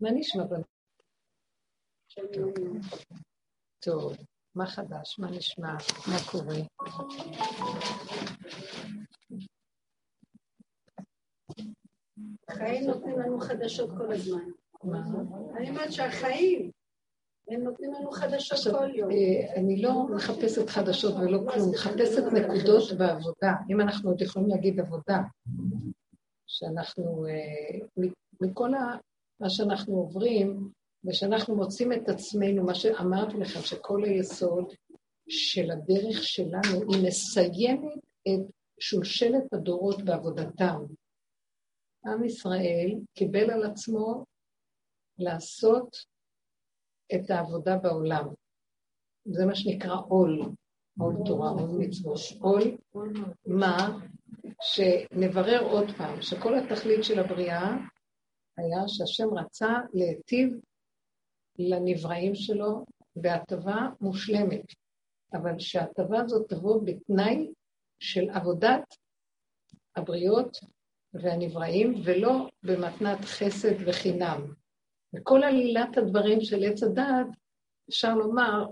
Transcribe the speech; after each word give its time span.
מה 0.00 0.10
נשמע 0.10 0.44
בנות? 0.44 0.66
טוב, 3.84 4.16
מה 4.54 4.66
חדש? 4.66 5.18
מה 5.18 5.30
נשמע? 5.30 5.72
מה 6.08 6.16
קורה? 6.30 6.56
החיים 12.48 12.86
נותנים 12.86 13.18
לנו 13.18 13.40
חדשות 13.40 13.90
כל 13.98 14.12
הזמן. 14.12 14.50
אני 15.56 15.70
אומרת 15.70 15.92
שהחיים, 15.92 16.70
הם 17.48 17.62
נותנים 17.62 17.92
לנו 17.92 18.10
חדשות 18.10 18.74
כל 18.74 18.94
יום. 18.94 19.10
אה, 19.10 19.54
אני 19.56 19.82
לא 19.82 20.06
מחפשת 20.14 20.68
חדשות 20.68 21.14
ולא 21.14 21.38
כלום, 21.52 21.70
מחפשת 21.70 22.22
נקודות 22.32 22.98
בעבודה. 22.98 23.54
אם 23.70 23.80
אנחנו 23.80 24.10
עוד 24.10 24.22
יכולים 24.22 24.48
להגיד 24.48 24.80
עבודה, 24.80 25.18
שאנחנו, 26.46 27.26
אה, 27.26 27.86
מכל 28.40 28.74
מה 29.40 29.50
שאנחנו 29.50 29.94
עוברים, 29.94 30.70
ושאנחנו 31.04 31.56
מוצאים 31.56 31.92
את 31.92 32.08
עצמנו, 32.08 32.64
מה 32.64 32.74
שאמרתי 32.74 33.36
לכם, 33.36 33.60
שכל 33.60 34.04
היסוד 34.04 34.72
של 35.28 35.70
הדרך 35.70 36.22
שלנו, 36.22 36.92
היא 36.92 37.06
מסיימת 37.06 37.98
את 38.28 38.54
שושלת 38.80 39.52
הדורות 39.52 40.02
בעבודתם. 40.04 40.80
עם 42.06 42.24
ישראל 42.24 42.90
קיבל 43.14 43.50
על 43.50 43.64
עצמו 43.64 44.24
לעשות 45.18 45.96
את 47.14 47.30
העבודה 47.30 47.76
בעולם. 47.76 48.28
זה 49.24 49.46
מה 49.46 49.54
שנקרא 49.54 49.96
עול, 50.08 50.40
עול 50.98 51.14
תורה, 51.26 51.50
עול 51.50 51.70
מצוות. 51.78 52.20
עול, 52.40 52.76
מה? 53.46 53.98
שנברר 54.62 55.62
עוד 55.62 55.86
פעם, 55.96 56.22
שכל 56.22 56.58
התכלית 56.58 57.04
של 57.04 57.18
הבריאה 57.18 57.76
היה 58.56 58.88
שהשם 58.88 59.38
רצה 59.38 59.72
להיטיב 59.94 60.60
לנבראים 61.58 62.34
שלו 62.34 62.84
בהטבה 63.16 63.88
מושלמת, 64.00 64.64
אבל 65.32 65.58
שההטבה 65.58 66.20
הזאת 66.20 66.48
תבוא 66.48 66.82
בתנאי 66.84 67.52
של 68.00 68.30
עבודת 68.30 68.84
הבריות 69.96 70.56
והנבראים, 71.14 71.94
ולא 72.04 72.48
במתנת 72.62 73.24
חסד 73.24 73.88
וחינם. 73.88 74.54
וכל 75.14 75.42
עלילת 75.42 75.98
הדברים 75.98 76.40
של 76.40 76.64
עץ 76.64 76.82
הדעת, 76.82 77.26
אפשר 77.88 78.14
לומר, 78.14 78.66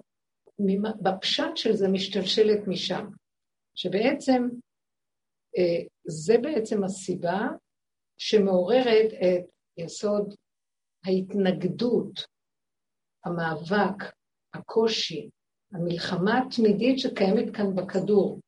בפשט 1.03 1.57
של 1.57 1.73
זה 1.73 1.89
משתלשלת 1.89 2.69
משם. 2.69 3.07
שבעצם, 3.75 4.49
אה, 5.59 5.87
זה 6.05 6.39
בעצם 6.39 6.85
הסיבה 6.85 7.41
שמעוררת 8.19 9.13
את 9.13 9.54
יסוד 9.77 10.35
ההתנגדות, 11.05 12.27
המאבק, 13.25 14.15
הקושי, 14.55 15.31
המלחמה 15.73 16.39
התמידית 16.39 16.99
שקיימת 16.99 17.57
כאן 17.57 17.75
בכדור. 17.75 18.41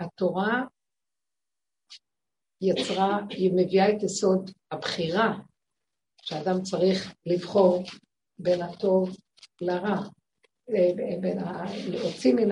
התורה 0.00 0.62
יצרה, 2.60 3.18
היא 3.30 3.52
מביאה 3.56 3.90
את 3.90 4.02
יסוד 4.02 4.50
הבחירה, 4.70 5.38
שאדם 6.22 6.62
צריך 6.62 7.14
לבחור 7.26 7.82
בין 8.38 8.62
הטוב 8.62 9.16
לרע, 9.60 9.96
אה, 10.70 11.18
בין 11.20 11.38
ה... 11.38 11.64
להוציא 11.90 12.34
מן 12.34 12.50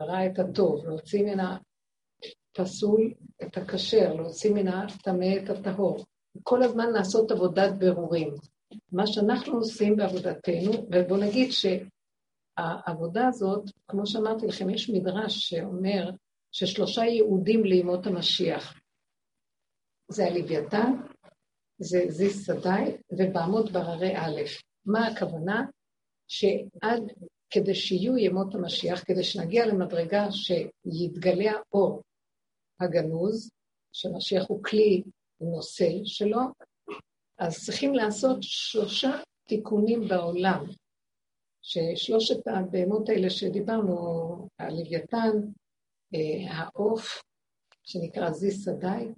הרע 0.00 0.26
את 0.26 0.38
הטוב, 0.38 0.84
להוציא 0.86 1.22
מן 1.22 1.40
הפסול 1.40 3.14
את 3.42 3.56
הכשר, 3.56 4.14
להוציא 4.14 4.54
מן 4.54 4.68
הטמא 4.68 5.36
את 5.44 5.50
הטהור. 5.50 6.04
כל 6.42 6.62
הזמן 6.62 6.90
לעשות 6.90 7.30
עבודת 7.30 7.72
בירורים. 7.78 8.34
מה 8.92 9.06
שאנחנו 9.06 9.58
עושים 9.58 9.96
בעבודתנו, 9.96 10.72
ובואו 10.72 11.20
נגיד 11.20 11.50
שהעבודה 11.50 13.28
הזאת, 13.28 13.64
כמו 13.88 14.06
שאמרתי 14.06 14.46
לכם, 14.46 14.70
יש 14.70 14.90
מדרש 14.90 15.48
שאומר 15.48 16.10
ששלושה 16.52 17.04
יהודים 17.04 17.64
לימות 17.64 18.06
המשיח. 18.06 18.80
זה 20.08 20.26
הלוויתן, 20.26 20.92
זה 21.78 22.04
זיס 22.08 22.46
סדאי 22.46 22.96
ובעמוד 23.12 23.72
בררי 23.72 24.16
א'. 24.16 24.42
מה 24.86 25.06
הכוונה? 25.06 25.64
שעד 26.28 27.02
כדי 27.50 27.74
שיהיו 27.74 28.16
ימות 28.16 28.54
המשיח, 28.54 29.04
כדי 29.04 29.24
שנגיע 29.24 29.66
למדרגה 29.66 30.26
שיתגלה 30.32 31.52
האור 31.52 32.02
הגנוז, 32.80 33.50
שמשיח 33.92 34.44
הוא 34.48 34.64
כלי 34.64 35.02
נושא 35.40 35.88
שלו, 36.04 36.40
אז 37.38 37.64
צריכים 37.64 37.94
לעשות 37.94 38.38
שלושה 38.40 39.10
תיקונים 39.48 40.08
בעולם, 40.08 40.64
ששלושת 41.62 42.46
הבהמות 42.46 43.08
האלה 43.08 43.30
שדיברנו, 43.30 44.48
הלוויתן, 44.58 45.32
אה, 46.14 46.54
העוף, 46.54 47.22
שנקרא 47.84 48.30
זיס 48.30 48.64
סדאי, 48.64 49.08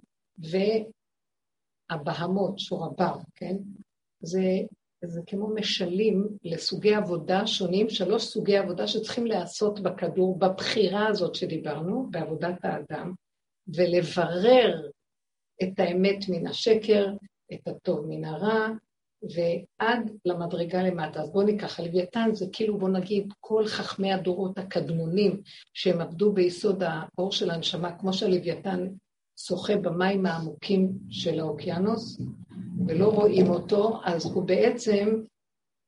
והבהמות, 1.89 2.59
שור 2.59 2.85
הבר, 2.85 3.17
כן? 3.35 3.55
זה, 4.19 4.43
זה 5.05 5.21
כמו 5.27 5.47
משלים 5.55 6.27
לסוגי 6.43 6.95
עבודה 6.95 7.47
שונים, 7.47 7.89
שלוש 7.89 8.23
סוגי 8.23 8.57
עבודה 8.57 8.87
שצריכים 8.87 9.25
להיעשות 9.25 9.79
בכדור, 9.79 10.39
בבחירה 10.39 11.07
הזאת 11.07 11.35
שדיברנו, 11.35 12.07
בעבודת 12.11 12.65
האדם, 12.65 13.13
ולברר 13.67 14.89
את 15.63 15.79
האמת 15.79 16.29
מן 16.29 16.47
השקר, 16.47 17.07
את 17.53 17.67
הטוב 17.67 18.05
מן 18.09 18.25
הרע, 18.25 18.67
ועד 19.23 20.11
למדרגה 20.25 20.83
למטה. 20.83 21.21
אז 21.21 21.31
בואו 21.31 21.45
ניקח, 21.45 21.79
הלוויתן 21.79 22.29
זה 22.33 22.45
כאילו, 22.53 22.77
בואו 22.77 22.91
נגיד, 22.91 23.33
כל 23.39 23.65
חכמי 23.67 24.13
הדורות 24.13 24.57
הקדמונים 24.57 25.41
שהם 25.73 26.01
עבדו 26.01 26.33
ביסוד 26.33 26.83
האור 26.83 27.31
של 27.31 27.51
הנשמה, 27.51 27.97
כמו 27.99 28.13
שהלוויתן 28.13 28.87
שוחה 29.37 29.77
במים 29.77 30.25
העמוקים 30.25 30.91
של 31.09 31.39
האוקיינוס, 31.39 32.21
ולא 32.87 33.07
רואים 33.07 33.49
אותו, 33.49 33.99
אז 34.05 34.25
הוא 34.25 34.43
בעצם 34.43 35.21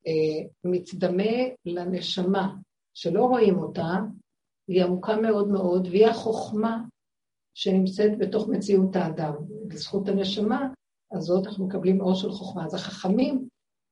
אה, 0.07 0.47
מצדמה 0.63 1.33
לנשמה, 1.65 2.55
שלא 2.93 3.23
רואים 3.23 3.57
אותה, 3.57 3.97
היא 4.67 4.83
עמוקה 4.83 5.15
מאוד 5.15 5.47
מאוד, 5.47 5.87
והיא 5.87 6.07
החוכמה 6.07 6.83
שנמצאת 7.53 8.17
בתוך 8.17 8.47
מציאות 8.47 8.95
האדם. 8.95 9.33
בזכות 9.67 10.09
הנשמה 10.09 10.67
הזאת 11.11 11.47
אנחנו 11.47 11.67
מקבלים 11.67 12.01
אור 12.01 12.15
של 12.15 12.31
חוכמה. 12.31 12.65
אז 12.65 12.73
החכמים 12.73 13.47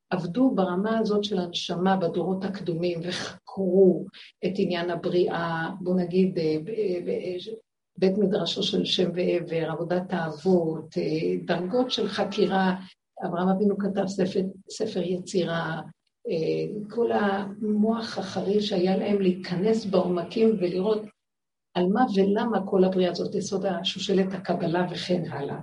עבדו 0.10 0.52
ברמה 0.56 1.00
הזאת 1.00 1.24
של 1.24 1.40
הנשמה 1.40 1.98
בדורות 1.98 2.46
הקדומים 2.46 3.00
וחקרו 3.04 4.06
את 4.46 4.52
עניין 4.56 4.90
הבריאה, 4.90 5.70
בואו 5.82 5.96
נגיד, 5.96 6.40
אה, 6.40 6.58
בית 7.98 8.18
מדרשו 8.18 8.64
של 8.64 8.86
שם 8.86 9.10
ועבר, 9.16 9.72
עבודת 9.72 10.14
האבות, 10.14 10.98
אה, 10.98 11.36
דרגות 11.46 11.92
של 11.92 12.08
חקירה, 12.08 12.76
אברהם 13.26 13.48
אבינו 13.48 13.78
כתב 13.78 14.08
ספר, 14.08 14.40
ספר 14.70 15.02
יצירה, 15.02 15.82
אה, 16.28 16.80
כל 16.90 17.12
המוח 17.12 18.18
החריש 18.18 18.70
שהיה 18.70 18.98
להם 18.98 19.22
להיכנס 19.22 19.86
בעומקים 19.86 20.50
ולראות 20.60 21.02
על 21.74 21.88
מה 21.88 22.06
ולמה 22.16 22.68
כל 22.68 22.84
הבריאה 22.84 23.12
הזאת, 23.12 23.36
יסוד 23.36 23.66
השושלת 23.66 24.34
הקבלה 24.34 24.86
וכן 24.92 25.24
הלאה. 25.32 25.60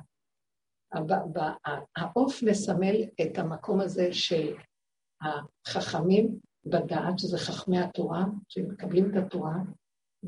העוף 1.97 2.43
מסמל 2.43 3.05
את 3.21 3.39
המקום 3.39 3.81
הזה 3.81 4.13
של 4.13 4.55
החכמים 5.21 6.39
בדעת, 6.65 7.19
שזה 7.19 7.39
חכמי 7.39 7.79
התורה, 7.79 8.25
שמקבלים 8.49 9.11
את 9.11 9.17
התורה, 9.17 9.55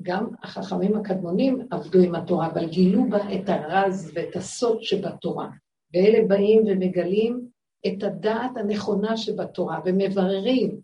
גם 0.03 0.27
החכמים 0.43 0.97
הקדמונים 0.97 1.67
עבדו 1.71 1.99
עם 2.03 2.15
התורה, 2.15 2.47
אבל 2.47 2.69
גילו 2.69 3.11
בה 3.11 3.35
את 3.35 3.49
הרז 3.49 4.13
ואת 4.15 4.37
הסוד 4.37 4.83
שבתורה. 4.83 5.49
ואלה 5.95 6.29
באים 6.29 6.63
ומגלים 6.67 7.49
את 7.87 8.03
הדעת 8.03 8.57
הנכונה 8.57 9.17
שבתורה, 9.17 9.81
ומבררים 9.85 10.81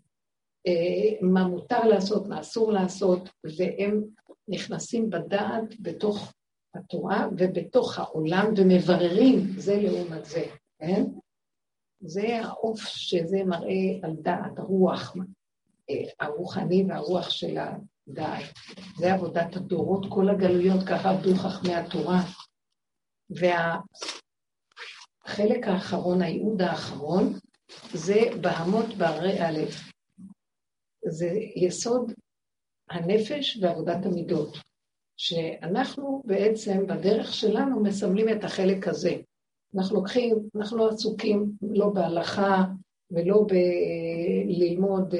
אה, 0.67 1.17
מה 1.21 1.47
מותר 1.47 1.83
לעשות, 1.87 2.27
מה 2.27 2.39
אסור 2.39 2.71
לעשות, 2.71 3.29
והם 3.57 4.03
נכנסים 4.47 5.09
בדעת 5.09 5.79
בתוך 5.79 6.33
התורה 6.75 7.27
ובתוך 7.37 7.99
העולם 7.99 8.53
ומבררים 8.57 9.51
זה 9.57 9.81
לעומת 9.81 10.25
זה, 10.25 10.45
כן? 10.79 11.03
זה 11.99 12.39
העוף 12.43 12.79
שזה 12.79 13.43
מראה 13.45 13.99
על 14.03 14.15
דעת, 14.21 14.59
הרוח, 14.59 15.15
אה, 15.89 16.03
הרוחני 16.19 16.83
והרוח 16.87 17.29
של 17.29 17.57
הדעת. 17.57 18.43
זה 18.97 19.13
עבודת 19.13 19.55
הדורות, 19.55 20.05
כל 20.09 20.29
הגלויות, 20.29 20.83
ככה 20.87 21.09
עבדו 21.09 21.35
חכמי 21.35 21.75
התורה. 21.75 22.21
והחלק 23.29 23.87
האחרון, 25.67 26.21
הייעוד 26.21 26.61
האחרון, 26.61 27.33
זה 27.93 28.19
בהמות 28.41 28.85
בהרי 28.97 29.41
א'. 29.41 29.59
זה 31.09 31.29
יסוד 31.55 32.11
הנפש 32.89 33.57
ועבודת 33.61 34.05
המידות. 34.05 34.57
שאנחנו 35.17 36.23
בעצם 36.25 36.87
בדרך 36.87 37.33
שלנו 37.33 37.83
מסמלים 37.83 38.29
את 38.29 38.43
החלק 38.43 38.87
הזה. 38.87 39.15
אנחנו 39.75 39.95
לוקחים, 39.95 40.35
אנחנו 40.55 40.77
לא 40.77 40.89
עסוקים 40.89 41.51
לא 41.61 41.89
בהלכה 41.89 42.63
ולא 43.11 43.45
בללמוד 43.47 45.13
אה, 45.15 45.19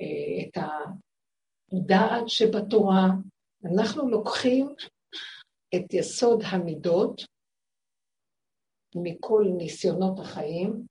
אה, 0.00 0.42
את 0.42 0.64
הדעת 1.72 2.28
שבתורה. 2.28 3.06
אנחנו 3.64 4.08
לוקחים 4.08 4.74
את 5.74 5.94
יסוד 5.94 6.42
המידות 6.46 7.22
מכל 8.96 9.44
ניסיונות 9.56 10.18
החיים, 10.18 10.86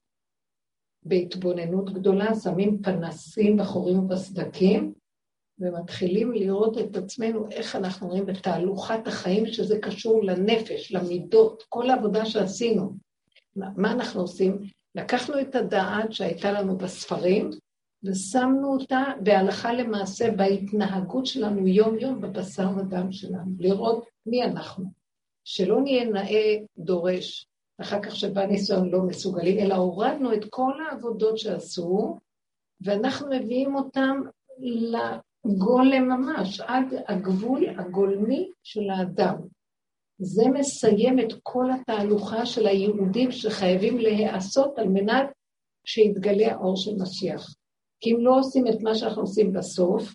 בהתבוננות 1.04 1.94
גדולה, 1.94 2.36
שמים 2.36 2.82
פנסים 2.84 3.58
בחורים 3.58 4.00
ובסדקים, 4.00 4.94
ומתחילים 5.60 6.32
לראות 6.32 6.78
את 6.78 6.98
עצמנו, 6.98 7.48
איך 7.52 7.76
אנחנו 7.76 8.08
רואים 8.08 8.26
בתהלוכת 8.26 9.08
החיים, 9.08 9.46
שזה 9.46 9.80
קשור 9.80 10.24
לנפש, 10.24 10.92
למידות, 10.92 11.64
כל 11.70 11.90
העבודה 11.90 12.26
שעשינו. 12.26 12.94
מה 13.56 13.92
אנחנו 13.92 14.22
עושים? 14.22 14.62
לקחנו 14.96 15.42
את 15.42 15.56
הדעת 15.56 16.14
שהייתה 16.14 16.52
לנו 16.52 16.78
בספרים, 16.78 17.50
ושמנו 18.04 18.74
אותה 18.74 19.04
בהלכה 19.24 19.74
למעשה 19.74 20.32
בהתנהגות 20.32 21.26
שלנו 21.26 21.68
יום-יום 21.68 22.22
בבשר 22.22 22.70
ודם 22.78 23.12
שלנו, 23.12 23.52
לראות 23.60 24.06
מי 24.26 24.44
אנחנו. 24.44 24.86
שלא 25.44 25.82
נהיה 25.82 26.06
נאה 26.06 26.56
דורש, 26.78 27.48
אחר 27.82 28.02
כך 28.02 28.16
שבא 28.16 28.46
ניסיון 28.46 28.90
לא 28.90 29.02
מסוגלים, 29.02 29.60
אלא 29.60 29.76
הורדנו 29.76 30.34
את 30.34 30.46
כל 30.50 30.74
העבודות 30.90 31.38
שעשו, 31.38 32.18
ואנחנו 32.82 33.30
מביאים 33.30 33.76
אותם 33.76 34.22
לגולם 35.46 36.08
ממש, 36.08 36.62
עד 36.62 36.86
הגבול 37.08 37.70
הגולמי 37.80 38.52
של 38.64 38.90
האדם. 38.90 39.36
זה 40.22 40.44
מסיים 40.54 41.20
את 41.20 41.34
כל 41.44 41.66
התהלוכה 41.72 42.46
של 42.46 42.68
היהודים 42.68 43.32
שחייבים 43.32 43.98
להיעשות 43.98 44.80
על 44.80 44.88
מנת 44.88 45.30
שיתגלה 45.86 46.52
האור 46.52 46.76
של 46.78 46.92
משיח. 47.02 47.56
כי 48.00 48.12
אם 48.12 48.18
לא 48.20 48.40
עושים 48.40 48.68
את 48.68 48.82
מה 48.82 48.96
שאנחנו 48.96 49.22
עושים 49.22 49.54
בסוף, 49.54 50.14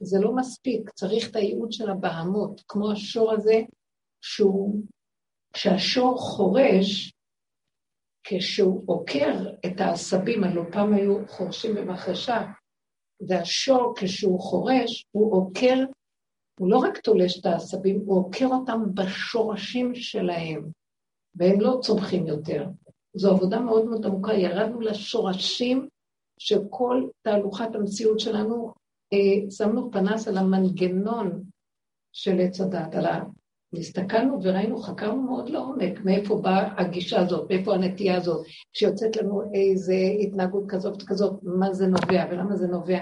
זה 0.00 0.18
לא 0.20 0.34
מספיק, 0.34 0.90
צריך 0.90 1.30
את 1.30 1.36
הייעוד 1.36 1.72
של 1.72 1.90
הבהמות, 1.90 2.62
כמו 2.68 2.92
השור 2.92 3.32
הזה, 3.32 3.60
שהוא, 4.20 4.82
כשהשור 5.52 6.18
חורש, 6.18 7.14
כשהוא 8.24 8.82
עוקר 8.86 9.50
את 9.66 9.80
העשבים, 9.80 10.44
הלוא 10.44 10.64
פעם 10.72 10.94
היו 10.94 11.28
חורשים 11.28 11.74
במחרשה, 11.74 12.42
והשור 13.20 13.94
כשהוא 13.96 14.40
חורש, 14.40 15.06
הוא 15.10 15.32
עוקר, 15.34 15.84
הוא 16.60 16.70
לא 16.70 16.78
רק 16.78 16.98
תולש 16.98 17.40
את 17.40 17.46
העשבים, 17.46 18.02
הוא 18.06 18.18
עוקר 18.18 18.46
אותם 18.46 18.94
בשורשים 18.94 19.94
שלהם, 19.94 20.70
והם 21.34 21.60
לא 21.60 21.78
צומחים 21.82 22.26
יותר. 22.26 22.66
זו 23.16 23.30
עבודה 23.30 23.60
מאוד 23.60 23.84
מאוד 23.84 24.06
עמוקה, 24.06 24.34
ירדנו 24.34 24.80
לשורשים 24.80 25.88
של 26.38 26.58
כל 26.70 27.08
תהלוכת 27.22 27.74
המציאות 27.74 28.20
שלנו, 28.20 28.72
אה, 29.12 29.50
שמנו 29.50 29.90
פנס 29.92 30.28
על 30.28 30.38
המנגנון 30.38 31.42
של 32.12 32.40
עץ 32.40 32.60
הדת, 32.60 32.94
על 32.94 33.06
ה... 33.76 33.80
הסתכלנו 33.80 34.38
וראינו, 34.42 34.78
חקרנו 34.78 35.22
מאוד 35.22 35.48
לעומק, 35.50 36.00
מאיפה 36.04 36.36
באה 36.36 36.80
הגישה 36.80 37.20
הזאת, 37.20 37.50
מאיפה 37.50 37.74
הנטייה 37.74 38.16
הזאת, 38.16 38.46
כשיוצאת 38.72 39.16
לנו 39.16 39.42
איזו 39.54 39.92
התנהגות 40.20 40.64
כזאת 40.68 41.02
וכזאת, 41.02 41.40
מה 41.42 41.72
זה 41.72 41.86
נובע 41.86 42.26
ולמה 42.30 42.56
זה 42.56 42.66
נובע. 42.66 42.98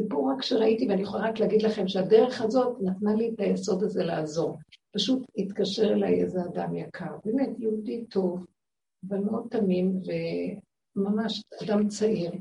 סיפור 0.00 0.32
רק 0.32 0.42
שראיתי, 0.42 0.88
ואני 0.88 1.02
יכולה 1.02 1.28
רק 1.28 1.40
להגיד 1.40 1.62
לכם 1.62 1.88
שהדרך 1.88 2.40
הזאת 2.40 2.76
נתנה 2.80 3.14
לי 3.14 3.30
את 3.34 3.40
היסוד 3.40 3.82
הזה 3.82 4.04
לעזור. 4.04 4.58
פשוט 4.94 5.22
התקשר 5.36 5.92
אליי 5.92 6.22
איזה 6.22 6.40
אדם 6.44 6.74
יקר, 6.74 7.16
באמת 7.24 7.58
יהודי 7.58 8.04
טוב, 8.04 8.44
אבל 9.08 9.18
מאוד 9.18 9.46
תמים, 9.50 10.00
וממש 10.96 11.42
אדם 11.62 11.88
צעיר, 11.88 12.32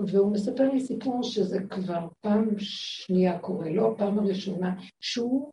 והוא 0.00 0.32
מספר 0.32 0.72
לי 0.72 0.80
סיפור 0.80 1.22
שזה 1.22 1.58
כבר 1.70 2.08
פעם 2.20 2.48
שנייה 2.58 3.38
קורה, 3.38 3.70
לא 3.70 3.92
הפעם 3.92 4.18
הראשונה, 4.18 4.74
שהוא 5.00 5.50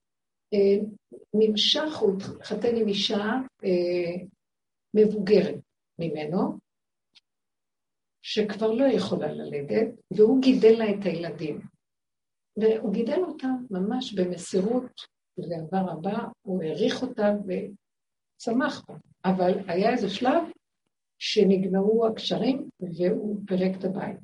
נמשך, 1.33 1.97
הוא 1.99 2.17
התחתן 2.17 2.75
עם 2.75 2.87
אישה 2.87 3.25
אה, 3.63 4.25
מבוגרת 4.93 5.59
ממנו, 5.99 6.57
שכבר 8.21 8.71
לא 8.71 8.85
יכולה 8.85 9.31
ללדת, 9.31 9.87
והוא 10.13 10.41
גידל 10.41 10.75
לה 10.77 10.85
את 10.89 11.05
הילדים. 11.05 11.61
והוא 12.57 12.93
גידל 12.93 13.21
אותה 13.27 13.47
ממש 13.71 14.13
במסירות 14.13 14.91
ובאהבה 15.37 15.91
רבה, 15.91 16.27
הוא 16.41 16.63
העריך 16.63 17.01
אותה 17.01 17.27
וצמח 17.45 18.85
בה. 18.87 18.95
אבל 19.25 19.51
היה 19.67 19.91
איזה 19.91 20.09
שלב 20.09 20.43
שנגמרו 21.19 22.07
הקשרים 22.07 22.69
והוא 22.79 23.41
פירק 23.47 23.79
את 23.79 23.83
הבית. 23.83 24.17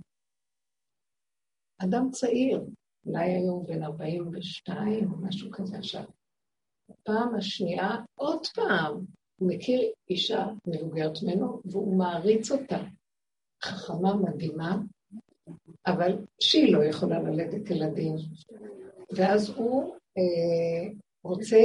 אדם 1.77 2.11
צעיר, 2.11 2.61
אולי 3.05 3.31
היום 3.31 3.65
בן 3.65 3.83
42 3.83 5.11
או 5.11 5.17
משהו 5.17 5.51
כזה 5.51 5.77
עכשיו. 5.77 6.03
בפעם 6.89 7.35
השנייה, 7.35 7.89
עוד 8.15 8.47
פעם, 8.55 9.05
הוא 9.39 9.49
מכיר 9.49 9.91
אישה 10.09 10.47
מבוגרת 10.67 11.23
ממנו 11.23 11.61
והוא 11.65 11.97
מעריץ 11.97 12.51
אותה. 12.51 12.77
חכמה 13.63 14.15
מדהימה, 14.15 14.77
אבל 15.87 16.25
שהיא 16.39 16.73
לא 16.73 16.83
יכולה 16.83 17.19
ללדת 17.19 17.69
ילדים. 17.69 18.15
ואז 19.11 19.49
הוא 19.49 19.95
אה, 20.17 20.91
רוצה, 21.23 21.57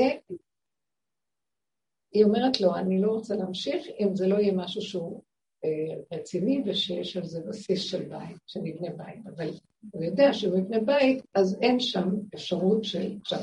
היא 2.13 2.25
אומרת 2.25 2.61
לו, 2.61 2.75
אני 2.75 3.01
לא 3.01 3.11
רוצה 3.11 3.35
להמשיך 3.35 3.87
אם 4.01 4.17
זה 4.17 4.27
לא 4.27 4.37
יהיה 4.37 4.53
משהו 4.53 4.83
שהוא 4.83 5.23
אה, 5.65 6.19
רציני 6.19 6.63
ושיש 6.67 7.17
על 7.17 7.27
זה 7.27 7.41
בסיס 7.49 7.83
של 7.83 8.09
בית, 8.09 8.37
שנבנה 8.47 8.91
בית. 8.97 9.27
אבל 9.27 9.51
הוא 9.91 10.05
יודע 10.05 10.33
שהוא 10.33 10.59
יבנה 10.59 10.81
בית, 10.81 11.25
אז 11.35 11.59
אין 11.63 11.81
שם 11.81 12.09
אפשרות 12.35 12.85
של... 12.85 13.17
עכשיו, 13.21 13.39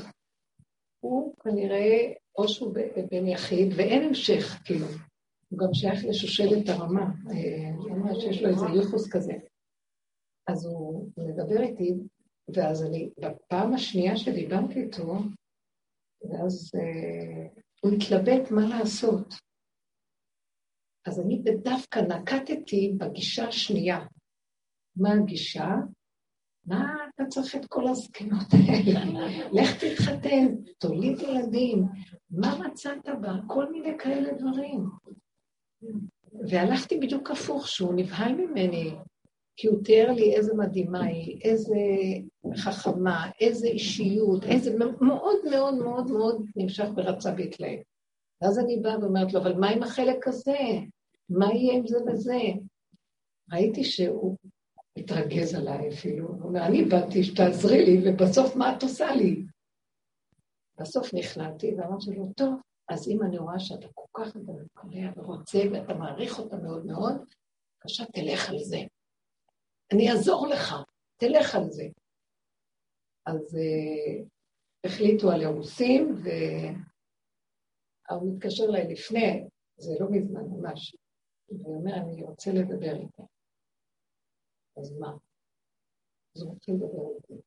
הוא 1.00 1.36
כנראה, 1.44 2.14
או 2.36 2.48
שהוא 2.48 2.74
בן 3.12 3.28
יחיד, 3.28 3.68
ואין 3.78 4.04
המשך, 4.04 4.62
כאילו. 4.66 4.88
הוא 5.50 5.60
גם 5.60 5.74
שייך 5.74 6.06
לשושלת 6.10 6.70
הרמה, 6.70 7.06
אה, 7.32 7.72
ממש 7.72 8.24
יש 8.24 8.42
לו 8.42 8.50
איזה 8.50 8.66
ייחוס 8.66 9.12
כזה. 9.12 9.34
אז 10.48 10.66
הוא 10.66 11.12
מדבר 11.18 11.62
איתי, 11.62 11.94
ואז 12.56 12.84
אני, 12.84 13.10
בפעם 13.20 13.74
השנייה 13.74 14.18
שדיברתי 14.18 14.80
איתו, 14.84 15.14
ואז 16.22 16.72
אה, 16.76 17.48
הוא 17.82 17.92
התלבט 17.92 18.52
מה 18.52 18.62
לעשות. 18.70 19.34
אז 21.08 21.20
אני 21.20 21.42
דווקא 21.64 22.00
נקטתי 22.00 22.94
בגישה 22.98 23.48
השנייה. 23.48 24.06
מה 24.96 25.10
הגישה? 25.14 25.68
מה 26.68 26.96
אתה 27.16 27.26
צריך 27.26 27.56
את 27.56 27.66
כל 27.66 27.88
הזקנות 27.88 28.48
האלה? 28.52 29.00
לך 29.54 29.84
תתחתן, 29.84 30.48
תוליד 30.78 31.20
ילדים, 31.20 31.86
מה 32.30 32.60
מצאת 32.60 33.06
בה? 33.22 33.34
כל 33.48 33.72
מיני 33.72 33.98
כאלה 34.00 34.34
דברים. 34.34 34.90
והלכתי 36.50 36.98
בדיוק 36.98 37.32
הפוך, 37.32 37.68
שהוא 37.68 37.94
נבהל 37.94 38.36
ממני, 38.36 38.92
כי 39.56 39.68
הוא 39.68 39.84
תיאר 39.84 40.12
לי 40.12 40.36
איזה 40.36 40.54
מדהימה 40.54 41.04
היא, 41.04 41.42
איזה 41.42 41.76
חכמה, 42.56 43.30
איזה 43.42 43.68
אישיות, 43.68 44.44
איזה 44.44 44.78
מאוד 44.78 45.38
מאוד 45.52 45.76
מאוד 45.84 46.12
מאוד 46.12 46.46
נמשך 46.56 46.86
ורצה 46.96 47.34
והתלהב. 47.38 47.80
ואז 48.42 48.60
אני 48.60 48.78
באה 48.78 49.00
ואומרת 49.00 49.34
לו, 49.34 49.40
אבל 49.40 49.54
מה 49.54 49.70
עם 49.70 49.84
החלק 49.84 50.28
הזה? 50.28 50.58
מה 51.30 51.54
יהיה 51.54 51.74
עם 51.74 51.88
זה 51.88 51.98
וזה? 52.08 52.40
ראיתי 53.54 53.84
שהוא 53.84 54.38
מתרגז 54.98 55.56
עליי 55.56 55.90
אפילו, 55.90 56.28
הוא 56.28 56.44
אומר, 56.44 56.66
אני 56.66 56.84
באתי 56.86 57.24
שתעזרי 57.24 57.86
לי, 57.86 57.98
ובסוף 58.06 58.56
מה 58.56 58.78
את 58.78 58.84
עושה 58.84 59.16
לי? 59.16 59.44
בסוף 60.80 61.14
נכנעתי 61.14 61.76
ואמרתי 61.76 62.12
לו, 62.16 62.34
טוב, 62.38 62.54
אז 62.90 63.08
אם 63.08 63.24
אני 63.24 63.38
רואה 63.38 63.60
שאתה 63.60 63.88
כל 63.94 64.06
כך 64.14 64.36
מתקרע 64.36 65.12
ורוצה 65.16 65.60
ואתה 65.72 65.94
מעריך 65.94 66.40
אותה 66.40 66.58
מאוד 66.58 66.86
מאוד, 66.86 67.16
בבקשה, 67.16 68.04
תלך 68.06 68.50
על 68.50 68.60
זה. 68.60 68.78
אני 69.94 70.12
אעזור 70.12 70.48
לך, 70.48 70.76
תלך 71.18 71.56
על 71.56 71.72
זה. 71.72 71.84
אז 73.26 73.56
uh, 73.56 74.26
החליטו 74.86 75.32
על 75.32 75.42
אירוסין, 75.42 76.16
והוא 78.10 78.34
מתקשר 78.34 78.64
אליי 78.64 78.88
לפני, 78.94 79.44
זה 79.78 79.92
לא 80.00 80.08
מזמן 80.12 80.44
ממש, 80.44 80.96
והוא 81.50 81.76
אומר, 81.76 81.96
אני 81.96 82.24
רוצה 82.24 82.52
לדבר 82.52 82.96
איתה. 82.96 83.24
אז 84.80 84.92
מה? 85.00 85.12
אז 86.36 86.42
הוא 86.42 86.56
מתחיל 86.56 86.76
לדבר 86.76 87.16
איתי. 87.16 87.42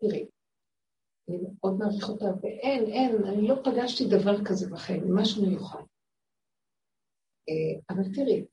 תראי, 0.00 0.26
אני 1.28 1.36
מאוד 1.38 1.78
מעריך 1.78 2.08
אותה, 2.08 2.24
ואין, 2.42 2.84
אין, 2.84 3.24
אני 3.28 3.48
לא 3.48 3.54
פגשתי 3.64 4.04
דבר 4.16 4.44
כזה 4.48 4.70
בחיים, 4.70 5.16
משהו 5.16 5.46
מיוחד. 5.46 5.82
אה, 7.48 7.80
אבל 7.90 8.14
תראי, 8.14 8.46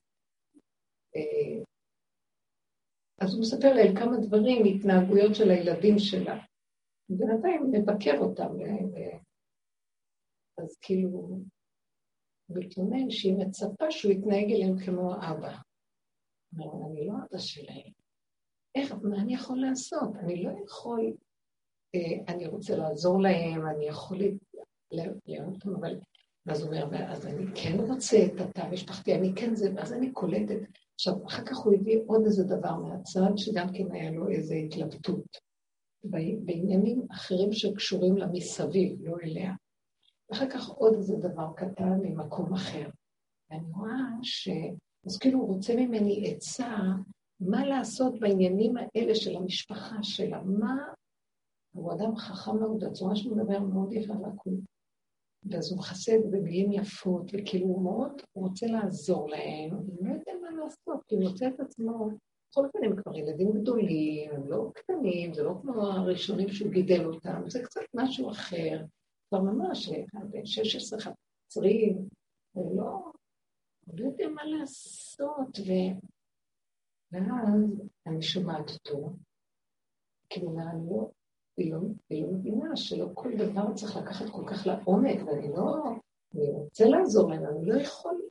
אה, 1.15 1.63
אז 3.21 3.33
הוא 3.33 3.41
מספר 3.41 3.73
לי 3.73 3.81
על 3.81 3.95
כמה 3.95 4.17
דברים, 4.27 4.65
התנהגויות 4.65 5.35
של 5.35 5.49
הילדים 5.49 5.95
שלה. 5.97 6.37
בינתיים 7.09 7.71
מבקר 7.71 8.17
אותם, 8.19 8.61
אה, 8.61 9.17
אז 10.63 10.77
כאילו, 10.81 11.09
הוא 11.09 11.43
מתלונן 12.49 13.09
שהיא 13.09 13.37
מצפה 13.37 13.91
שהוא 13.91 14.11
יתנהג 14.11 14.51
אליהם 14.51 14.75
כמו 14.85 15.13
האבא. 15.13 15.68
אני 16.53 17.07
לא 17.07 17.13
אבא 17.13 17.37
שלהם. 17.37 17.91
איך, 18.75 18.93
מה 19.01 19.21
אני 19.21 19.33
יכול 19.33 19.61
לעשות? 19.61 20.15
אני 20.15 20.43
לא 20.43 20.51
יכול, 20.65 21.13
אה, 21.95 22.33
אני 22.33 22.47
רוצה 22.47 22.77
לעזור 22.77 23.21
להם, 23.21 23.67
אני 23.67 23.85
יכול 23.85 24.17
לראות 25.27 25.55
אותם, 25.55 25.75
אבל... 25.75 25.99
ואז 26.45 26.61
הוא 26.61 26.75
אומר, 26.81 27.11
אז 27.11 27.27
אני 27.27 27.45
כן 27.55 27.77
רוצה 27.79 28.17
את 28.25 28.41
התא 28.41 28.61
המשפחתי, 28.61 29.15
אני 29.15 29.31
כן 29.35 29.55
זה, 29.55 29.71
ואז 29.75 29.93
אני 29.93 30.11
קולטת. 30.11 30.59
עכשיו, 30.95 31.13
אחר 31.27 31.45
כך 31.45 31.57
הוא 31.57 31.73
הביא 31.73 31.99
עוד 32.07 32.21
איזה 32.25 32.43
דבר 32.43 32.75
מהצד, 32.75 33.31
שגם 33.35 33.67
כן 33.73 33.91
היה 33.91 34.11
לו 34.11 34.29
איזו 34.29 34.53
התלבטות. 34.53 35.37
בעניינים 36.45 37.01
אחרים 37.11 37.53
שקשורים 37.53 38.17
לה 38.17 38.27
מסביב, 38.27 38.99
לא 39.01 39.17
אליה. 39.23 39.53
ואחר 40.29 40.49
כך 40.49 40.69
עוד 40.69 40.93
איזה 40.93 41.15
דבר 41.15 41.47
קטן 41.55 41.99
ממקום 42.01 42.53
אחר. 42.53 42.89
ואני 43.49 43.71
רואה 43.71 43.99
ש... 44.23 44.49
אז 45.05 45.17
כאילו 45.17 45.39
הוא 45.39 45.55
רוצה 45.55 45.75
ממני 45.75 46.31
עצה 46.31 46.77
מה 47.39 47.65
לעשות 47.65 48.19
בעניינים 48.19 48.73
האלה 48.77 49.15
של 49.15 49.35
המשפחה 49.35 49.95
שלה, 50.03 50.41
מה... 50.43 50.75
הוא 51.75 51.93
אדם 51.93 52.15
חכם 52.15 52.59
מאוד, 52.59 52.83
הצורה 52.83 53.15
שהוא 53.15 53.37
מדבר 53.37 53.59
מאוד 53.59 53.93
יפה 53.93 54.13
והכול. 54.13 54.53
ואז 55.43 55.71
הוא 55.71 55.79
מחסד 55.79 56.31
במילים 56.31 56.71
יפות, 56.71 57.31
וכאילו 57.33 57.65
הוא 57.65 57.81
מאוד 57.81 58.21
רוצה 58.35 58.65
לעזור 58.67 59.29
להם, 59.29 59.73
הוא 59.73 60.07
לא 60.07 60.13
יודע 60.13 60.31
מה 60.41 60.63
לעשות, 60.63 61.03
כי 61.07 61.15
הוא 61.15 61.23
מוצא 61.23 61.47
את 61.47 61.59
עצמו, 61.59 62.09
בכל 62.51 62.65
אופן 62.65 62.83
הם 62.83 62.95
כבר 62.95 63.17
ילדים 63.17 63.51
גדולים, 63.51 64.31
הם 64.31 64.51
לא 64.51 64.71
קטנים, 64.75 65.33
זה 65.33 65.43
לא 65.43 65.53
כמו 65.61 65.81
הראשונים 65.81 66.49
שהוא 66.49 66.71
גידל 66.71 67.05
אותם, 67.05 67.43
זה 67.47 67.63
קצת 67.63 67.81
משהו 67.95 68.31
אחר. 68.31 68.81
כבר 69.29 69.41
ממש, 69.41 69.89
בן 70.29 70.45
16, 70.45 71.13
20, 71.51 72.07
ולא, 72.55 72.75
לא 72.75 73.11
יודע 73.97 74.27
מה 74.27 74.43
לעשות, 74.45 75.59
ו... 75.59 75.71
ואז 77.11 77.81
אני 78.07 78.21
שומעת 78.21 78.69
אותו, 78.69 79.13
כאילו, 80.29 80.59
אני 80.59 80.89
לא, 80.89 81.11
היא 81.57 81.73
לא, 81.73 81.79
היא 82.09 82.23
לא 82.23 82.31
מבינה 82.31 82.75
שלא 82.75 83.07
כל 83.13 83.31
דבר 83.37 83.73
צריך 83.73 83.97
לקחת 83.97 84.25
כל 84.31 84.43
כך 84.47 84.67
לעומק, 84.67 85.27
ואני 85.27 85.49
לא, 85.49 85.75
אני 86.35 86.49
רוצה 86.51 86.85
לעזור 86.85 87.29
להם, 87.29 87.43
אני 87.45 87.65
לא 87.65 87.81
יכול 87.81 88.21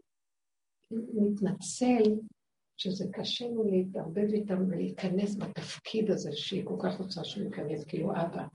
להתנצל 0.91 2.21
שזה 2.77 3.05
קשה 3.13 3.49
לו 3.49 3.65
להתערבב 3.65 4.29
איתם 4.33 4.59
ולהיכנס 4.69 5.37
בתפקיד 5.37 6.11
הזה 6.11 6.31
שהיא 6.33 6.67
כל 6.67 6.77
כך 6.83 7.01
רוצה 7.01 7.25
שהוא 7.25 7.45
ייכנס, 7.45 7.85
כאילו 7.85 8.11
אבא. 8.13 8.47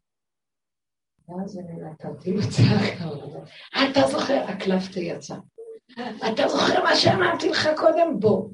ואז 1.28 1.60
אני 1.60 1.82
נתתי 1.82 2.32
לו 2.34 2.42
צעקה, 2.42 3.06
אתה 3.92 4.08
זוכר, 4.12 4.46
הקלפת 4.50 4.98
יצא. 4.98 5.36
אתה 6.34 6.48
זוכר 6.48 6.84
מה 6.84 6.96
שאמרתי 6.96 7.50
לך 7.50 7.70
קודם? 7.78 8.20
בוא, 8.20 8.50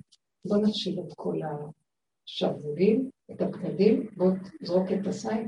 בוא 0.45 0.57
נשיל 0.57 0.99
את 0.99 1.13
כל 1.15 1.39
השרוולים, 2.27 3.09
את 3.31 3.41
הבגדים, 3.41 4.09
בוא 4.17 4.31
תזרוק 4.61 4.87
את 4.91 5.07
הסייד. 5.07 5.47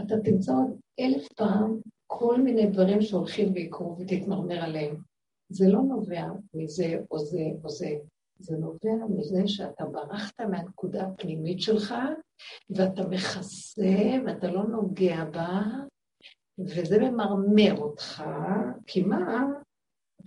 אתה 0.00 0.14
תמצא 0.24 0.52
עוד 0.52 0.80
אלף 1.00 1.32
פעם 1.32 1.80
כל 2.06 2.40
מיני 2.40 2.66
דברים 2.66 3.02
שהולכים 3.02 3.52
ויקרו 3.52 3.96
ותתמרמר 3.98 4.64
עליהם. 4.64 4.96
זה 5.48 5.68
לא 5.68 5.80
נובע 5.82 6.26
מזה 6.54 6.96
או 7.10 7.18
זה 7.18 7.42
או 7.64 7.68
זה, 7.68 7.98
זה 8.38 8.56
נובע 8.56 9.06
מזה 9.16 9.42
שאתה 9.46 9.84
ברחת 9.84 10.40
מהנקודה 10.40 11.06
הפנימית 11.06 11.60
שלך, 11.60 11.94
ואתה 12.70 13.08
מכסה 13.08 14.20
ואתה 14.26 14.46
לא 14.46 14.62
נוגע 14.62 15.24
בה, 15.24 15.62
וזה 16.58 16.98
ממרמר 16.98 17.78
אותך, 17.78 18.24
כי 18.86 19.02
מה? 19.02 19.46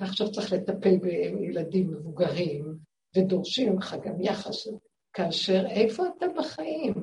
אתה 0.01 0.09
עכשיו 0.09 0.31
צריך 0.31 0.53
לטפל 0.53 0.97
בילדים 0.97 1.91
מבוגרים, 1.91 2.77
ודורשים 3.17 3.73
ממך 3.73 3.95
גם 4.03 4.21
יחס, 4.21 4.67
כאשר 5.13 5.65
איפה 5.69 6.03
אתה 6.17 6.25
בחיים? 6.37 6.93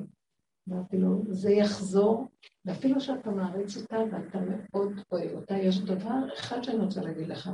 אמרתי 0.69 0.97
לו, 0.97 1.23
זה 1.29 1.51
יחזור, 1.51 2.27
ואפילו 2.65 3.01
שאתה 3.01 3.29
מעריץ 3.29 3.77
אותה 3.77 3.97
ואתה 4.11 4.39
מאוד 4.39 4.91
אוהב 5.11 5.31
אותה, 5.31 5.57
יש 5.57 5.79
דבר 5.79 6.33
אחד 6.39 6.63
שאני 6.63 6.77
רוצה 6.77 7.01
להגיד 7.01 7.27
לך. 7.27 7.49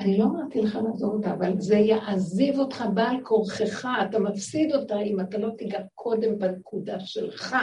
אני 0.00 0.18
לא 0.18 0.24
אמרתי 0.24 0.60
לך 0.60 0.74
לעזור 0.74 1.14
אותה, 1.14 1.32
אבל 1.34 1.60
זה 1.60 1.76
יעזיב 1.76 2.58
אותך 2.58 2.84
בעל 2.94 3.16
כורכך, 3.22 3.88
אתה 4.08 4.18
מפסיד 4.18 4.74
אותה 4.74 4.98
אם 5.00 5.20
אתה 5.20 5.38
לא 5.38 5.50
תיגע 5.58 5.80
קודם 5.94 6.38
בנקודה 6.38 7.00
שלך. 7.00 7.56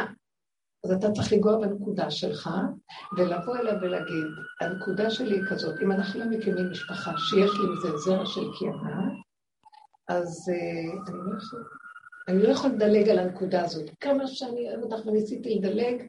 אז 0.84 0.92
אתה 0.92 1.12
צריך 1.12 1.34
לנגוע 1.34 1.58
בנקודה 1.58 2.12
שלך, 2.12 2.50
ולבוא 3.18 3.58
אליה 3.58 3.74
ולהגיד, 3.82 4.26
הנקודה 4.62 5.10
שלי 5.10 5.36
היא 5.36 5.44
כזאת, 5.50 5.80
אם 5.82 5.92
אנחנו 5.92 6.20
לא 6.20 6.26
מקימים 6.26 6.72
משפחה 6.72 7.12
שיש 7.18 7.52
לי 7.60 7.70
מזה 7.74 7.98
זרע 7.98 8.26
של 8.26 8.42
קיימה, 8.60 9.10
אז 10.08 10.50
uh, 10.50 11.10
אני 11.10 11.18
לא 11.26 11.38
יכול, 11.38 11.64
אני 12.28 12.44
לא 12.44 12.50
יכול 12.50 12.70
לדלג 12.70 13.10
על 13.10 13.20
הנקודה 13.20 13.64
הזאת. 13.64 13.90
כמה 14.00 14.28
שאני 14.28 14.70
אוהב 14.70 14.84
אותך 14.84 15.06
וניסיתי 15.06 15.56
לדלג, 15.56 16.04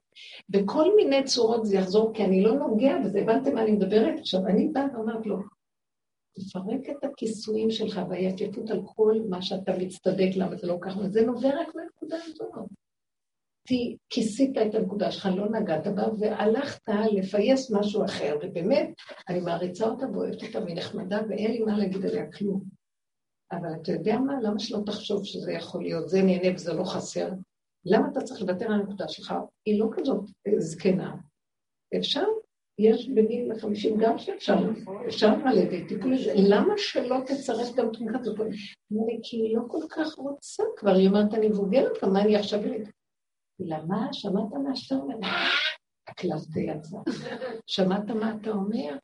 בכל 0.48 0.96
מיני 0.96 1.24
צורות 1.24 1.66
זה 1.66 1.76
יחזור, 1.76 2.14
כי 2.14 2.24
אני 2.24 2.42
לא 2.42 2.54
נוגע 2.54 2.98
בזה, 3.04 3.20
הבנתם 3.20 3.54
מה 3.54 3.62
אני 3.62 3.72
מדברת? 3.72 4.18
עכשיו, 4.18 4.46
אני 4.46 4.68
באה 4.68 4.84
ואומרת 4.94 5.26
לו, 5.26 5.38
תפרק 6.34 6.90
את 6.90 7.04
הכיסויים 7.04 7.70
שלך 7.70 8.00
והיפיפות 8.10 8.70
על 8.70 8.80
כל 8.84 9.14
מה 9.28 9.42
שאתה 9.42 9.72
מצטדק 9.78 10.30
למה 10.36 10.56
זה 10.56 10.66
לא 10.66 10.78
ככה, 10.80 11.08
זה 11.08 11.26
נובע 11.26 11.48
רק 11.48 11.74
מהנקודה 11.74 12.16
הזאת. 12.26 12.81
כיסית 14.08 14.58
את 14.58 14.74
הנקודה 14.74 15.10
שלך, 15.10 15.28
לא 15.36 15.48
נגעת 15.48 15.86
בה, 15.86 16.08
והלכת 16.18 16.88
לפייס 17.12 17.70
משהו 17.70 18.04
אחר, 18.04 18.38
ובאמת, 18.42 18.88
אני 19.28 19.40
מעריצה 19.40 19.84
אותה 19.84 20.06
ואוהבת 20.10 20.42
אותה 20.42 20.58
ונחמדה, 20.58 21.20
ואין 21.28 21.50
לי 21.50 21.58
מה 21.58 21.78
להגיד 21.78 22.06
עליה 22.06 22.32
כלום. 22.32 22.62
אבל 23.52 23.68
אתה 23.82 23.92
יודע 23.92 24.18
מה? 24.18 24.40
למה 24.42 24.58
שלא 24.58 24.78
תחשוב 24.86 25.24
שזה 25.24 25.52
יכול 25.52 25.82
להיות, 25.82 26.08
זה 26.08 26.22
נהנה 26.22 26.54
וזה 26.54 26.72
לא 26.72 26.84
חסר? 26.84 27.28
למה 27.84 28.08
אתה 28.12 28.20
צריך 28.20 28.40
לוותר 28.40 28.66
על 28.66 28.72
הנקודה 28.72 29.08
שלך? 29.08 29.34
היא 29.66 29.80
לא 29.80 29.88
כזאת 29.92 30.24
זקנה. 30.58 31.16
אפשר 31.96 32.24
יש 32.78 33.08
בגיל 33.08 33.52
החמישים 33.52 33.96
גם 34.00 34.18
שאפשר, 34.18 34.54
אפשר 35.08 35.34
ידי 35.56 35.86
טיפול 35.88 36.14
לזה, 36.14 36.32
למה 36.36 36.74
שלא 36.76 37.16
תצרף 37.26 37.74
גם 37.76 37.88
תמונה 37.92 38.22
זאת? 38.22 38.40
כי 39.22 39.36
היא 39.36 39.56
לא 39.56 39.62
כל 39.68 39.86
כך 39.90 40.14
רוצה 40.14 40.62
כבר, 40.76 40.94
היא 40.94 41.08
אומרת, 41.08 41.34
אני 41.34 41.48
מבוגרת, 41.48 42.04
מה 42.04 42.22
אני 42.22 42.36
עכשיו? 42.36 42.60
למה? 43.60 44.08
שמעת 44.12 44.52
מה 44.64 44.76
שאתה 44.76 44.94
אומר? 44.94 45.16
הקלפת 46.08 46.56
יצא. 46.56 46.96
שמעת 47.66 48.10
מה 48.10 48.36
אתה 48.40 48.50
אומר? 48.50 48.96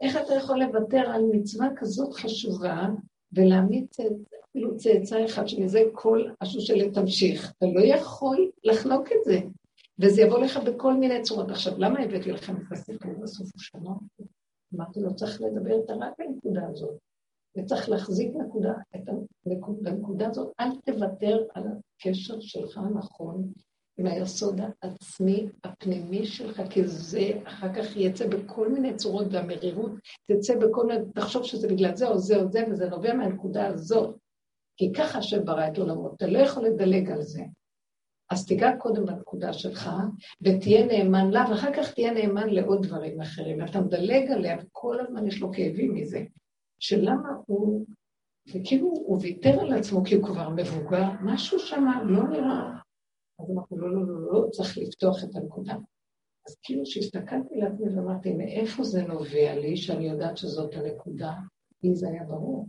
איך 0.00 0.16
אתה 0.16 0.34
יכול 0.34 0.62
לוותר 0.62 1.10
על 1.10 1.22
מצווה 1.32 1.68
כזאת 1.76 2.14
חשובה 2.14 2.86
ולהעמיד 3.32 3.86
אפילו 4.50 4.76
צאצא 4.76 5.24
אחד 5.24 5.48
שמזה 5.48 5.82
כל 5.92 6.24
השושלת 6.40 6.94
תמשיך? 6.94 7.52
אתה 7.58 7.66
לא 7.66 7.80
יכול 7.80 8.50
לחלוק 8.64 9.12
את 9.12 9.24
זה. 9.24 9.40
וזה 9.98 10.22
יבוא 10.22 10.38
לך 10.38 10.56
בכל 10.56 10.94
מיני 10.94 11.22
צורות. 11.22 11.50
עכשיו, 11.50 11.78
למה 11.78 12.00
הבאתי 12.00 12.32
לכם 12.32 12.56
את 12.56 12.72
הסיפור 12.72 13.12
בסוף 13.22 13.48
השנה? 13.56 13.90
אמרתי 14.74 15.00
לו, 15.00 15.14
צריך 15.16 15.40
לדבר 15.40 15.78
את 15.84 15.90
רק 15.90 16.12
בנקודה 16.18 16.66
הזאת, 16.68 16.98
וצריך 17.56 17.88
להחזיק 17.88 18.32
נקודה, 18.34 18.72
את 18.96 19.08
הנקודה 19.86 20.28
הזאת, 20.28 20.52
אל 20.60 20.68
תוותר 20.84 21.46
על 21.54 21.64
הקשר 21.66 22.40
שלך 22.40 22.78
הנכון 22.78 23.52
עם 23.98 24.06
היסוד 24.06 24.60
העצמי 24.82 25.46
הפנימי 25.64 26.26
שלך, 26.26 26.62
כי 26.70 26.86
זה 26.86 27.30
אחר 27.44 27.74
כך 27.74 27.96
יצא 27.96 28.26
בכל 28.26 28.68
מיני 28.68 28.94
צורות, 28.94 29.26
והמרירות 29.30 29.92
תצא 30.26 30.54
בכל 30.56 30.86
מיני, 30.86 31.04
תחשוב 31.14 31.44
שזה 31.44 31.68
בגלל 31.68 31.96
זה 31.96 32.08
או 32.08 32.18
זה 32.18 32.36
או 32.36 32.48
זה, 32.48 32.64
וזה 32.70 32.88
נובע 32.88 33.14
מהנקודה 33.14 33.66
הזאת. 33.66 34.16
כי 34.76 34.92
ככה 34.92 35.18
השם 35.18 35.44
ברא 35.44 35.68
את 35.68 35.78
עולמות, 35.78 36.14
אתה 36.16 36.26
לא 36.26 36.38
יכול 36.38 36.64
לדלג 36.64 37.10
על 37.10 37.22
זה. 37.22 37.42
אז 38.30 38.46
תיגע 38.46 38.76
קודם 38.78 39.06
בנקודה 39.06 39.52
שלך, 39.52 39.90
ותהיה 40.42 40.86
נאמן 40.86 41.30
לה, 41.30 41.44
ואחר 41.50 41.74
כך 41.76 41.92
תהיה 41.92 42.12
נאמן 42.12 42.48
לעוד 42.48 42.86
דברים 42.86 43.20
אחרים. 43.20 43.64
אתה 43.64 43.80
מדלג 43.80 44.30
עליה, 44.30 44.56
וכל 44.62 45.00
הזמן 45.00 45.26
יש 45.26 45.40
לו 45.40 45.52
כאבים 45.52 45.94
מזה. 45.94 46.24
שלמה 46.78 47.28
הוא, 47.46 47.86
וכאילו 48.48 48.86
הוא 48.86 49.18
ויתר 49.22 49.60
על 49.60 49.72
עצמו 49.72 50.04
כי 50.04 50.14
הוא 50.14 50.24
כבר 50.24 50.48
מבוגר, 50.48 51.04
משהו 51.22 51.58
שם 51.58 51.84
לא 52.04 52.28
נראה. 52.28 52.79
אז 53.42 53.50
אנחנו 53.56 53.78
לא, 53.78 53.94
לא, 53.94 54.06
לא, 54.06 54.32
לא, 54.32 54.48
צריך 54.50 54.78
לפתוח 54.78 55.24
את 55.24 55.36
הנקודה. 55.36 55.74
אז 56.48 56.56
כאילו 56.62 56.86
שהסתכלתי 56.86 57.54
לעצמי 57.56 57.96
ואמרתי, 57.96 58.32
מאיפה 58.32 58.84
זה 58.84 59.02
נובע 59.02 59.54
לי, 59.54 59.76
שאני 59.76 60.08
יודעת 60.08 60.36
שזאת 60.36 60.74
הנקודה, 60.74 61.32
אם 61.84 61.94
זה 61.94 62.08
היה 62.08 62.24
ברור? 62.24 62.66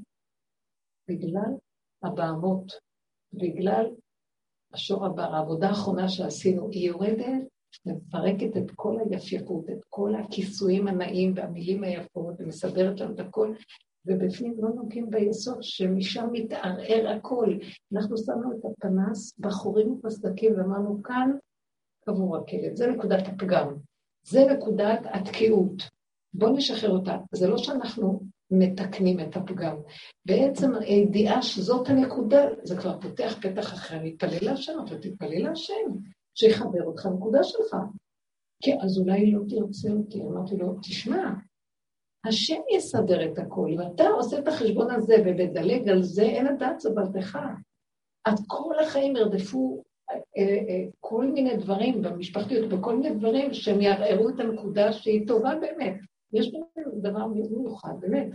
בגלל 1.07 1.53
הבעמות, 2.03 2.71
בגלל 3.33 3.85
השור 4.73 5.05
הבא, 5.05 5.23
העבודה 5.23 5.67
האחרונה 5.69 6.09
שעשינו, 6.09 6.69
היא 6.69 6.87
יורדת 6.87 7.47
מפרקת 7.85 8.57
את 8.57 8.71
כל 8.75 8.97
היפייפות, 8.99 9.69
את 9.69 9.85
כל 9.89 10.11
הכיסויים 10.15 10.87
הנאים 10.87 11.33
והמילים 11.35 11.83
היפות, 11.83 12.35
ומסדרת 12.39 12.99
לנו 12.99 13.13
את 13.13 13.19
הכל, 13.19 13.53
ובפנים 14.05 14.55
לא 14.57 14.69
נוגעים 14.69 15.09
ביסוד 15.09 15.57
שמשם 15.61 16.27
מתערער 16.31 17.07
הכל. 17.17 17.57
אנחנו 17.93 18.17
שמנו 18.17 18.51
את 18.51 18.65
הפנס 18.65 19.39
בחורים 19.39 19.91
ובסדקים 19.91 20.53
ואמרנו, 20.57 21.03
כאן 21.03 21.31
קבור 22.05 22.37
הכלב, 22.37 22.75
זה 22.75 22.87
נקודת 22.87 23.27
הפגם, 23.27 23.75
זה 24.23 24.45
נקודת 24.45 24.99
התקיעות. 25.03 25.83
בואו 26.33 26.55
נשחרר 26.55 26.89
אותה. 26.89 27.17
זה 27.31 27.47
לא 27.47 27.57
שאנחנו 27.57 28.19
מתקנים 28.51 29.19
את 29.19 29.35
הפגם. 29.35 29.77
בעצם 30.25 30.75
הידיעה 30.75 31.41
שזאת 31.41 31.89
הנקודה, 31.89 32.41
זה 32.63 32.77
כבר 32.77 33.01
פותח 33.01 33.35
פתח 33.41 33.73
אחר, 33.73 33.95
אני 33.95 34.13
אתפלל 34.15 34.37
להשם, 34.41 34.79
אבל 34.79 34.97
תתפלל 34.97 35.43
להשם, 35.43 35.91
שיחבר 36.35 36.83
אותך 36.83 37.05
לנקודה 37.05 37.43
שלך. 37.43 37.75
כי 38.63 38.71
אז 38.81 38.97
אולי 38.97 39.31
לא 39.31 39.39
תרצה 39.49 39.91
אותי. 39.91 40.21
אמרתי 40.21 40.57
לו, 40.57 40.75
תשמע, 40.81 41.33
השם 42.25 42.61
יסדר 42.75 43.31
את 43.31 43.39
הכל, 43.39 43.69
ואתה 43.77 44.07
עושה 44.07 44.39
את 44.39 44.47
החשבון 44.47 44.91
הזה 44.91 45.15
ומדלג 45.25 45.89
על 45.89 46.03
זה, 46.03 46.23
אין 46.23 46.47
הדעת 46.47 46.77
צבלתך. 46.77 47.39
עד 48.23 48.35
כל 48.47 48.79
החיים 48.79 49.15
ירדפו 49.15 49.83
אה, 50.11 50.15
אה, 50.37 50.83
כל 50.99 51.25
מיני 51.27 51.57
דברים 51.57 52.01
במשפחתיות, 52.01 52.69
בכל 52.69 52.95
מיני 52.95 53.15
דברים 53.15 53.53
שהם 53.53 53.81
יערערו 53.81 54.29
את 54.29 54.39
הנקודה 54.39 54.93
שהיא 54.93 55.27
טובה 55.27 55.55
באמת. 55.55 55.95
יש 56.33 56.51
בהם 56.53 57.01
דבר 57.01 57.27
מיוחד, 57.27 57.93
באמת, 57.99 58.29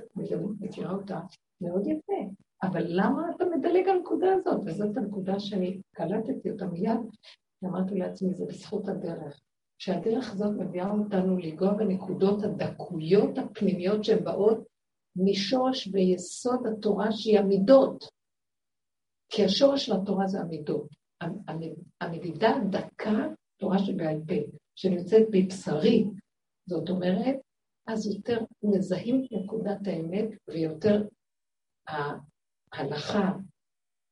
מכירה 0.60 0.92
אותה 0.92 1.20
מאוד 1.60 1.86
יפה, 1.86 2.32
אבל 2.62 2.84
למה 2.86 3.30
אתה 3.36 3.44
מדלג 3.44 3.88
על 3.88 3.96
הנקודה 3.96 4.34
הזאת? 4.34 4.60
וזאת 4.66 4.96
הנקודה 4.96 5.40
שאני 5.40 5.80
קלטתי 5.92 6.50
אותה 6.50 6.66
מיד, 6.66 7.00
אמרתי 7.64 7.94
לעצמי, 7.94 8.34
זה 8.34 8.44
בזכות 8.46 8.88
הדרך. 8.88 9.40
שהדרך 9.78 10.32
הזאת 10.32 10.50
מביאה 10.58 10.90
אותנו 10.90 11.38
לנגוע 11.38 11.74
בנקודות 11.74 12.44
הדקויות 12.44 13.38
הפנימיות 13.38 14.04
שהן 14.04 14.24
באות 14.24 14.58
משורש 15.16 15.88
ויסוד 15.92 16.66
התורה 16.66 17.12
שהיא 17.12 17.38
המידות. 17.38 18.04
כי 19.28 19.44
השורש 19.44 19.86
של 19.86 19.92
התורה 19.92 20.26
זה 20.26 20.40
המידות. 20.40 20.88
המדידה 22.00 22.48
הדקה, 22.56 23.28
תורה 23.56 23.78
שבעל 23.78 24.20
פה, 24.26 24.34
שנמצאת 24.74 25.22
בבשרי, 25.30 26.04
זאת 26.68 26.90
אומרת, 26.90 27.36
אז 27.86 28.06
יותר 28.06 28.38
מזהים 28.62 29.24
את 29.24 29.32
נקודת 29.32 29.86
האמת 29.86 30.28
ויותר 30.48 31.02
ההלכה, 31.88 33.32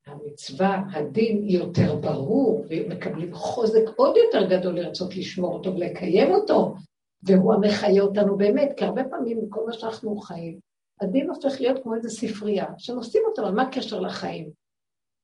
המצווה, 0.06 0.82
הדין 0.92 1.48
יותר 1.48 1.96
ברור, 1.96 2.64
ומקבלים 2.70 3.34
חוזק 3.34 3.82
עוד 3.96 4.16
יותר 4.16 4.48
גדול 4.48 4.74
לרצות 4.80 5.16
לשמור 5.16 5.54
אותו 5.54 5.74
ולקיים 5.74 6.30
אותו, 6.30 6.74
והוא 7.22 7.54
המחיה 7.54 8.02
אותנו 8.02 8.36
באמת, 8.36 8.68
כי 8.76 8.84
הרבה 8.84 9.04
פעמים 9.04 9.38
מכל 9.42 9.66
מה 9.66 9.72
שאנחנו 9.72 10.16
חיים, 10.16 10.58
הדין 11.00 11.30
הופך 11.30 11.60
להיות 11.60 11.82
כמו 11.82 11.94
איזו 11.94 12.10
ספרייה, 12.10 12.66
שנושאים 12.78 13.22
אותו, 13.26 13.42
אבל 13.42 13.50
מה 13.50 13.62
הקשר 13.62 14.00
לחיים? 14.00 14.50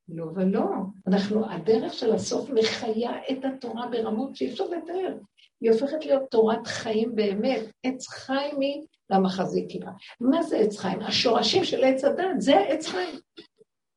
לא 0.09 0.25
ולא. 0.35 0.65
אנחנו, 1.07 1.51
הדרך 1.51 1.95
של 1.95 2.13
הסוף 2.13 2.51
מחיה 2.51 3.11
את 3.31 3.45
התורה 3.45 3.87
ברמות 3.87 4.37
שאי 4.37 4.51
אפשר 4.51 4.65
לתאר. 4.65 5.17
היא 5.61 5.71
הופכת 5.71 6.07
להיות 6.07 6.23
תורת 6.31 6.67
חיים 6.67 7.15
באמת. 7.15 7.61
עץ 7.87 8.09
חיים 8.09 8.61
היא 8.61 8.83
למחזיק 9.11 9.69
קיבה. 9.69 9.91
מה 10.21 10.43
זה 10.43 10.59
עץ 10.59 10.79
חיים? 10.79 11.01
השורשים 11.01 11.65
של 11.65 11.85
עץ 11.85 12.05
הדת, 12.05 12.25
זה 12.39 12.59
עץ 12.59 12.87
חיים. 12.87 13.19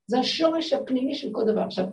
זה 0.08 0.20
השורש 0.20 0.74
הפנימי 0.74 1.16
של 1.16 1.30
כל 1.32 1.42
דבר. 1.52 1.62
עכשיו, 1.62 1.86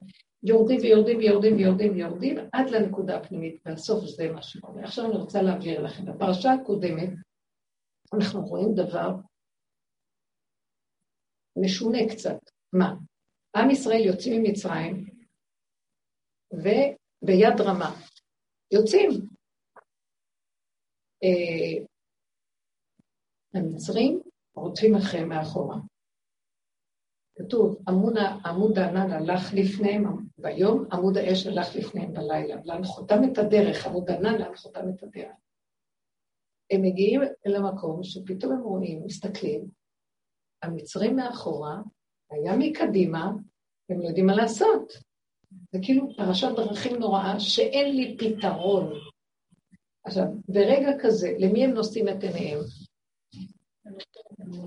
יורדים 0.43 0.81
ויורדים 0.81 1.19
ויורדים 1.19 1.57
ויורדים 1.57 1.93
ויורדים 1.93 2.38
עד 2.52 2.71
לנקודה 2.71 3.17
הפנימית, 3.17 3.62
והסוף 3.67 4.05
זה 4.05 4.33
מה 4.33 4.43
שקורה. 4.43 4.83
עכשיו 4.85 5.05
אני 5.05 5.17
רוצה 5.17 5.43
להעביר 5.43 5.83
לכם. 5.83 6.05
בפרשה 6.05 6.52
הקודמת 6.52 7.09
אנחנו 8.14 8.40
רואים 8.40 8.75
דבר 8.75 9.11
משונה 11.57 11.99
קצת. 12.11 12.38
מה? 12.73 12.95
עם 13.57 13.71
ישראל 13.71 14.07
יוצאים 14.07 14.43
ממצרים, 14.43 15.07
וביד 16.52 17.61
רמה. 17.61 18.00
יוצאים. 18.73 19.11
אה, 21.23 21.85
המצרים 23.55 24.21
רודפים 24.55 24.95
אחריהם 24.95 25.29
מאחורה. 25.29 25.76
כתוב, 27.44 27.76
עמוד, 27.88 28.14
עמוד 28.44 28.78
הענן 28.78 29.12
הלך 29.12 29.54
לפניהם 29.54 30.04
ביום, 30.38 30.85
עמוד 30.92 31.16
האש 31.16 31.47
הלך 31.47 31.76
לפניהם 31.76 32.12
בלילה. 32.12 32.57
להנחותם 32.64 33.20
את 33.33 33.38
הדרך, 33.38 33.87
עמוד 33.87 34.11
הענן 34.11 34.38
להנחותם 34.38 34.88
את 34.88 35.03
הדרך. 35.03 35.33
הם 36.70 36.83
מגיעים 36.83 37.20
אל 37.46 37.57
המקום 37.57 38.05
שפתאום 38.05 38.53
הם 38.53 38.61
רואים, 38.61 39.03
מסתכלים, 39.05 39.68
המצרים 40.62 41.16
מאחורה, 41.16 41.76
היה 42.31 42.57
מקדימה, 42.59 43.33
הם 43.90 44.00
לא 44.00 44.09
יודעים 44.09 44.26
מה 44.26 44.35
לעשות. 44.37 44.92
זה 45.72 45.79
כאילו 45.83 46.09
פרשת 46.16 46.48
דרכים 46.57 46.96
נוראה 46.96 47.40
שאין 47.40 47.96
לי 47.96 48.16
פתרון. 48.18 48.92
עכשיו, 50.05 50.24
ברגע 50.48 50.90
כזה, 51.00 51.35
למי 51.38 51.64
הם 51.64 51.70
נושאים 51.70 52.09
את 52.09 52.22
עיניהם? 52.22 52.59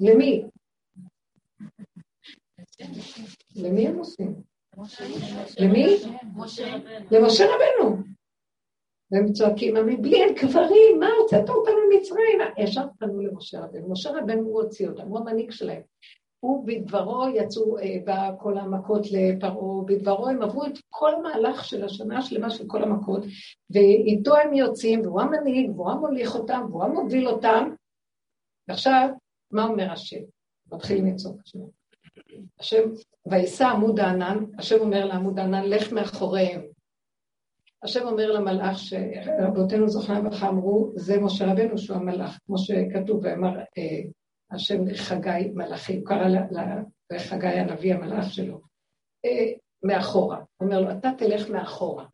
למי? 0.02 0.44
למי 3.56 3.88
הם 3.88 3.98
עושים? 3.98 4.36
למי? 5.60 5.98
למשה 7.12 7.46
רבנו. 7.46 7.98
והם 9.12 9.34
צועקים, 9.34 9.74
בלי 10.02 10.24
אין 10.24 10.36
קברים, 10.36 11.00
מה 11.00 11.08
הוצאת 11.22 11.50
אותנו 11.50 11.76
ממצרים? 11.90 12.40
ישר 12.58 12.86
פנו 13.00 13.22
למשה 13.22 13.60
רבנו. 13.60 13.92
משה 13.92 14.10
רבנו 14.10 14.42
הוא 14.42 14.62
הוציא 14.62 14.88
אותם, 14.88 15.08
הוא 15.08 15.20
המנהיג 15.20 15.52
שלהם. 15.52 15.82
הוא 16.40 16.68
בדברו 16.68 17.26
יצאו 17.36 17.78
אה, 17.78 18.36
כל 18.40 18.58
המכות 18.58 19.02
לפרעה, 19.12 19.84
בדברו 19.86 20.28
הם 20.28 20.42
עברו 20.42 20.66
את 20.66 20.78
כל 20.90 21.16
המהלך 21.16 21.66
של 21.66 21.86
השנה 21.86 22.18
השלמה 22.18 22.50
של 22.50 22.64
כל 22.68 22.84
המכות, 22.84 23.24
ואיתו 23.70 24.36
הם 24.38 24.54
יוצאים, 24.54 25.02
והוא 25.02 25.22
המנהיג, 25.22 25.70
והוא 25.70 25.92
המוליך 25.92 26.36
אותם, 26.36 26.66
והוא 26.70 26.84
המוביל 26.84 27.28
אותם. 27.28 27.70
ועכשיו, 28.68 29.10
מה 29.52 29.66
אומר 29.66 29.92
השם? 29.92 30.22
מתחילים 30.72 31.06
לצעוק 31.06 31.40
עכשיו. 31.40 31.62
השם, 32.60 32.84
וישא 33.26 33.66
עמוד 33.66 34.00
הענן, 34.00 34.38
השם 34.58 34.80
אומר 34.80 35.06
לעמוד 35.06 35.40
הענן, 35.40 35.64
לך 35.64 35.92
מאחוריהם. 35.92 36.62
השם 37.84 38.08
אומר 38.08 38.32
למלאך 38.32 38.80
שרבותינו 38.80 39.90
זוכנה 39.90 40.20
וברכה 40.20 40.50
אמרו, 40.50 40.92
זה 40.96 41.20
משה 41.22 41.52
רבנו 41.52 41.78
שהוא 41.78 41.98
המלאך, 41.98 42.40
כמו 42.46 42.58
שכתוב, 42.58 43.20
ואמר 43.24 43.60
אה, 43.60 44.02
השם 44.52 44.96
חגי 44.96 45.52
מלאכי, 45.54 45.98
הוא 45.98 46.06
קרא 46.06 46.28
לחגי 47.12 47.48
הנביא 47.48 47.94
המלאך 47.94 48.34
שלו, 48.34 48.62
אה, 49.26 49.52
מאחורה. 49.84 50.38
הוא 50.38 50.68
אומר 50.68 50.82
לו, 50.82 50.92
אתה 50.92 51.10
תלך 51.18 51.50
מאחורה. 51.50 52.06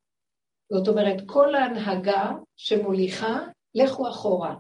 זאת 0.71 0.87
אומרת, 0.87 1.21
כל 1.25 1.55
ההנהגה 1.55 2.31
שמוליכה, 2.55 3.39
לכו 3.75 4.09
אחורה. 4.09 4.55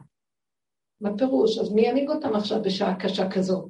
מה 1.01 1.17
פירוש? 1.17 1.57
אז 1.57 1.73
מי 1.73 1.81
ינהיג 1.81 2.09
אותם 2.09 2.35
עכשיו 2.35 2.61
בשעה 2.63 2.99
קשה 2.99 3.31
כזאת? 3.31 3.69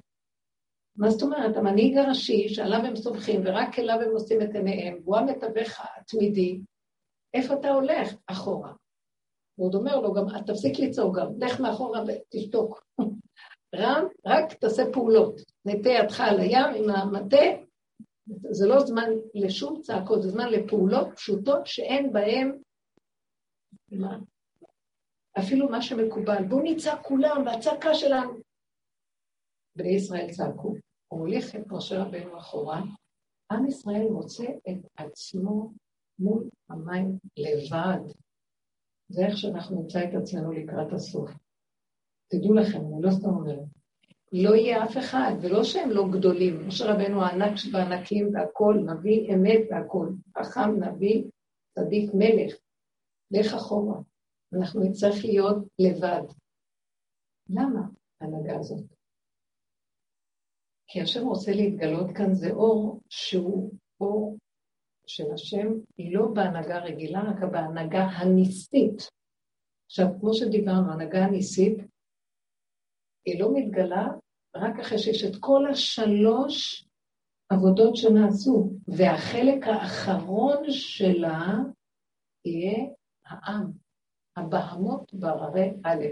מה 1.00 1.10
זאת 1.10 1.22
אומרת? 1.22 1.58
המנהיג 1.58 1.98
הראשי 1.98 2.50
שעליו 2.50 2.80
הם 2.86 2.96
סומכים 2.96 3.42
ורק 3.46 3.80
אליו 3.80 3.96
הם 4.02 4.12
נושאים 4.12 4.42
את 4.42 4.56
עיניהם, 4.56 4.98
והוא 5.04 5.18
המתווך 5.18 5.80
התמידי, 5.80 6.60
איפה 7.34 7.54
אתה 7.54 7.70
הולך? 7.70 8.14
אחורה. 8.28 8.74
ועוד 9.58 9.76
אומר 9.76 10.00
לו 10.00 10.14
גם, 10.14 10.24
תפסיק 10.46 10.80
לצעוק 10.80 11.18
גם, 11.18 11.28
לך 11.38 11.60
מאחורה 11.60 12.00
ותשתוק. 12.04 12.84
רם, 13.76 14.06
רק 14.26 14.54
תעשה 14.54 14.84
פעולות. 14.94 15.36
נטה 15.66 15.90
ידך 15.90 16.22
על 16.22 16.40
הים 16.40 16.76
עם 16.76 16.90
המטה, 16.90 17.46
זה 18.52 18.68
לא 18.68 18.80
זמן 18.80 19.10
לשום 19.34 19.82
צעקות, 19.82 20.22
זה 20.22 20.30
זמן 20.30 20.50
לפעולות 20.50 21.08
פשוטות 21.16 21.68
שאין 21.68 22.14
בהן, 22.14 22.58
מה? 23.92 24.18
אפילו 25.40 25.70
מה 25.70 25.82
שמקובל. 25.82 26.44
בואו 26.50 26.62
נצעק 26.64 27.02
כולם, 27.02 27.44
והצעקה 27.46 27.94
שלנו. 27.94 28.34
בני 29.76 29.90
ישראל 29.96 30.32
צעקו. 30.32 30.76
הוא 31.20 31.28
הוליך 31.28 31.56
את 31.56 31.68
משה 31.68 32.04
רבנו 32.04 32.38
אחורה, 32.38 32.82
עם 33.52 33.66
ישראל 33.66 34.08
מוצא 34.12 34.44
את 34.44 34.86
עצמו 34.98 35.74
מול 36.20 36.50
המים 36.70 37.18
לבד. 37.38 38.14
זה 39.10 39.26
איך 39.26 39.38
שאנחנו 39.38 39.82
נמצא 39.82 40.00
את 40.04 40.22
עצמנו 40.22 40.52
לקראת 40.52 40.94
הסוף. 40.94 41.32
תדעו 42.28 42.54
לכם, 42.54 42.80
אני 42.80 43.02
לא 43.02 43.12
סתם 43.12 43.30
אומרת. 43.30 43.68
לא 44.34 44.56
יהיה 44.56 44.84
אף 44.84 44.98
אחד, 44.98 45.32
ולא 45.42 45.64
שהם 45.64 45.90
לא 45.90 46.04
גדולים. 46.12 46.68
משה 46.68 46.94
רבנו 46.94 47.24
הענק 47.24 47.58
שבענקים 47.58 48.30
והכול, 48.34 48.80
נביא 48.80 49.34
אמת 49.34 49.62
והכול. 49.72 50.16
חכם, 50.38 50.84
נביא, 50.84 51.24
צדיק, 51.76 52.12
מלך. 52.14 52.56
לך 53.32 53.54
אחורה. 53.54 54.02
אנחנו 54.54 54.82
נצטרך 54.82 55.26
להיות 55.26 55.58
לבד. 55.80 56.34
למה 57.50 57.82
ההנהגה 58.22 58.60
הזאת? 58.60 58.99
כי 60.92 61.02
השם 61.02 61.28
רוצה 61.28 61.52
להתגלות 61.52 62.08
כאן, 62.18 62.34
זה 62.34 62.52
אור 62.52 63.02
שהוא 63.10 63.72
אור 64.02 64.38
של 65.08 65.32
השם, 65.34 65.68
היא 65.98 66.16
לא 66.16 66.28
בהנהגה 66.34 66.80
רגילה, 66.80 67.22
רק 67.22 67.44
בהנהגה 67.52 68.04
הניסית. 68.04 69.10
עכשיו, 69.86 70.08
כמו 70.20 70.34
שדיברנו, 70.34 70.92
הנהגה 70.92 71.26
הניסית, 71.26 71.78
היא 73.26 73.40
לא 73.40 73.54
מתגלה 73.54 74.08
רק 74.56 74.80
אחרי 74.80 74.98
שיש 74.98 75.24
את 75.24 75.36
כל 75.40 75.66
השלוש 75.72 76.88
עבודות 77.50 77.96
שנעשו, 77.96 78.72
והחלק 78.88 79.68
האחרון 79.68 80.64
שלה 80.70 81.58
יהיה 82.46 82.86
העם, 83.26 83.72
הבהמות 84.36 85.14
בררי 85.14 85.70
א'. 85.84 86.06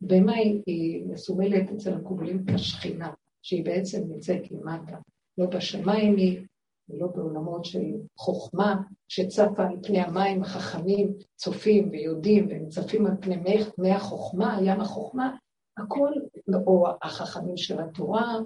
במה 0.00 0.32
היא, 0.32 0.62
היא 0.66 1.06
מסומלת 1.06 1.70
אצל 1.70 1.92
המקובלים 1.92 2.44
כשכינה, 2.46 3.12
שהיא 3.44 3.64
בעצם 3.64 3.98
נמצאת 4.08 4.50
למטה. 4.50 4.96
לא 5.38 5.46
בשמיים 5.46 6.16
היא, 6.16 6.40
ולא 6.88 7.06
בעולמות 7.06 7.64
של 7.64 7.92
חוכמה 8.16 8.76
שצפה 9.08 9.66
על 9.66 9.76
פני 9.82 10.00
המים, 10.00 10.42
החכמים 10.42 11.14
צופים 11.36 11.88
ויודעים 11.90 12.46
ומצפים 12.50 13.06
על 13.06 13.12
פני 13.20 13.36
מי, 13.36 13.56
מי 13.78 13.90
החוכמה, 13.90 14.58
ים 14.62 14.80
החוכמה, 14.80 15.36
הכל, 15.76 16.12
או 16.66 16.86
החכמים 17.02 17.56
של 17.56 17.80
התורה, 17.80 18.36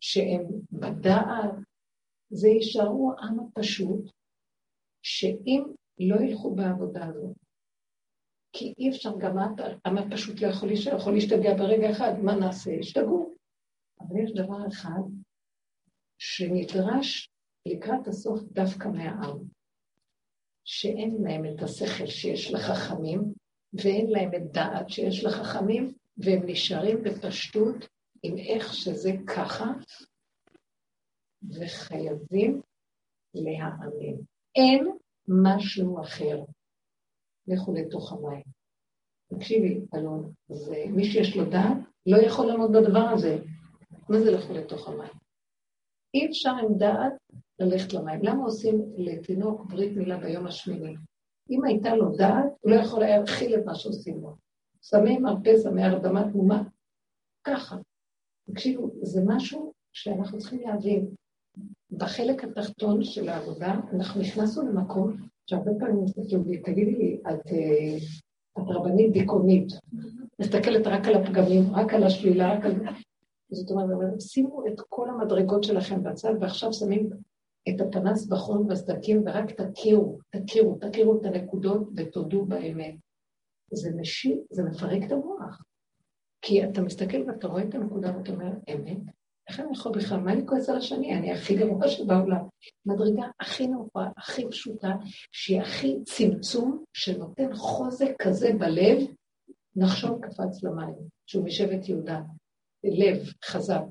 שהם 0.00 0.44
בדעת, 0.72 1.50
זה 2.30 2.48
יישארו 2.48 3.12
העם 3.18 3.40
הפשוט, 3.40 4.10
שאם 5.02 5.62
לא 5.98 6.16
ילכו 6.16 6.54
בעבודה 6.54 7.06
הזאת, 7.06 7.36
כי 8.52 8.74
אי 8.78 8.90
אפשר, 8.90 9.10
גם 9.18 9.38
העם 9.38 9.98
הפשוט 9.98 10.40
לא 10.40 10.46
יכול 10.46 11.14
להשתגע 11.14 11.54
ברגע 11.56 11.90
אחד, 11.90 12.12
מה 12.22 12.34
נעשה? 12.34 12.70
ישתגעו. 12.70 13.35
אבל 14.00 14.16
יש 14.24 14.32
דבר 14.32 14.68
אחד 14.68 15.02
שנדרש 16.18 17.30
לקראת 17.66 18.08
הסוף 18.08 18.40
דווקא 18.42 18.88
מהעם, 18.88 19.38
שאין 20.64 21.16
להם 21.22 21.44
את 21.44 21.62
השכל 21.62 22.06
שיש 22.06 22.52
לחכמים, 22.52 23.32
ואין 23.72 24.10
להם 24.10 24.30
את 24.34 24.52
דעת 24.52 24.90
שיש 24.90 25.24
לחכמים, 25.24 25.94
והם 26.16 26.42
נשארים 26.46 27.02
בפשטות 27.02 27.88
עם 28.22 28.38
איך 28.38 28.74
שזה 28.74 29.10
ככה, 29.26 29.64
וחייבים 31.42 32.60
להאמין. 33.34 34.16
אין 34.54 34.88
משהו 35.28 36.02
אחר. 36.02 36.44
לכו 37.48 37.74
לתוך 37.74 38.12
המים. 38.12 38.42
תקשיבי, 39.34 39.80
אלון, 39.94 40.32
זה 40.48 40.84
מי 40.88 41.04
שיש 41.04 41.36
לו 41.36 41.44
דעת 41.50 41.76
לא 42.06 42.16
יכול 42.16 42.46
לעמוד 42.46 42.70
בדבר 42.72 43.08
הזה. 43.14 43.38
מה 44.08 44.20
זה 44.20 44.30
לכו 44.30 44.52
לתוך 44.52 44.88
המים? 44.88 45.12
אי 46.14 46.26
אפשר 46.26 46.50
עם 46.50 46.78
דעת 46.78 47.12
ללכת 47.58 47.92
למים. 47.92 48.20
למה 48.22 48.44
עושים 48.44 48.82
לתינוק 48.96 49.66
ברית 49.66 49.96
מילה 49.96 50.18
ביום 50.18 50.46
השמיני? 50.46 50.94
אם 51.50 51.64
הייתה 51.64 51.94
לו 51.94 52.16
דעת, 52.16 52.52
הוא 52.60 52.72
לא 52.72 52.76
יכול 52.76 53.02
היה 53.02 53.18
להכיל 53.18 53.54
את 53.54 53.64
מה 53.64 53.74
שעושים 53.74 54.20
לו. 54.20 54.36
שמים 54.82 55.22
מרפסע 55.22 55.70
מהרדמה 55.70 56.32
תמומה. 56.32 56.62
ככה. 57.44 57.76
תקשיבו, 58.50 58.90
זה 59.02 59.20
משהו 59.26 59.72
שאנחנו 59.92 60.38
צריכים 60.38 60.60
להבין. 60.60 61.06
בחלק 61.90 62.44
התחתון 62.44 63.04
של 63.04 63.28
העבודה, 63.28 63.74
אנחנו 63.92 64.20
נכנסנו 64.20 64.68
למקום 64.68 65.16
שהרבה 65.46 65.70
פעמים 65.78 66.04
מסתכלים 66.04 66.44
לי, 66.48 66.62
תגידי 66.62 66.94
לי, 66.94 67.20
את, 67.20 67.46
אה, 67.52 67.96
את 68.58 68.68
רבנית 68.68 69.12
דיכאונית, 69.12 69.68
מסתכלת 70.40 70.86
רק 70.86 71.06
על 71.06 71.14
הפגמים, 71.14 71.74
רק 71.74 71.94
על 71.94 72.02
השלילה, 72.02 72.52
רק 72.52 72.64
על... 72.64 72.74
זאת 73.50 73.70
אומרת, 73.70 74.20
שימו 74.20 74.66
את 74.66 74.80
כל 74.88 75.10
המדרגות 75.10 75.64
שלכם 75.64 76.02
בצד, 76.02 76.34
ועכשיו 76.40 76.72
שמים 76.72 77.10
את 77.68 77.80
הפנס 77.80 78.26
בחום 78.26 78.68
בסדקים, 78.68 79.22
ורק 79.26 79.50
תכירו, 79.50 80.18
תכירו, 80.30 80.78
תכירו 80.80 81.20
את 81.20 81.24
הנקודות 81.24 81.88
ותודו 81.96 82.44
באמת. 82.44 82.94
זה 83.72 83.90
משיב, 83.96 84.38
זה 84.50 84.62
מפרק 84.62 85.02
את 85.06 85.12
המוח. 85.12 85.62
כי 86.42 86.64
אתה 86.64 86.82
מסתכל 86.82 87.22
ואתה 87.26 87.48
רואה 87.48 87.62
את 87.62 87.74
הנקודה 87.74 88.16
ואתה 88.16 88.32
אומר, 88.32 88.52
אמת, 88.74 88.98
איך 89.48 89.60
אני 89.60 89.72
יכול 89.72 89.92
בכלל, 89.92 90.20
מה 90.20 90.32
אני 90.32 90.46
כועס 90.46 90.68
על 90.68 90.76
השני? 90.76 91.14
אני 91.18 91.32
הכי 91.32 91.56
גרוע 91.56 91.88
שבעולם. 91.88 92.44
מדרגה 92.86 93.22
הכי 93.40 93.66
נוחה, 93.66 94.08
הכי 94.16 94.48
פשוטה, 94.50 94.92
שהיא 95.32 95.60
הכי 95.60 95.96
צמצום, 96.04 96.84
שנותן 96.92 97.54
חוזק 97.54 98.14
כזה 98.18 98.52
בלב, 98.58 98.98
נחשון 99.76 100.20
קפץ 100.20 100.62
למים, 100.62 100.94
שהוא 101.26 101.44
משבט 101.44 101.88
יהודה. 101.88 102.20
לב 102.86 103.18
חזק. 103.44 103.84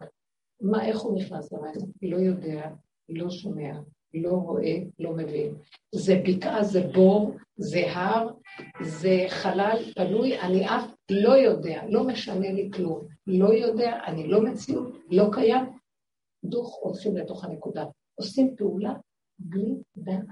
מה, 0.62 0.86
איך 0.86 1.00
הוא 1.00 1.20
נכנס 1.22 1.54
למים? 1.54 1.92
לא 2.02 2.18
יודע, 2.18 2.70
לא 3.10 3.30
שומע, 3.30 3.80
לא 4.14 4.32
רואה, 4.32 4.78
לא 5.00 5.14
מבין. 5.14 5.56
זה 5.96 6.22
בקעה, 6.28 6.64
זה 6.64 6.88
בור, 6.94 7.36
זה 7.58 7.92
הר, 7.92 8.30
זה 8.84 9.26
חלל 9.30 9.78
פנוי, 9.96 10.40
אני 10.40 10.66
אף 10.66 10.96
לא 11.12 11.38
יודע, 11.38 11.82
לא 11.90 12.04
משנה 12.04 12.52
לי 12.52 12.70
כלום. 12.74 13.08
לא 13.28 13.54
יודע, 13.54 14.00
אני 14.08 14.28
לא 14.28 14.44
מציאות, 14.44 14.94
לא 15.12 15.30
קיים. 15.32 15.66
דוך 16.46 16.80
הולכים 16.82 17.18
לתוך 17.18 17.44
הנקודה. 17.44 17.86
עושים 18.16 18.56
פעולה 18.56 18.94
בלי 19.40 19.76
דעת. 19.98 20.26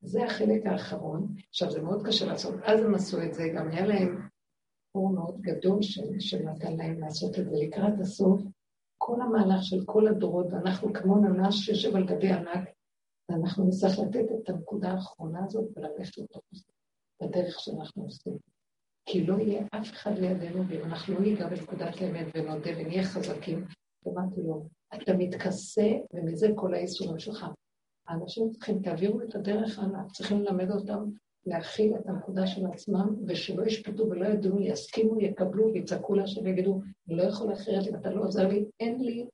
זה 0.00 0.24
החלק 0.24 0.66
האחרון. 0.66 1.34
עכשיו, 1.48 1.70
זה 1.70 1.82
מאוד 1.82 2.06
קשה 2.06 2.26
לעשות. 2.26 2.54
אז 2.64 2.84
הם 2.84 2.94
עשו 2.94 3.22
את 3.22 3.34
זה, 3.34 3.48
גם 3.56 3.68
היה 3.68 3.86
להם 3.86 4.25
אור 4.96 5.10
מאוד 5.10 5.40
גדול 5.40 5.78
שנתן 6.18 6.76
להם 6.76 7.00
לעשות 7.00 7.38
את 7.38 7.44
זה 7.44 7.56
לקראת 7.56 8.00
הסוף. 8.00 8.42
כל 8.98 9.20
המהלך 9.20 9.62
של 9.62 9.84
כל 9.84 10.08
הדורות, 10.08 10.46
ואנחנו 10.50 10.92
כמו 10.92 11.16
נמש 11.16 11.66
שיושב 11.66 11.96
על 11.96 12.06
גבי 12.06 12.32
ענק, 12.32 12.68
ואנחנו 13.28 13.64
נצטרך 13.68 13.98
לתת 13.98 14.26
את 14.42 14.48
הנקודה 14.48 14.90
האחרונה 14.90 15.44
הזאת 15.44 15.64
וללכת 15.76 16.22
זה, 16.52 16.62
בדרך 17.22 17.60
שאנחנו 17.60 18.02
עושים. 18.02 18.38
כי 19.08 19.26
לא 19.26 19.34
יהיה 19.34 19.66
אף 19.70 19.92
אחד 19.92 20.18
לידינו, 20.18 20.68
ואם 20.68 20.84
אנחנו 20.84 21.14
לא 21.14 21.20
ניגע 21.20 21.48
בנקודת 21.48 21.94
האמת 22.00 22.26
ונודה 22.34 22.70
ונהיה 22.78 23.04
חזקים, 23.04 23.64
אמרתי 24.08 24.40
לו, 24.40 24.66
אתה 24.94 25.12
מתכסה, 25.18 25.90
ומזה 26.12 26.48
כל 26.54 26.74
האיסורים 26.74 27.18
שלך. 27.18 27.46
האנשים 28.08 28.50
צריכים, 28.50 28.82
תעבירו 28.82 29.20
את 29.20 29.34
הדרך 29.34 29.78
הלאה, 29.78 30.00
צריכים 30.12 30.42
ללמד 30.42 30.70
אותם 30.70 31.10
להכיל 31.46 31.94
את 31.96 32.08
הנקודה 32.08 32.46
של 32.46 32.66
עצמם, 32.66 33.14
ושלא 33.26 33.66
ישפטו 33.66 34.10
ולא 34.10 34.26
ידעו, 34.26 34.60
יסכימו, 34.60 35.20
יקבלו 35.20 35.72
ויצעקו 35.72 36.14
לה 36.14 36.24
ויגידו, 36.44 36.80
אני 37.08 37.16
לא 37.16 37.22
יכול 37.22 37.52
אחרת 37.52 37.88
אם 37.88 37.94
אתה 37.94 38.10
לא 38.10 38.24
עוזר 38.24 38.48
לי, 38.48 38.64
אין 38.80 39.00
לי, 39.00 39.26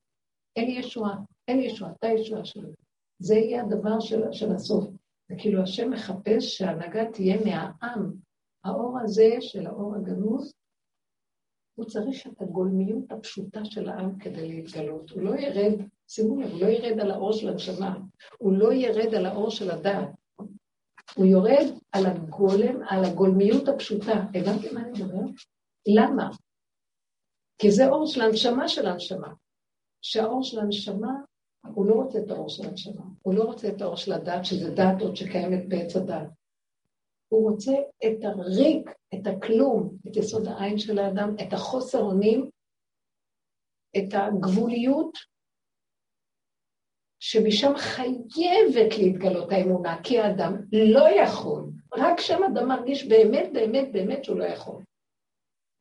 אין 0.56 0.64
לי 0.64 0.72
ישועה, 0.72 1.16
אין 1.48 1.58
לי 1.58 1.64
ישועה, 1.64 1.92
אתה 1.98 2.06
ישועה 2.06 2.44
שלי. 2.44 2.72
זה 3.18 3.34
יהיה 3.34 3.62
הדבר 3.62 4.00
של, 4.00 4.32
של 4.32 4.52
הסוף. 4.52 4.84
זה 5.28 5.34
כאילו 5.38 5.62
השם 5.62 5.90
מחפש 5.90 6.58
שההנהגה 6.58 7.10
תהיה 7.12 7.36
מהעם. 7.44 8.12
האור 8.64 8.98
הזה 9.02 9.36
של 9.40 9.66
האור 9.66 9.94
הגנוז, 9.94 10.52
הוא 11.74 11.86
צריך 11.86 12.26
את 12.26 12.42
הגולמיות 12.42 13.12
הפשוטה 13.12 13.64
של 13.64 13.88
העם 13.88 14.18
כדי 14.18 14.48
להתגלות. 14.48 15.10
הוא 15.10 15.22
לא 15.22 15.30
ירד, 15.38 15.72
שימו 16.08 16.40
לב, 16.40 16.50
הוא 16.50 16.60
לא 16.60 16.66
ירד 16.66 17.00
על 17.00 17.10
האור 17.10 17.32
של 17.32 17.48
הנשמה, 17.48 17.98
הוא 18.38 18.52
לא 18.52 18.72
ירד 18.72 19.14
על 19.14 19.26
האור 19.26 19.50
של 19.50 19.70
הדעת. 19.70 20.08
הוא 21.16 21.26
יורד 21.26 21.66
על 21.92 22.06
הגולם, 22.06 22.82
על 22.88 23.04
הגולמיות 23.04 23.68
הפשוטה. 23.68 24.12
הבנתם 24.12 24.74
מה 24.74 24.80
אני 24.80 24.90
מדבר? 24.90 25.24
למה? 25.86 26.30
כי 27.58 27.70
זה 27.70 27.88
אור 27.88 28.06
של 28.06 28.20
הנשמה 28.20 28.68
של 28.68 28.86
הנשמה. 28.86 29.32
שהאור 30.02 30.42
של 30.42 30.60
הנשמה, 30.60 31.12
הוא 31.74 31.86
לא 31.86 31.94
רוצה 31.94 32.18
את 32.18 32.30
האור 32.30 32.48
של 32.48 32.68
הנשמה, 32.68 33.02
הוא 33.22 33.34
לא 33.34 33.42
רוצה 33.44 33.68
את 33.68 33.80
האור 33.80 33.96
של 33.96 34.12
הדת, 34.12 34.44
שזה 34.44 34.70
דת 34.70 35.02
עוד 35.02 35.16
שקיימת 35.16 35.68
בעץ 35.68 35.96
הדת. 35.96 36.28
הוא 37.28 37.50
רוצה 37.50 37.72
את 38.04 38.24
הריק, 38.24 38.90
את 39.14 39.26
הכלום, 39.26 39.96
את 40.08 40.16
יסוד 40.16 40.46
העין 40.46 40.78
של 40.78 40.98
האדם, 40.98 41.34
את 41.42 41.52
החוסר 41.52 42.00
אונים, 42.00 42.50
את 43.96 44.14
הגבוליות 44.14 45.18
שמשם 47.24 47.72
חייבת 47.76 48.98
להתגלות 48.98 49.52
האמונה, 49.52 50.02
כי 50.02 50.18
האדם 50.20 50.56
לא 50.72 51.08
יכול. 51.08 51.62
רק 51.94 52.20
שם 52.20 52.42
אדם 52.44 52.68
מרגיש 52.68 53.06
באמת, 53.06 53.52
באמת, 53.52 53.92
באמת 53.92 54.24
שהוא 54.24 54.38
לא 54.38 54.44
יכול. 54.44 54.82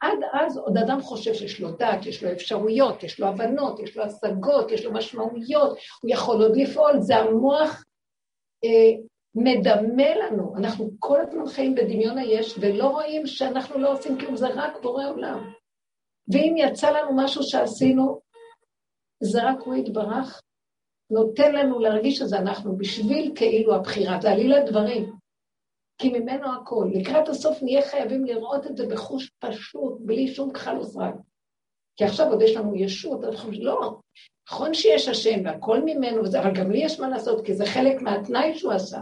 עד 0.01 0.17
אז 0.33 0.57
עוד 0.57 0.77
אדם 0.77 1.01
חושב 1.01 1.33
שיש 1.33 1.61
לו 1.61 1.71
דעת, 1.71 2.05
יש 2.05 2.23
לו 2.23 2.31
אפשרויות, 2.31 3.03
יש 3.03 3.19
לו 3.19 3.27
הבנות, 3.27 3.79
יש 3.79 3.97
לו 3.97 4.03
השגות, 4.03 4.71
יש 4.71 4.85
לו 4.85 4.93
משמעויות, 4.93 5.77
הוא 6.01 6.11
יכול 6.11 6.43
עוד 6.43 6.57
לפעול, 6.57 6.99
זה 6.99 7.15
המוח 7.15 7.83
אה, 8.63 9.01
מדמה 9.35 10.15
לנו. 10.15 10.57
אנחנו 10.57 10.89
כל 10.99 11.19
הזמן 11.21 11.47
חיים 11.47 11.75
בדמיון 11.75 12.17
היש 12.17 12.57
ולא 12.61 12.87
רואים 12.87 13.27
שאנחנו 13.27 13.79
לא 13.79 13.93
עושים 13.93 14.19
כלום, 14.19 14.35
זה 14.35 14.47
רק 14.47 14.81
בורא 14.81 15.05
עולם. 15.09 15.53
ואם 16.33 16.55
יצא 16.57 16.89
לנו 16.89 17.15
משהו 17.15 17.43
שעשינו, 17.43 18.21
זה 19.23 19.43
רק 19.43 19.59
הוא 19.65 19.75
יתברך, 19.75 20.41
נותן 21.11 21.55
לנו 21.55 21.79
להרגיש 21.79 22.17
שזה 22.17 22.37
אנחנו 22.37 22.77
בשביל 22.77 23.31
כאילו 23.35 23.75
הבחירה, 23.75 24.17
זה 24.21 24.31
עלילת 24.31 24.69
דברים. 24.69 25.11
כי 25.97 26.09
ממנו 26.09 26.53
הכל. 26.53 26.89
לקראת 26.93 27.29
הסוף 27.29 27.63
נהיה 27.63 27.81
חייבים 27.81 28.25
לראות 28.25 28.67
את 28.67 28.77
זה 28.77 28.87
בחוש 28.87 29.31
פשוט, 29.39 29.93
בלי 29.99 30.27
שום 30.27 30.53
כחל 30.53 30.77
וסרק. 30.77 31.15
כי 31.97 32.03
עכשיו 32.03 32.29
עוד 32.29 32.41
יש 32.41 32.55
לנו 32.55 32.75
ישות, 32.75 33.23
אנחנו 33.23 33.51
לא. 33.51 33.99
נכון 34.49 34.73
שיש 34.73 35.07
השם 35.07 35.45
והכל 35.45 35.81
ממנו, 35.85 36.23
וזה, 36.23 36.39
אבל 36.41 36.53
גם 36.53 36.71
לי 36.71 36.77
יש 36.77 36.99
מה 36.99 37.09
לעשות, 37.09 37.45
כי 37.45 37.53
זה 37.53 37.65
חלק 37.65 38.01
מהתנאי 38.01 38.57
שהוא 38.57 38.73
עשה. 38.73 38.99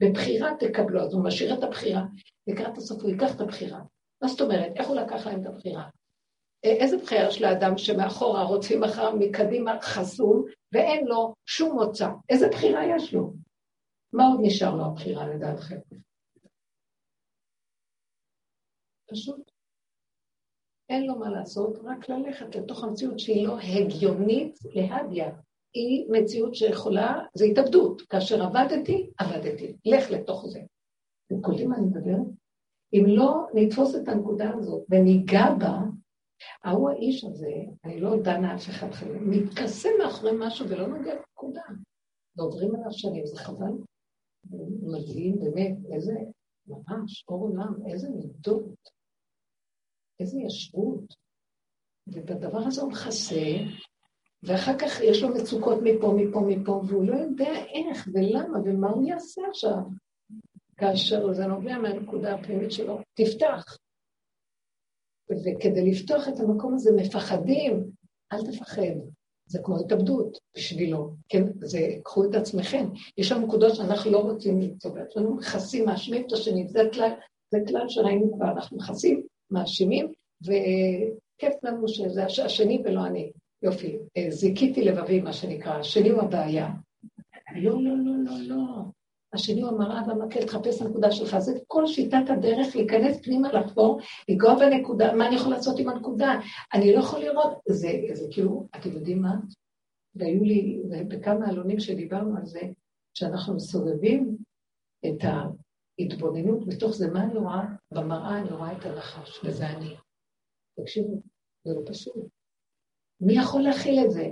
בבחירה 0.00 0.50
תקבלו, 0.58 1.00
אז 1.00 1.14
הוא 1.14 1.24
משאיר 1.24 1.54
את 1.54 1.62
הבחירה. 1.62 2.02
לקראת 2.46 2.76
הסוף 2.76 3.02
הוא 3.02 3.10
ייקח 3.10 3.34
את 3.36 3.40
הבחירה. 3.40 3.80
מה 4.22 4.28
זאת 4.28 4.40
אומרת? 4.40 4.72
איך 4.76 4.88
הוא 4.88 4.96
לקח 4.96 5.26
להם 5.26 5.40
את 5.42 5.46
הבחירה? 5.46 5.88
איזה 6.64 6.96
בחירה 6.96 7.28
יש 7.28 7.42
לאדם 7.42 7.78
שמאחורה 7.78 8.42
רודפים 8.42 8.84
אחריו 8.84 9.16
מקדימה 9.18 9.80
חסום, 9.82 10.44
ואין 10.72 11.04
לו 11.06 11.34
שום 11.46 11.72
מוצא? 11.72 12.08
איזה 12.28 12.48
בחירה 12.48 12.80
יש 12.96 13.14
לו? 13.14 13.32
מה 14.12 14.26
עוד 14.26 14.40
נשאר 14.42 14.74
לו 14.74 14.84
הבחירה 14.84 15.28
לדעתכם? 15.28 15.78
פשוט 19.10 19.50
אין 20.88 21.06
לו 21.06 21.18
מה 21.18 21.30
לעשות, 21.30 21.78
רק 21.84 22.08
ללכת 22.08 22.54
לתוך 22.56 22.84
המציאות 22.84 23.18
שהיא 23.18 23.46
לא 23.46 23.58
הגיונית 23.58 24.58
להדיה. 24.74 25.30
היא 25.74 26.06
מציאות 26.10 26.54
שיכולה, 26.54 27.18
זה 27.34 27.44
התאבדות. 27.44 28.02
כאשר 28.02 28.42
עבדתי, 28.42 29.10
עבדתי. 29.18 29.76
לך 29.84 30.10
לתוך 30.10 30.46
זה. 30.46 30.60
אתם 31.26 31.40
קולטים 31.42 31.70
מה 31.70 31.76
אני 31.76 31.86
מדברת? 31.86 32.26
אם 32.92 33.04
לא 33.06 33.46
נתפוס 33.54 33.94
את 33.96 34.08
הנקודה 34.08 34.50
הזאת 34.58 34.82
וניגע 34.90 35.54
בה, 35.58 35.78
ההוא 36.64 36.90
האיש 36.90 37.24
הזה, 37.24 37.52
אני 37.84 38.00
לא 38.00 38.16
דנה 38.22 38.54
אף 38.54 38.68
אחד 38.68 38.88
אחר, 38.88 39.06
מתכסה 39.20 39.88
מאחורי 39.98 40.32
משהו 40.38 40.68
ולא 40.68 40.86
נוגע 40.86 41.14
בנקודה. 41.14 41.62
ועוברים 42.36 42.74
עליו 42.74 42.92
שנים, 42.92 43.26
זה 43.26 43.38
חבל. 43.38 43.72
מדהים, 44.82 45.38
באמת, 45.40 45.76
איזה, 45.94 46.14
ממש, 46.66 47.24
אור 47.28 47.42
עולם, 47.42 47.74
איזה 47.86 48.08
מידות, 48.10 48.90
איזה 50.20 50.38
ישרות. 50.40 51.14
ובדבר 52.06 52.58
הזה 52.58 52.82
הוא 52.82 52.92
מכסה, 52.92 53.44
ואחר 54.42 54.78
כך 54.78 55.00
יש 55.00 55.22
לו 55.22 55.28
מצוקות 55.28 55.78
מפה, 55.82 56.14
מפה, 56.16 56.40
מפה, 56.48 56.82
והוא 56.86 57.04
לא 57.04 57.14
יודע 57.14 57.52
איך 57.54 58.08
ולמה 58.14 58.58
ומה 58.64 58.88
הוא 58.88 59.08
יעשה 59.08 59.42
עכשיו. 59.48 59.78
כאשר 60.76 61.32
זה 61.32 61.46
נובע 61.46 61.78
מהנקודה 61.78 62.34
הפנימית 62.34 62.72
שלו, 62.72 62.98
תפתח. 63.14 63.64
וכדי 65.30 65.90
לפתוח 65.90 66.28
את 66.28 66.40
המקום 66.40 66.74
הזה 66.74 66.90
מפחדים, 66.96 67.84
אל 68.32 68.46
תפחד. 68.46 68.82
זה 69.46 69.58
כמו 69.62 69.78
התאבדות 69.80 70.38
בשבילו, 70.56 71.10
כן? 71.28 71.44
זה, 71.60 71.78
קחו 72.02 72.24
את 72.24 72.34
עצמכם. 72.34 72.86
יש 73.18 73.32
לנו 73.32 73.46
נקודות 73.46 73.74
שאנחנו 73.74 74.10
לא 74.10 74.18
רוצים 74.18 74.60
למצוא 74.60 74.90
בעצמנו, 74.90 75.34
מכסים, 75.34 75.84
מאשימים 75.84 76.26
את 76.26 76.32
השני, 76.32 76.68
זה 76.68 76.80
כלל, 76.92 77.10
זה 77.50 77.58
כלל 77.68 77.88
שראינו 77.88 78.32
כבר, 78.36 78.50
אנחנו 78.50 78.76
מכסים, 78.76 79.22
מאשימים, 79.50 80.12
וכיף 80.42 81.54
לנו 81.64 81.88
שזה 81.88 82.24
השני 82.24 82.82
ולא 82.84 83.06
אני. 83.06 83.30
יופי, 83.62 83.98
זיכיתי 84.28 84.84
לבבי, 84.84 85.20
מה 85.20 85.32
שנקרא, 85.32 85.72
השני 85.72 86.08
הוא 86.08 86.22
הבעיה. 86.22 86.68
לא, 87.56 87.82
לא, 87.82 87.92
לא, 88.04 88.12
לא, 88.24 88.56
לא. 88.56 88.82
השני 89.32 89.62
הוא 89.62 89.70
המראה 89.70 90.02
והמקל, 90.08 90.46
תחפש 90.46 90.82
הנקודה 90.82 91.12
שלך. 91.12 91.38
זה 91.38 91.52
כל 91.66 91.86
שיטת 91.86 92.30
הדרך 92.30 92.76
להיכנס 92.76 93.20
פנימה 93.22 93.52
לחפור, 93.52 94.00
לגוע 94.28 94.54
בנקודה, 94.54 95.14
מה 95.14 95.26
אני 95.26 95.36
יכול 95.36 95.52
לעשות 95.52 95.78
עם 95.78 95.88
הנקודה? 95.88 96.40
אני 96.74 96.94
לא 96.94 96.98
יכול 96.98 97.20
לראות, 97.20 97.58
זה, 97.68 97.88
זה 98.12 98.26
כאילו, 98.30 98.66
אתם 98.76 98.90
יודעים 98.92 99.22
מה? 99.22 99.34
והיו 100.14 100.44
לי, 100.44 100.82
בכמה 101.08 101.48
עלונים 101.48 101.80
שדיברנו 101.80 102.36
על 102.36 102.46
זה, 102.46 102.60
שאנחנו 103.14 103.54
מסובבים 103.54 104.36
את 105.06 105.18
ההתבוננות, 105.22 106.66
מתוך 106.66 106.92
זה 106.92 107.10
מה 107.10 107.24
אני 107.24 107.38
רואה? 107.38 107.64
במראה 107.94 108.38
אני 108.38 108.50
רואה 108.50 108.72
את 108.72 108.84
הנחש, 108.84 109.40
וזה 109.44 109.66
אני. 109.66 109.96
תקשיבו, 110.80 111.22
זה 111.64 111.74
לא 111.74 111.80
פשוט. 111.86 112.16
מי 113.20 113.32
יכול 113.32 113.62
להכיל 113.62 114.04
את 114.04 114.10
זה? 114.10 114.28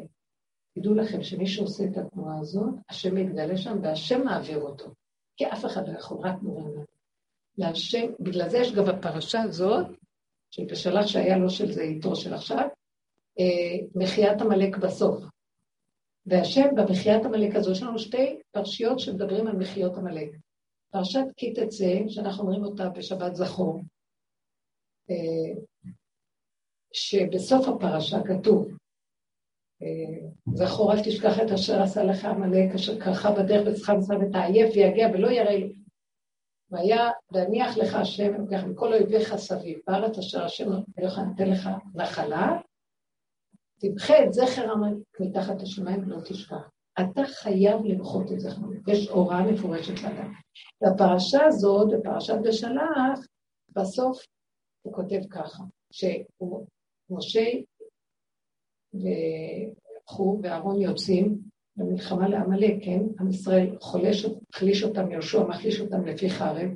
תדעו 0.79 0.95
לכם 0.95 1.23
שמי 1.23 1.47
שעושה 1.47 1.85
את 1.85 1.97
התנועה 1.97 2.39
הזאת, 2.39 2.75
השם 2.89 3.15
מתגלה 3.15 3.57
שם 3.57 3.79
והשם 3.83 4.25
מעביר 4.25 4.61
אותו. 4.61 4.91
כי 5.37 5.47
אף 5.47 5.65
אחד 5.65 5.89
לא 5.89 5.99
יכול, 5.99 6.19
רק 6.23 6.43
מורנו. 6.43 6.85
להשם, 7.59 8.07
בגלל 8.21 8.49
זה 8.49 8.59
יש 8.59 8.73
גם 8.73 8.85
בפרשה 8.85 9.43
הזאת, 9.43 9.87
של 10.51 10.65
בשלח 10.65 11.07
שהיה 11.07 11.39
לו 11.39 11.51
של 11.51 11.73
זה 11.73 11.83
איתו 11.83 12.17
של 12.17 12.35
עכשיו, 12.35 12.69
אה, 13.39 13.87
מחיית 13.95 14.41
עמלק 14.41 14.77
בסוף. 14.77 15.25
והשם 16.27 16.67
במחיית 16.77 17.25
עמלק 17.25 17.57
הזו, 17.57 17.73
יש 17.73 17.83
לנו 17.83 17.99
שתי 17.99 18.41
פרשיות 18.51 18.99
שמדברים 18.99 19.47
על 19.47 19.57
מחיות 19.57 19.97
עמלק. 19.97 20.37
פרשת 20.91 21.25
כי 21.37 21.53
תצא, 21.53 22.09
שאנחנו 22.09 22.43
אומרים 22.43 22.65
אותה 22.65 22.89
בשבת 22.89 23.35
זכור, 23.35 23.83
אה, 25.11 25.61
שבסוף 26.93 27.69
הפרשה 27.69 28.17
כתוב, 28.27 28.69
זכור 30.55 30.93
אל 30.93 31.03
תשכח 31.05 31.41
את 31.41 31.51
אשר 31.51 31.83
עשה 31.83 32.05
לך 32.05 32.25
עמלק, 32.25 32.75
אשר 32.75 33.01
קרחה 33.01 33.31
בדרך 33.33 33.69
בצריכה 33.69 33.95
מצווה 33.95 34.17
ותעייף 34.19 34.71
ויגיע 34.75 35.09
ולא 35.13 35.31
ירא 35.31 35.51
לו. 35.51 35.69
והיה 36.71 37.11
להניח 37.33 37.77
לך 37.77 37.95
השם 37.95 38.35
אלוקיך 38.35 38.65
מכל 38.65 38.93
אויביך 38.93 39.37
סביב, 39.37 39.79
בארץ 39.87 40.19
אשר 40.19 40.45
השם 40.45 40.65
אלוהיך 40.99 41.19
נותן 41.19 41.51
לך 41.51 41.69
נחלה, 41.95 42.61
תמחה 43.81 44.25
את 44.25 44.33
זכר 44.33 44.73
עמלק 44.73 45.21
מתחת 45.21 45.63
השמיים 45.63 46.03
ולא 46.07 46.21
תשכח. 46.21 46.71
אתה 47.01 47.23
חייב 47.25 47.85
למחות 47.85 48.33
את 48.33 48.41
זכר 48.41 48.65
עמלק, 48.65 48.89
יש 48.89 49.09
הוראה 49.09 49.43
מפורשת 49.43 50.03
לאדם. 50.03 50.33
והפרשה 50.81 51.45
הזאת, 51.45 51.89
בפרשת 51.93 52.35
בשלח, 52.45 53.27
בסוף 53.77 54.25
הוא 54.83 54.95
כותב 54.95 55.21
ככה, 55.31 55.63
שמשה 55.93 57.51
והלכו, 58.95 60.41
ואהרון 60.43 60.81
יוצאים 60.81 61.39
במלחמה 61.77 62.29
לעמלק, 62.29 62.85
כן? 62.85 63.01
עם 63.21 63.29
ישראל 63.29 63.77
חולש, 63.81 64.27
חליש 64.53 64.85
אותם, 64.85 65.11
יהושע 65.11 65.47
מחליש 65.47 65.81
אותם 65.81 66.05
לפי 66.05 66.31
חרב, 66.31 66.71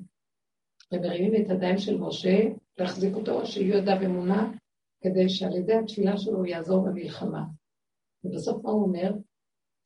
ומרימים 0.93 1.35
את 1.35 1.51
הידיים 1.51 1.79
של 1.79 1.99
משה 1.99 2.39
להחזיק 2.79 3.15
אותו, 3.15 3.47
שיהיו 3.47 3.79
ידיו 3.79 3.97
אמונה, 4.05 4.53
כדי 5.03 5.29
שעל 5.29 5.57
ידי 5.57 5.75
התפילה 5.75 6.19
שלו 6.19 6.39
הוא 6.39 6.47
יעזור 6.47 6.85
במלחמה. 6.85 7.43
ובסוף 8.25 8.65
מה 8.65 8.71
הוא 8.71 8.83
אומר? 8.83 9.13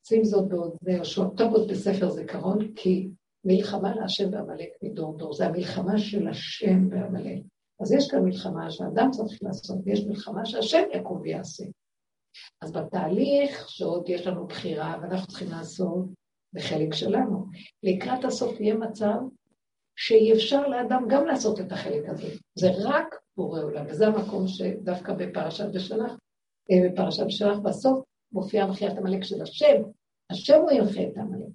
שים 0.09 0.25
זאת 0.25 0.49
באוזני 0.49 0.93
יהושע, 0.93 1.25
טוב 1.37 1.53
עוד 1.53 1.71
בספר 1.71 2.11
זיכרון, 2.11 2.75
כי 2.75 3.09
מלחמה 3.45 3.95
להשם 3.95 4.31
בעמלק 4.31 4.69
מדור 4.83 5.17
דור, 5.17 5.33
זה 5.33 5.47
המלחמה 5.47 5.99
של 5.99 6.29
השם 6.29 6.89
בעמלק. 6.89 7.43
אז 7.81 7.93
יש 7.93 8.11
כאן 8.11 8.25
מלחמה 8.25 8.71
שאדם 8.71 9.09
צריך 9.11 9.43
לעשות, 9.43 9.79
ויש 9.85 10.05
מלחמה 10.07 10.47
שהשם 10.47 10.83
יקום 10.93 11.21
ויעשה. 11.21 11.65
אז 12.63 12.73
בתהליך 12.73 13.69
שעוד 13.69 14.09
יש 14.09 14.27
לנו 14.27 14.47
בחירה 14.47 14.99
ואנחנו 15.03 15.27
צריכים 15.27 15.51
לעשות 15.51 16.07
בחלק 16.53 16.95
שלנו, 16.95 17.47
לקראת 17.83 18.25
הסוף 18.25 18.61
יהיה 18.61 18.75
מצב 18.75 19.19
שאי 19.97 20.33
אפשר 20.33 20.69
לאדם 20.69 21.05
גם 21.09 21.27
לעשות 21.27 21.61
את 21.61 21.73
החלק 21.73 22.09
הזה. 22.09 22.29
זה 22.55 22.69
רק 22.85 23.15
בורא 23.37 23.63
עולם, 23.63 23.87
וזה 23.89 24.07
המקום 24.07 24.49
שדווקא 24.49 25.13
בפרשת 25.13 25.67
בשלח, 25.75 26.13
אה, 26.71 26.91
בפרשת 26.91 27.27
בשלח 27.27 27.59
בסוף 27.59 28.05
מופיע 28.33 28.67
מחיית 28.67 28.99
עמלק 28.99 29.25
של 29.25 29.43
השם, 29.43 29.83
השם 30.31 30.61
הוא 30.61 30.71
ינחה 30.71 31.03
את 31.03 31.17
עמלק. 31.17 31.49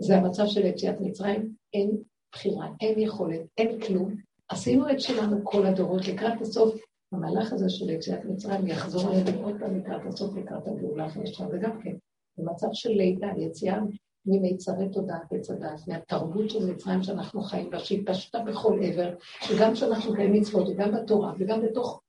זה 0.00 0.16
המצב 0.16 0.46
של 0.46 0.66
יציאת 0.66 0.96
מצרים, 1.00 1.54
אין 1.74 1.90
בחירה, 2.32 2.68
אין 2.80 2.98
יכולת, 2.98 3.40
אין 3.58 3.80
כלום. 3.80 4.14
עשינו 4.48 4.90
את 4.90 5.00
שלנו 5.00 5.44
כל 5.44 5.66
הדורות, 5.66 6.08
לקראת 6.08 6.40
הסוף 6.40 6.74
המהלך 7.12 7.52
הזה 7.52 7.68
של 7.68 7.90
יציאת 7.90 8.24
מצרים 8.24 8.66
יחזור 8.66 9.12
אלינו 9.12 9.44
עוד 9.44 9.54
פעם 9.60 9.78
לקראת 9.78 10.06
הסוף, 10.06 10.36
לקראת 10.36 10.66
הגאולה 10.66 11.04
החדשה, 11.04 11.44
וגם 11.52 11.80
כן, 11.82 11.96
במצב 12.38 12.66
של 12.72 12.90
לידה, 12.90 13.28
יציאה 13.36 13.78
ממיצרי 14.26 14.88
תודעת 14.88 15.32
עץ 15.32 15.50
הדת, 15.50 15.88
מהתרבות 15.88 16.50
של 16.50 16.72
מצרים 16.72 17.02
שאנחנו 17.02 17.42
חיים 17.42 17.70
בה, 17.70 17.78
שהיא 17.78 18.06
פשטה 18.06 18.38
בכל 18.38 18.78
עבר, 18.82 19.14
וגם 19.50 19.72
כשאנחנו 19.72 20.14
קיימים 20.14 20.40
מצוות, 20.40 20.68
וגם 20.68 20.92
בתורה, 20.92 21.32
וגם 21.38 21.62
בתוך 21.62 22.00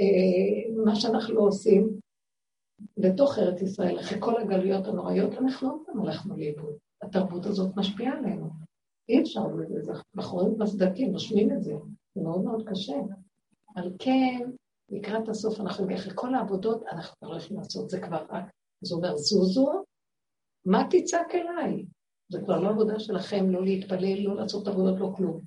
אה, 0.00 0.84
מה 0.84 0.96
שאנחנו 0.96 1.34
לא 1.34 1.40
עושים, 1.40 1.90
בתוך 2.98 3.38
ארץ 3.38 3.62
ישראל, 3.62 4.00
אחרי 4.00 4.18
כל 4.20 4.40
הגלויות 4.40 4.86
הנוראיות, 4.86 5.34
אנחנו 5.34 5.70
עוד 5.70 5.80
פעם 5.86 6.00
הלכנו 6.00 6.36
לאיבוד. 6.36 6.74
התרבות 7.02 7.46
הזאת 7.46 7.76
משפיעה 7.76 8.18
עלינו. 8.18 8.48
אי 9.08 9.22
אפשר, 9.22 9.40
אנחנו 10.16 10.38
רואים 10.38 10.58
בסדקים, 10.58 11.12
נושמים 11.12 11.52
את 11.52 11.62
זה, 11.62 11.72
זה 12.14 12.22
מאוד 12.22 12.44
מאוד 12.44 12.68
קשה. 12.68 12.94
על 13.76 13.92
כן, 13.98 14.50
לקראת 14.90 15.28
הסוף 15.28 15.60
אנחנו, 15.60 15.94
אחרי 15.94 16.12
כל 16.14 16.34
העבודות, 16.34 16.82
אנחנו 16.92 17.16
כבר 17.18 17.28
לא 17.30 17.36
יכולים 17.36 17.62
לעשות, 17.62 17.90
זה 17.90 18.00
כבר 18.00 18.26
רק, 18.30 18.44
זה 18.84 18.94
אומר, 18.94 19.16
זוזו, 19.16 19.84
מה 20.64 20.82
תצעק 20.90 21.34
אליי? 21.34 21.84
זה 22.32 22.40
כבר 22.44 22.60
לא 22.60 22.68
עבודה 22.68 22.98
שלכם, 22.98 23.50
לא 23.50 23.64
להתפלל, 23.64 24.20
לא 24.20 24.36
לעשות 24.36 24.68
עבודות, 24.68 25.00
לא 25.00 25.12
כלום. 25.16 25.40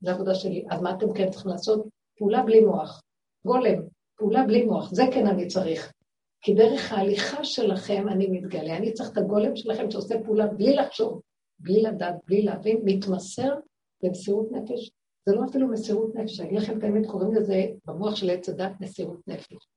זו 0.00 0.10
עבודה 0.10 0.34
שלי. 0.34 0.64
אז 0.70 0.82
מה 0.82 0.90
אתם 0.90 1.12
כן 1.14 1.30
צריכים 1.30 1.50
לעשות? 1.50 1.88
פעולה 2.18 2.42
בלי 2.42 2.60
מוח. 2.60 3.02
גולם, 3.46 3.82
פעולה 4.18 4.44
בלי 4.46 4.64
מוח, 4.64 4.94
זה 4.94 5.02
כן 5.14 5.26
אני 5.26 5.46
צריך. 5.46 5.92
כי 6.40 6.54
דרך 6.54 6.92
ההליכה 6.92 7.44
שלכם 7.44 8.08
אני 8.08 8.26
מתגלה. 8.26 8.76
אני 8.76 8.92
צריך 8.92 9.12
את 9.12 9.18
הגולם 9.18 9.56
שלכם 9.56 9.90
שעושה 9.90 10.14
פעולה 10.24 10.46
בלי 10.46 10.76
לחשוב, 10.76 11.20
בלי 11.58 11.82
לדעת, 11.82 12.14
בלי 12.26 12.42
להבין, 12.42 12.80
מתמסר 12.84 13.54
במסירות 14.02 14.52
נפש 14.52 14.90
זה 15.28 15.34
לא 15.34 15.44
אפילו 15.50 15.68
מסירות 15.68 16.14
נפש, 16.14 16.40
אני 16.40 16.56
לכם 16.56 16.78
את 16.78 16.84
האמת, 16.84 17.06
קוראים 17.06 17.34
לזה 17.34 17.54
במוח 17.86 18.16
של 18.16 18.30
עץ 18.30 18.48
הדת 18.48 18.80
מסירות 18.80 19.28
נפש. 19.28 19.68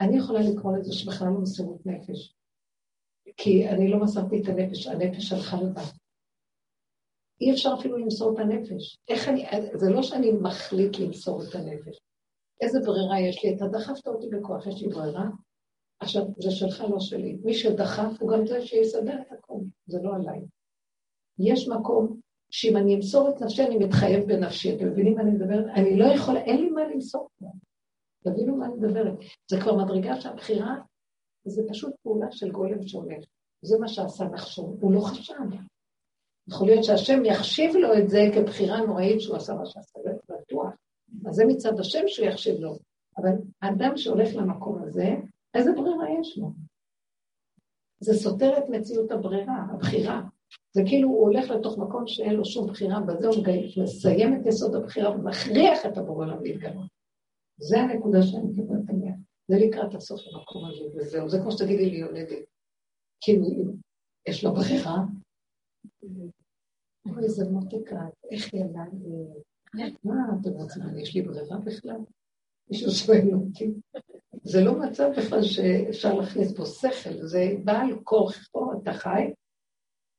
אני 0.00 0.16
יכולה 0.16 0.40
לקרוא 0.40 0.76
לזה 0.76 0.92
שבכלל 0.92 1.28
לא 1.28 1.40
מסירות 1.40 1.86
נפש, 1.86 2.34
כי 3.36 3.68
אני 3.68 3.90
לא 3.90 4.00
מסרתי 4.00 4.42
את 4.42 4.48
הנפש, 4.48 4.86
הנפש 4.86 5.32
הלכה 5.32 5.56
לבד. 5.56 5.92
אי 7.40 7.52
אפשר 7.52 7.70
אפילו 7.80 7.96
למסור 7.96 8.32
את 8.34 8.38
הנפש. 8.38 8.98
איך 9.08 9.28
אני, 9.28 9.44
זה 9.74 9.90
לא 9.90 10.02
שאני 10.02 10.32
מחליט 10.32 10.98
למסור 10.98 11.42
את 11.42 11.54
הנפש. 11.54 11.98
איזה 12.60 12.80
ברירה 12.80 13.20
יש 13.20 13.44
לי? 13.44 13.56
אתה 13.56 13.66
דחפת 13.68 14.06
אותי 14.06 14.26
בכוח, 14.28 14.66
יש 14.66 14.82
לי 14.82 14.88
ברירה? 14.88 15.24
עכשיו, 16.00 16.22
זה 16.38 16.50
שלך, 16.50 16.80
לא 16.90 17.00
שלי. 17.00 17.38
מי 17.44 17.54
שדחף 17.54 18.12
הוא 18.20 18.30
גם 18.32 18.46
זה 18.46 18.66
שיסדר 18.66 19.20
את 19.20 19.32
הכול, 19.32 19.60
זה 19.86 19.98
לא 20.02 20.14
עליי. 20.14 20.40
יש 21.38 21.68
מקום 21.68 22.20
שאם 22.50 22.76
אני 22.76 22.94
אמסור 22.94 23.28
את 23.28 23.42
נפשי, 23.42 23.62
אני 23.62 23.78
מתחייב 23.78 24.28
בנפשי. 24.28 24.76
אתם 24.76 24.86
מבינים 24.86 25.14
מה 25.14 25.22
אני 25.22 25.30
מדברת? 25.30 25.64
אני 25.74 25.96
לא 25.96 26.04
יכולה, 26.04 26.40
אין 26.40 26.56
לי 26.56 26.70
מה 26.70 26.84
למסור 26.84 27.28
פה. 27.38 27.46
תבינו 28.24 28.56
מה 28.56 28.66
אני 28.66 28.74
מדברת. 28.74 29.14
זה 29.50 29.60
כבר 29.60 29.76
מדרגה 29.76 30.20
שהבחירה, 30.20 30.76
זה 31.44 31.62
פשוט 31.68 31.92
פעולה 32.02 32.26
של 32.30 32.50
גולם 32.50 32.86
שהולך. 32.86 33.24
זה 33.62 33.78
מה 33.78 33.88
שעשה 33.88 34.24
נחשון, 34.24 34.76
הוא 34.80 34.94
לא 34.94 35.00
חשב. 35.00 35.34
יכול 36.48 36.66
להיות 36.66 36.84
שהשם 36.84 37.24
יחשיב 37.24 37.76
לו 37.76 37.88
את 37.98 38.08
זה 38.08 38.20
כבחירה 38.34 38.80
נוראית 38.80 39.20
שהוא 39.20 39.36
עשה 39.36 39.54
מה 39.54 39.66
שעשה, 39.66 39.98
זה 40.04 40.10
בטוח. 40.28 40.72
אז 41.28 41.34
זה 41.34 41.44
מצד 41.46 41.80
השם 41.80 42.02
שהוא 42.06 42.26
יחשיב 42.26 42.60
לו. 42.60 42.76
אבל 43.16 43.30
האדם 43.62 43.96
שהולך 43.96 44.36
למקום 44.36 44.82
הזה, 44.82 45.08
איזה 45.54 45.72
ברירה 45.72 46.20
יש 46.20 46.38
לו? 46.38 46.50
זה 48.00 48.14
סותר 48.14 48.58
את 48.58 48.68
מציאות 48.68 49.10
הברירה, 49.10 49.66
הבחירה. 49.72 50.22
זה 50.72 50.82
כאילו 50.86 51.08
הוא 51.08 51.20
הולך 51.20 51.50
לתוך 51.50 51.78
מקום 51.78 52.06
שאין 52.06 52.34
לו 52.34 52.44
שום 52.44 52.66
בחירה, 52.66 53.00
בזה 53.00 53.28
הוא 53.28 53.44
מסיים 53.82 54.40
את 54.40 54.46
יסוד 54.46 54.74
הבחירה 54.74 55.10
ומכריח 55.10 55.86
את 55.86 55.98
הבורא 55.98 56.24
עליו 56.24 56.42
להתגלות. 56.42 56.86
זה 57.60 57.80
הנקודה 57.80 58.22
שאני 58.22 58.42
מדברת 58.42 58.88
עליה. 58.88 59.14
זה 59.48 59.56
לקראת 59.66 59.94
הסוף 59.94 60.20
המקום 60.26 60.64
הזה, 60.64 60.84
וזהו. 60.96 61.28
זה 61.28 61.38
כמו 61.38 61.52
שתגידי 61.52 61.90
לי 61.90 61.96
יולדת. 61.96 62.44
כאילו, 63.20 63.46
יש 64.28 64.44
לו 64.44 64.54
ברירה. 64.54 64.96
אוי, 67.06 67.28
זה 67.28 67.50
מותק 67.50 67.92
איך 68.30 68.54
ילדה 68.54 68.82
לי... 68.92 69.88
מה 70.04 70.14
אתם 70.40 70.50
רוצים, 70.50 70.82
יש 70.98 71.14
לי 71.14 71.22
ברירה 71.22 71.58
בכלל? 71.58 72.00
מישהו 72.70 72.90
שואל 72.90 73.34
אותי. 73.34 73.70
זה 74.42 74.60
לא 74.64 74.78
מצב 74.78 75.10
בכלל 75.18 75.42
שאפשר 75.42 76.14
להכניס 76.14 76.52
בו 76.52 76.66
שכל, 76.66 77.26
זה 77.26 77.44
בעל 77.64 77.98
כורחו 78.04 78.72
אתה 78.82 78.92
חי, 78.92 79.32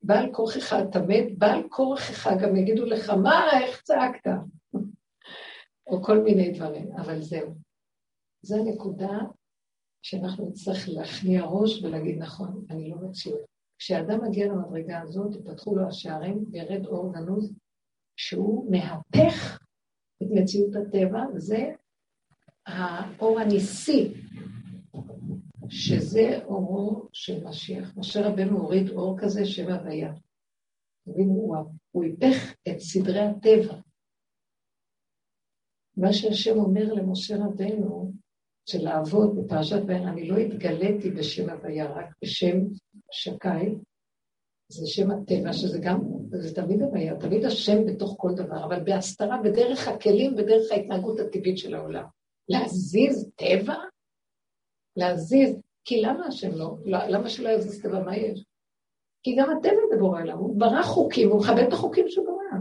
בעל 0.04 0.34
כורחך 0.34 0.74
אתה 0.90 1.00
מת, 1.02 1.38
בעל 1.38 1.70
כורחך 1.70 2.30
גם 2.42 2.56
יגידו 2.56 2.86
לך, 2.86 3.10
מה, 3.10 3.42
איך 3.62 3.82
צעקת? 3.82 4.32
או 5.88 6.04
כל 6.04 6.20
מיני 6.20 6.52
דברים, 6.52 6.92
אבל 6.98 7.22
זהו. 7.22 7.56
זו 8.42 8.56
הנקודה 8.56 9.20
שאנחנו 10.02 10.50
נצטרך 10.50 10.90
להכניע 10.90 11.44
ראש 11.44 11.84
ולהגיד, 11.84 12.18
נכון, 12.20 12.66
אני 12.70 12.90
לא 12.90 12.96
מציאות. 12.96 13.42
כשאדם 13.78 14.24
מגיע 14.24 14.48
למדרגה 14.48 15.02
הזאת, 15.02 15.36
יפתחו 15.36 15.76
לו 15.76 15.88
השערים 15.88 16.46
וירד 16.52 16.86
אור 16.86 17.14
גנוז, 17.14 17.54
שהוא 18.16 18.72
מהפך 18.72 19.60
את 20.24 20.28
מציאות 20.32 20.76
הטבע, 20.76 21.24
וזה 21.36 21.72
האור 22.68 23.40
הניסי, 23.40 24.14
שזה 25.72 26.40
אורו 26.46 27.08
של 27.14 27.44
משיח. 27.44 27.98
משה 27.98 28.28
רבנו 28.28 28.58
הוריד 28.58 28.90
אור 28.90 29.20
כזה 29.20 29.46
שבע 29.46 29.78
ויה. 29.86 30.14
תבינו, 31.06 31.54
הוא, 31.92 32.04
היפך 32.04 32.54
את 32.70 32.80
סדרי 32.80 33.20
הטבע. 33.20 33.80
מה 35.98 36.14
שהשם 36.14 36.58
אומר 36.58 36.94
למשה 36.94 37.36
רבנו, 37.36 38.12
של 38.66 38.84
לעבוד 38.84 39.36
בפרשת 39.36 39.82
ואין, 39.88 40.08
אני 40.08 40.28
לא 40.28 40.38
התגליתי 40.38 41.12
בשם 41.12 41.50
הוויה, 41.50 41.92
רק 41.92 42.06
בשם 42.24 42.58
שקי, 43.12 43.76
זה 44.68 44.88
שם 44.88 45.12
הטבע, 45.12 45.54
שזה 45.54 45.80
גם, 45.84 46.00
זה 46.30 46.56
תמיד 46.56 46.82
הוויה, 46.82 47.20
תמיד 47.20 47.46
השם 47.46 47.86
בתוך 47.86 48.16
כל 48.18 48.32
דבר, 48.36 48.66
אבל 48.66 48.84
בהסתרה, 48.84 49.42
בדרך 49.44 49.88
הכלים, 49.88 50.36
בדרך 50.36 50.72
ההתנהגות 50.72 51.20
הטבעית 51.20 51.58
של 51.58 51.76
העולם. 51.76 52.06
להזיז 52.50 53.32
טבע? 53.36 53.76
להזיז, 54.96 55.56
כי 55.86 56.02
למה 56.02 56.28
השם 56.28 56.52
לא? 56.52 56.76
למה 56.86 57.30
שלא 57.30 57.50
יזיז 57.50 57.82
טבע? 57.82 58.04
מה 58.04 58.18
יש? 58.18 58.46
כי 59.24 59.36
גם 59.36 59.50
הטבע 59.50 59.82
זה 59.90 59.98
בורא 60.00 60.22
עליו, 60.22 60.38
הוא 60.38 60.60
ברא 60.60 60.84
חוקים, 60.84 61.30
הוא 61.30 61.40
מכבד 61.40 61.64
את 61.68 61.74
החוקים 61.74 62.10
שהוא 62.10 62.26
ברא. 62.26 62.60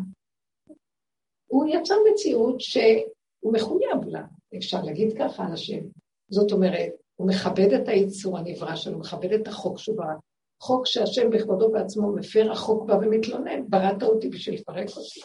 הוא 1.47 1.67
יצר 1.69 1.95
מציאות 2.13 2.61
שהוא 2.61 3.53
מחויב 3.53 4.05
לה, 4.07 4.23
אפשר 4.57 4.83
להגיד 4.83 5.19
ככה 5.19 5.47
על 5.47 5.53
השם. 5.53 5.81
זאת 6.29 6.53
אומרת, 6.53 6.93
הוא 7.17 7.29
מכבד 7.29 7.73
את 7.73 7.89
היצור 7.89 8.39
הנברא 8.39 8.77
שלו, 8.77 8.93
הוא 8.93 9.01
מכבד 9.01 9.33
את 9.33 9.49
החוק 9.49 9.79
שהוא 9.79 9.97
ברא. 9.97 10.15
חוק 10.63 10.87
שהשם 10.87 11.31
בכבודו 11.31 11.73
בעצמו 11.73 12.13
מפר, 12.13 12.53
החוק 12.53 12.87
בא 12.87 12.95
ומתלונן, 12.95 13.69
בראת 13.69 14.03
אותי 14.03 14.29
בשביל 14.29 14.55
לפרק 14.55 14.89
אותי. 14.89 15.21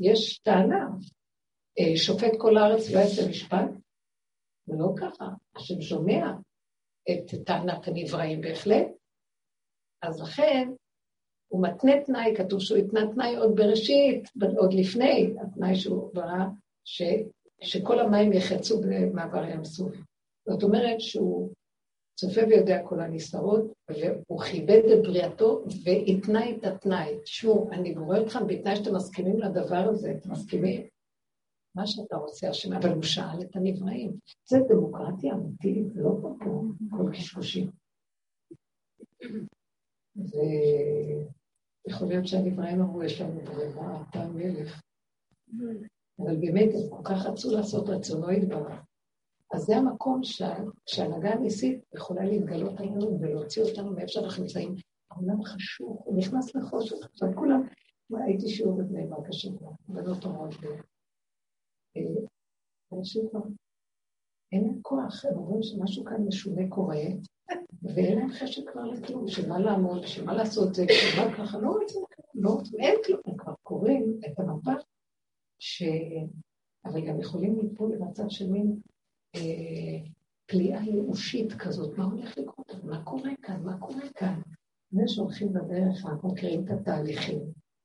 יש 0.00 0.38
טענה, 0.38 0.88
אה, 1.78 1.96
שופט 1.96 2.32
כל 2.38 2.56
הארץ 2.56 2.90
לא 2.90 2.98
יעשה 2.98 3.28
משפט? 3.28 3.70
זה 4.66 4.76
לא 4.78 4.88
ככה, 4.96 5.28
השם 5.56 5.80
שומע 5.80 6.32
את 7.10 7.44
טענת 7.46 7.88
הנבראים 7.88 8.40
בהחלט. 8.40 8.86
אז 10.02 10.20
לכן, 10.20 10.68
הוא 11.48 11.62
מתנה 11.62 11.92
תנאי, 12.04 12.34
כתוב 12.36 12.60
שהוא 12.60 12.78
התנה 12.78 13.00
תנאי 13.14 13.36
עוד 13.36 13.56
בראשית, 13.56 14.28
עוד 14.56 14.74
לפני 14.74 15.34
התנאי 15.42 15.74
שהוא 15.74 16.14
ברא, 16.14 16.44
ש, 16.84 17.02
שכל 17.62 17.98
המים 17.98 18.32
יחצו 18.32 18.80
במעבר 18.80 19.44
ים 19.44 19.64
סוף. 19.64 19.94
זאת 20.48 20.62
אומרת 20.62 21.00
שהוא 21.00 21.50
צופה 22.18 22.40
ויודע 22.48 22.82
כל 22.88 23.00
הנסתרות, 23.00 23.72
והוא 23.90 24.40
כיבד 24.40 24.82
את 24.92 25.02
בריאתו 25.02 25.64
והתנה 25.84 26.50
את 26.50 26.64
התנאי. 26.64 27.20
תשמעו, 27.22 27.70
אני 27.72 27.94
בורא 27.94 28.20
אתכם 28.20 28.46
בתנאי 28.46 28.76
שאתם 28.76 28.94
מסכימים 28.94 29.40
לדבר 29.40 29.88
הזה, 29.88 30.10
אתם 30.10 30.32
מסכימים? 30.32 30.86
מה 31.76 31.86
שאתה 31.86 32.16
רוצה, 32.16 32.48
השם, 32.48 32.72
אבל 32.72 32.92
הוא 32.92 33.02
שאל 33.02 33.42
את 33.42 33.56
הנבראים. 33.56 34.12
זה 34.48 34.58
דמוקרטיה 34.68 35.34
אמיתית, 35.34 35.86
לא 35.94 36.10
פה 36.22 36.36
כל 36.90 37.10
קשקושים. 37.12 37.70
ויכול 41.86 42.08
להיות 42.08 42.26
שהנבראים 42.26 42.80
אמרו, 42.80 43.02
יש 43.02 43.20
לנו 43.20 43.40
ברירה, 43.40 44.02
אתה 44.10 44.28
מלך. 44.28 44.80
אבל 46.18 46.36
באמת, 46.36 46.68
הם 46.74 46.90
כל 46.90 47.02
כך 47.04 47.26
רצו 47.26 47.50
לעשות 47.50 47.88
רצונו 47.88 48.30
יתברך. 48.30 48.82
אז 49.52 49.62
זה 49.62 49.76
המקום 49.76 50.20
שההנהגה 50.86 51.30
הניסית 51.32 51.84
יכולה 51.94 52.24
להתגלות 52.24 52.80
עלינו 52.80 53.20
ולהוציא 53.20 53.62
אותנו 53.62 53.92
מאיפה 53.92 54.08
שאנחנו 54.08 54.42
נמצאים. 54.42 54.74
העולם 55.10 55.44
חשוך, 55.44 56.02
הוא 56.04 56.18
נכנס 56.18 56.54
לחושך. 56.54 56.96
עכשיו 57.12 57.28
כולם, 57.34 57.62
הייתי 58.10 58.48
שיעור 58.48 58.78
בבני 58.78 59.06
ברק 59.06 59.28
השבוע, 59.28 59.72
בנות 59.88 60.24
אומרות 60.24 60.54
אנשים 62.92 63.28
כבר, 63.30 63.40
אין 64.52 64.64
להם 64.64 64.78
כוח, 64.82 65.24
הם 65.24 65.36
אומרים 65.36 65.62
שמשהו 65.62 66.04
כאן 66.04 66.22
משונה 66.26 66.68
קורה, 66.68 67.02
ואין 67.82 68.18
להם 68.18 68.32
חשק 68.32 68.62
כבר 68.72 68.84
לכלום, 68.84 69.28
שמה 69.28 69.58
לעמוד, 69.58 70.06
שמה 70.06 70.34
לעשות 70.34 70.74
זה, 70.74 70.84
שמה 70.88 71.36
ככה, 71.36 71.58
לא 71.58 71.68
רוצים, 71.68 72.02
לא 72.34 72.50
רוצים, 72.50 72.80
אין 72.80 72.94
כלום, 73.06 73.20
הם 73.26 73.36
כבר 73.36 73.54
קוראים 73.62 74.20
את 74.26 74.40
המפה, 74.40 74.72
ש... 75.58 75.82
אבל 76.84 77.06
גם 77.06 77.20
יכולים 77.20 77.58
ליפול 77.60 77.92
למצב 77.94 78.28
של 78.28 78.50
מין 78.50 78.80
אה, 79.36 79.98
פליאה 80.46 80.82
ייאושית 80.82 81.52
כזאת, 81.52 81.98
מה 81.98 82.04
הולך 82.04 82.38
לקרות? 82.38 82.84
מה 82.84 83.04
קורה 83.04 83.30
כאן? 83.42 83.62
מה 83.62 83.78
קורה 83.78 84.08
כאן? 84.14 84.40
זה 84.90 85.02
שהולכים 85.06 85.52
בדרך, 85.52 86.06
אנחנו 86.06 86.28
מכירים 86.28 86.64
את 86.64 86.70
התהליכים. 86.70 87.38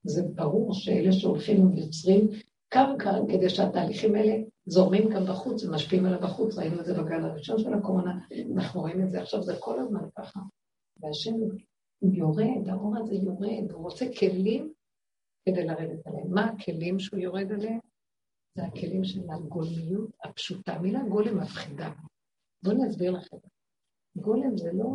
זה 0.03 0.23
ברור 0.35 0.73
שאלה 0.73 1.11
שהולכים 1.11 1.67
ויוצרים 1.67 2.29
קרקע 2.73 3.11
כדי 3.27 3.49
שהתהליכים 3.49 4.15
האלה 4.15 4.33
זורמים 4.65 5.09
גם 5.09 5.25
בחוץ 5.25 5.63
ומשפיעים 5.63 6.05
עליו 6.05 6.19
בחוץ. 6.19 6.57
ראינו 6.57 6.79
את 6.79 6.85
זה 6.85 6.93
בגל 6.93 7.25
הראשון 7.25 7.59
של 7.59 7.73
הקורונה, 7.73 8.19
אנחנו 8.55 8.81
רואים 8.81 9.03
את 9.03 9.11
זה 9.11 9.21
עכשיו, 9.21 9.43
זה 9.43 9.53
כל 9.59 9.79
הזמן 9.79 10.09
ככה. 10.17 10.39
והשם 10.99 11.35
יורד, 12.01 12.69
האור 12.69 12.97
הזה 12.97 13.15
יורד, 13.15 13.71
הוא 13.71 13.83
רוצה 13.83 14.05
כלים 14.19 14.73
כדי 15.45 15.65
לרדת 15.65 16.07
עליהם. 16.07 16.33
מה 16.33 16.45
הכלים 16.45 16.99
שהוא 16.99 17.19
יורד 17.19 17.51
עליהם? 17.51 17.79
זה 18.57 18.63
הכלים 18.63 19.03
של 19.03 19.21
הגולמיות 19.31 20.09
הפשוטה. 20.23 20.79
מילה 20.79 21.03
גולם 21.03 21.37
מפחידה. 21.41 21.91
בואו 22.63 22.75
אני 22.75 22.87
אסביר 22.87 23.11
לכם. 23.11 23.37
גולם 24.15 24.57
זה 24.57 24.71
לא, 24.73 24.87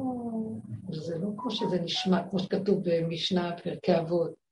זה 0.90 1.18
לא 1.18 1.28
כמו 1.36 1.50
שזה 1.50 1.80
נשמע, 1.80 2.28
כמו 2.30 2.38
שכתוב 2.38 2.78
במשנה, 2.84 3.56
פרקי 3.62 3.98
אבות. 3.98 4.45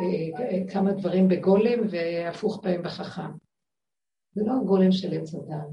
אה, 0.00 0.72
כמה 0.72 0.92
דברים 0.92 1.28
בגולם 1.28 1.80
והפוך 1.90 2.60
בהם 2.64 2.82
בחכם. 2.82 3.30
זה 4.34 4.42
לא 4.46 4.52
הגולם 4.62 4.92
של 4.92 5.14
עץ 5.14 5.34
אדם. 5.34 5.68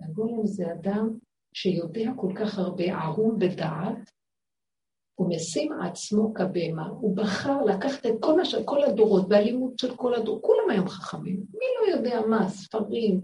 הגולם 0.00 0.46
זה 0.46 0.72
אדם 0.72 1.18
שיודע 1.54 2.10
כל 2.16 2.32
כך 2.36 2.58
הרבה 2.58 2.84
ערום 2.84 3.38
בדעת, 3.38 4.10
הוא 5.14 5.28
משים 5.28 5.72
עצמו 5.72 6.34
כבהמה, 6.34 6.88
הוא 6.88 7.16
בחר 7.16 7.64
לקחת 7.64 8.06
את 8.06 8.12
כל, 8.20 8.40
מש... 8.40 8.54
כל 8.54 8.84
הדורות, 8.84 9.26
והלימוד 9.30 9.78
של 9.78 9.96
כל 9.96 10.14
הדורות, 10.14 10.42
כולם 10.42 10.70
היום 10.70 10.88
חכמים, 10.88 11.36
מי 11.36 11.66
לא 11.80 11.96
יודע 11.96 12.20
מה, 12.26 12.48
ספרים, 12.48 13.20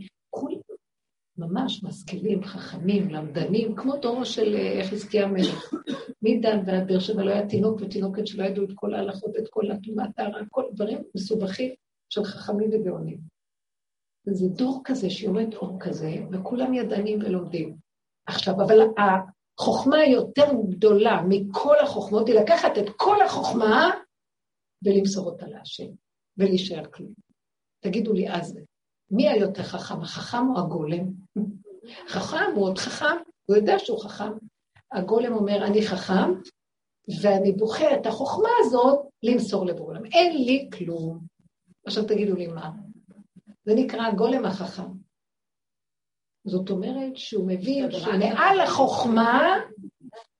ממש 1.38 1.84
משכילים, 1.84 2.44
חכמים, 2.44 3.10
למדנים, 3.10 3.76
כמו 3.76 3.96
דורו 3.96 4.24
של 4.24 4.56
אה, 4.56 4.80
חזקי 4.90 5.20
המלך. 5.20 5.74
מדן 6.22 6.58
ועד 6.66 6.86
באר 6.88 6.98
שבע 6.98 7.22
לא 7.22 7.30
היה 7.30 7.48
תינוק 7.48 7.80
ותינוקת 7.80 8.26
שלא 8.26 8.44
ידעו 8.44 8.64
את 8.64 8.70
כל 8.74 8.94
ההלכות, 8.94 9.36
את 9.38 9.48
כל 9.50 9.70
הטומאת 9.70 10.10
טהרה, 10.16 10.40
כל 10.50 10.64
דברים 10.72 10.98
מסובכים 11.14 11.74
של 12.08 12.24
חכמים 12.24 12.70
וגאונים. 12.72 13.18
וזה 14.26 14.48
דור 14.48 14.80
כזה 14.84 15.10
שיורד 15.10 15.54
אור 15.54 15.76
כזה, 15.80 16.10
וכולם 16.32 16.74
ידענים 16.74 17.18
ולומדים. 17.18 17.76
עכשיו, 18.26 18.54
אבל 18.54 18.78
החוכמה 18.98 19.96
היותר 19.96 20.46
גדולה 20.68 21.22
מכל 21.28 21.76
החוכמות 21.82 22.28
היא 22.28 22.40
לקחת 22.40 22.78
את 22.78 22.90
כל 22.96 23.22
החוכמה 23.22 23.90
ולמסור 24.84 25.26
אותה 25.26 25.46
להשם, 25.46 25.88
ולהישאר 26.38 26.84
כלום. 26.90 27.12
תגידו 27.80 28.12
לי 28.12 28.30
אז, 28.30 28.58
מי 29.10 29.28
היותר 29.28 29.62
חכם, 29.62 30.00
החכם 30.00 30.50
או 30.54 30.58
הגולם? 30.58 31.25
חכם 32.08 32.52
הוא 32.54 32.64
עוד 32.64 32.78
חכם, 32.78 33.16
הוא 33.46 33.56
יודע 33.56 33.78
שהוא 33.78 34.00
חכם. 34.00 34.32
הגולם 34.92 35.32
אומר, 35.32 35.64
אני 35.66 35.86
חכם, 35.86 36.32
ואני 37.22 37.52
בוחר 37.52 38.00
את 38.00 38.06
החוכמה 38.06 38.48
הזאת 38.60 39.06
למסור 39.22 39.66
לבורא 39.66 39.98
אין 40.12 40.44
לי 40.44 40.68
כלום. 40.78 41.20
עכשיו 41.86 42.04
תגידו 42.04 42.36
לי 42.36 42.46
מה. 42.46 42.70
זה 43.64 43.74
נקרא 43.74 44.06
הגולם 44.06 44.44
החכם. 44.44 44.88
זאת 46.44 46.70
אומרת 46.70 47.16
שהוא 47.16 47.48
מבין 47.48 47.90
שמעל 47.90 48.60
החוכמה 48.60 49.56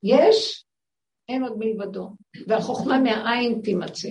יש, 0.03 0.67
אין 1.29 1.43
עוד 1.43 1.53
מלבדו, 1.59 2.11
והחוכמה 2.47 2.99
מהעין 2.99 3.61
תימצא. 3.65 4.09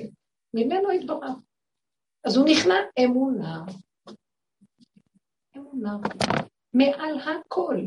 ממנו 0.54 0.92
יתברך. 0.92 1.36
אז 2.26 2.38
הוא 2.38 2.46
נכנע 2.50 2.76
אמונה. 3.06 3.64
אמונה. 5.58 5.98
מעל 6.76 7.20
הכל. 7.20 7.78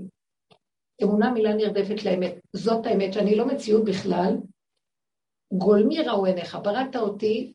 אמונה 1.02 1.30
מילה 1.30 1.54
נרדפת 1.54 2.04
לאמת. 2.04 2.34
זאת 2.52 2.86
האמת, 2.86 3.12
שאני 3.12 3.36
לא 3.36 3.46
מציאות 3.46 3.84
בכלל. 3.84 4.36
גולמי 5.52 6.02
ראו 6.02 6.24
עיניך, 6.26 6.58
בראת 6.62 6.96
אותי, 6.96 7.52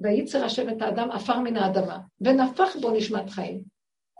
וייצר 0.00 0.44
השם 0.44 0.68
את 0.68 0.82
האדם 0.82 1.10
עפר 1.10 1.38
מן 1.38 1.56
האדמה, 1.56 1.98
ונפח 2.20 2.76
בו 2.80 2.90
נשמת 2.90 3.30
חיים. 3.30 3.62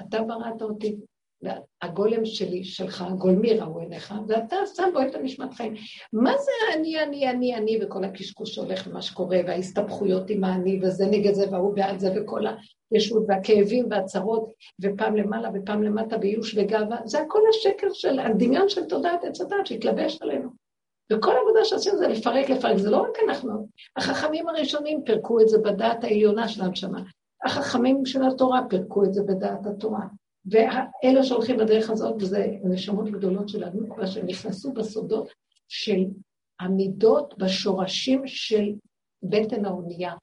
אתה 0.03 0.23
בראת 0.23 0.63
אותי, 0.63 0.97
והגולם 1.43 2.25
שלי, 2.25 2.65
שלך, 2.65 3.05
גולמי 3.19 3.53
ראו 3.53 3.79
עיניך, 3.79 4.15
ואתה 4.29 4.57
שם 4.77 4.91
בו 4.93 5.03
את 5.03 5.15
הנשמת 5.15 5.55
חיים. 5.55 5.75
מה 6.13 6.33
זה 6.39 6.79
אני, 6.79 7.03
אני, 7.03 7.31
אני, 7.31 7.57
אני, 7.57 7.79
וכל 7.83 8.05
הקשקוש 8.05 8.55
שהולך 8.55 8.87
ומה 8.87 9.03
שקורה, 9.03 9.39
וההסתבכויות 9.47 10.31
עם 10.31 10.45
האני, 10.45 10.81
וזה 10.83 11.07
נגד 11.07 11.33
זה, 11.35 11.51
והוא 11.51 11.75
בעד 11.75 11.99
זה, 11.99 12.13
וכל 12.17 12.47
הישות, 12.91 13.25
והכאבים 13.29 13.87
והצרות, 13.91 14.53
ופעם 14.81 15.17
למעלה 15.17 15.51
ופעם 15.55 15.83
למטה 15.83 16.19
בייאוש 16.19 16.55
וגאווה, 16.59 16.97
זה 17.05 17.21
הכל 17.21 17.41
השקר 17.51 17.87
של, 17.93 18.19
הדמיון 18.19 18.69
של 18.69 18.85
תודעת 18.85 19.25
עץ 19.25 19.41
הדת 19.41 19.67
שהתלבש 19.67 20.23
עלינו. 20.23 20.51
וכל 21.13 21.37
העבודה 21.37 21.65
שעשינו 21.65 21.99
זה 21.99 22.09
לפרק, 22.09 22.51
לפרק, 22.51 22.77
זה 22.77 22.91
לא 22.91 22.97
רק 22.97 23.19
אנחנו. 23.29 23.69
החכמים 23.97 24.49
הראשונים 24.49 25.03
פירקו 25.05 25.41
את 25.41 25.49
זה 25.49 25.59
בדעת 25.59 26.05
העליונה 26.05 26.49
של 26.49 26.63
הנשמה. 26.63 27.03
החכמים 27.45 28.07
של 28.07 28.23
התורה 28.23 28.61
פירקו 28.69 29.05
את 29.05 29.15
זה 29.15 29.23
בדעת 29.23 29.67
התורה. 29.67 30.07
ואלה 30.47 31.23
שהולכים 31.23 31.57
בדרך 31.57 31.91
הזאת, 31.91 32.15
וזה 32.23 32.47
נשמות 32.65 33.11
גדולות 33.11 33.49
של 33.49 33.65
הנוקבה, 33.65 34.07
שהם 34.07 34.27
נכנסו 34.27 34.73
בסודות 34.73 35.29
של 35.69 36.05
המידות 36.61 37.39
בשורשים 37.39 38.23
של 38.27 38.73
בטן 39.23 39.65
האונייה, 39.65 40.15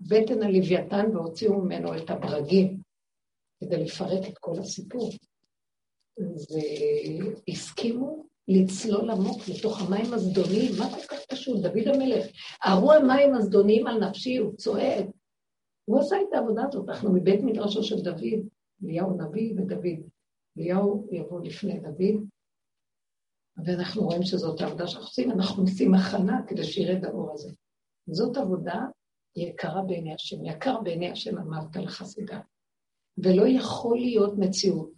בטן 0.00 0.42
הלוויתן, 0.42 1.06
והוציאו 1.12 1.54
ממנו 1.54 1.96
את 1.96 2.10
הברגים, 2.10 2.80
כדי 3.60 3.84
לפרק 3.84 4.28
את 4.28 4.38
כל 4.38 4.58
הסיפור. 4.58 5.10
והסכימו 7.48 8.26
לצלול 8.48 9.10
עמוק 9.10 9.38
לתוך 9.48 9.82
המים 9.82 10.14
הזדוניים, 10.14 10.72
מה 10.78 10.90
כל 10.90 11.06
כך 11.16 11.20
פשוט? 11.32 11.62
דוד 11.62 11.94
המלך, 11.94 12.26
ארו 12.66 12.92
המים 12.92 13.34
הזדוניים 13.34 13.86
על 13.86 14.08
נפשי, 14.08 14.36
הוא 14.36 14.56
צועק. 14.56 15.06
הוא 15.84 16.00
עשה 16.00 16.16
את 16.28 16.34
העבודה 16.34 16.62
הזאת, 16.68 16.88
אנחנו 16.88 17.12
מבית 17.12 17.40
מדרשו 17.42 17.82
של 17.82 18.02
דוד, 18.02 18.48
אליהו 18.84 19.16
נביא 19.18 19.52
ודוד. 19.56 20.08
אליהו 20.58 21.08
יבוא 21.12 21.40
לפני 21.40 21.80
דוד, 21.80 22.26
ואנחנו 23.64 24.02
רואים 24.02 24.22
שזאת 24.22 24.60
העבודה 24.60 24.86
שאנחנו 24.86 25.08
עושים, 25.08 25.30
אנחנו 25.30 25.62
עושים 25.62 25.94
הכנה 25.94 26.40
כדי 26.46 26.64
שירד 26.64 27.04
האור 27.04 27.32
הזה. 27.32 27.52
זאת 28.10 28.36
עבודה 28.36 28.80
יקרה 29.36 29.82
בעיני 29.82 30.14
השם, 30.14 30.44
יקר 30.44 30.80
בעיני 30.80 31.10
השם 31.10 31.38
אמרת 31.38 31.76
לחסידה. 31.76 32.40
ולא 33.18 33.44
יכול 33.48 33.98
להיות 33.98 34.34
מציאות 34.38 34.90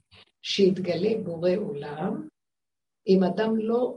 שיתגלה 0.42 1.10
בורא 1.24 1.50
עולם 1.56 2.28
אם 3.08 3.24
אדם 3.24 3.56
לא 3.56 3.96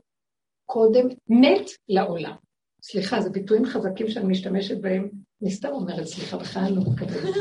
קודם 0.65 1.07
מת 1.29 1.69
לעולם. 1.89 2.35
סליחה, 2.83 3.21
זה 3.21 3.29
ביטויים 3.29 3.65
חזקים 3.65 4.09
שאני 4.09 4.27
משתמשת 4.27 4.81
בהם, 4.81 5.09
אני 5.41 5.51
סתם 5.51 5.69
אומרת 5.69 6.05
סליחה, 6.05 6.37
בכלל 6.37 6.73
לא 6.75 6.81
מקבלת. 6.91 7.35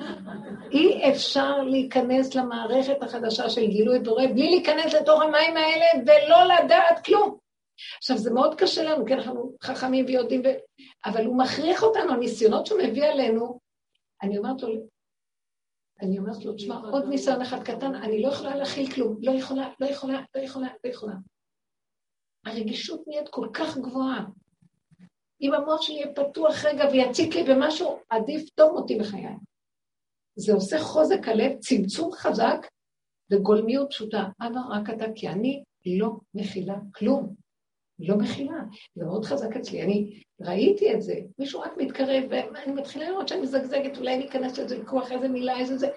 אי 0.72 1.10
אפשר 1.10 1.62
להיכנס 1.62 2.34
למערכת 2.34 3.02
החדשה 3.02 3.50
של 3.50 3.66
גילוי 3.66 3.98
בורא 3.98 4.26
בלי 4.26 4.50
להיכנס 4.50 4.94
לתוך 4.94 5.22
המים 5.22 5.56
האלה 5.56 5.86
ולא 6.06 6.54
לדעת 6.54 7.04
כלום. 7.04 7.38
עכשיו, 7.98 8.18
זה 8.18 8.30
מאוד 8.30 8.54
קשה 8.54 8.82
לנו, 8.82 9.06
כי 9.06 9.14
אנחנו 9.14 9.56
חכמים 9.62 10.04
ויודעים, 10.06 10.42
ו... 10.44 10.48
אבל 11.04 11.26
הוא 11.26 11.38
מכריח 11.38 11.82
אותנו, 11.82 12.12
הניסיונות 12.12 12.66
שהוא 12.66 12.80
מביא 12.82 13.04
עלינו, 13.04 13.60
אני 14.22 14.38
אומרת 14.38 14.62
לו, 14.62 14.68
אני 16.02 16.18
אומרת 16.18 16.44
לו, 16.44 16.52
תשמע, 16.52 16.76
עוד 16.92 17.04
ניסיון 17.08 17.42
אחד 17.42 17.62
קטן, 17.62 17.94
אני 17.94 18.22
לא 18.22 18.28
יכולה 18.28 18.56
להכיל 18.56 18.92
כלום, 18.94 19.16
לא 19.22 19.30
יכולה, 19.30 19.70
לא 19.80 19.86
יכולה, 19.86 20.22
לא 20.34 20.40
יכולה, 20.40 20.68
לא 20.84 20.90
יכולה. 20.90 21.14
הרגישות 22.46 23.02
נהיית 23.06 23.28
כל 23.28 23.48
כך 23.52 23.76
גבוהה. 23.76 24.24
אם 25.40 25.54
המוח 25.54 25.82
שלי 25.82 25.94
יהיה 25.94 26.14
פתוח 26.14 26.64
רגע 26.64 26.84
ויציק 26.92 27.34
לי 27.34 27.42
במשהו, 27.42 27.98
עדיף 28.08 28.50
טוב 28.50 28.70
אותי 28.72 28.98
בחיי. 28.98 29.34
זה 30.36 30.52
עושה 30.52 30.78
חוזק 30.80 31.28
הלב, 31.28 31.58
צמצום 31.58 32.12
חזק 32.12 32.66
וגולמיות 33.32 33.90
פשוטה. 33.90 34.24
אבא, 34.40 34.60
רק 34.70 34.90
אתה, 34.90 35.04
כי 35.14 35.28
אני 35.28 35.64
לא 35.98 36.10
מכילה 36.34 36.74
כלום. 36.94 37.45
לא 37.98 38.18
מכילה. 38.18 38.60
זה 38.94 39.04
מאוד 39.04 39.24
חזק 39.24 39.56
אצלי. 39.56 39.82
אני 39.82 40.22
ראיתי 40.40 40.94
את 40.94 41.02
זה, 41.02 41.14
מישהו 41.38 41.60
רק 41.60 41.72
מתקרב, 41.76 42.24
ואני 42.30 42.72
מתחילה 42.72 43.10
לראות 43.10 43.28
שאני 43.28 43.40
מזגזגת, 43.40 43.98
אולי 43.98 44.14
אני 44.14 44.28
אכנס 44.28 44.58
לאיזה 44.58 44.78
ויכוח, 44.78 45.12
איזה 45.12 45.28
מילה, 45.28 45.58
איזה 45.58 45.78
זה. 45.78 45.88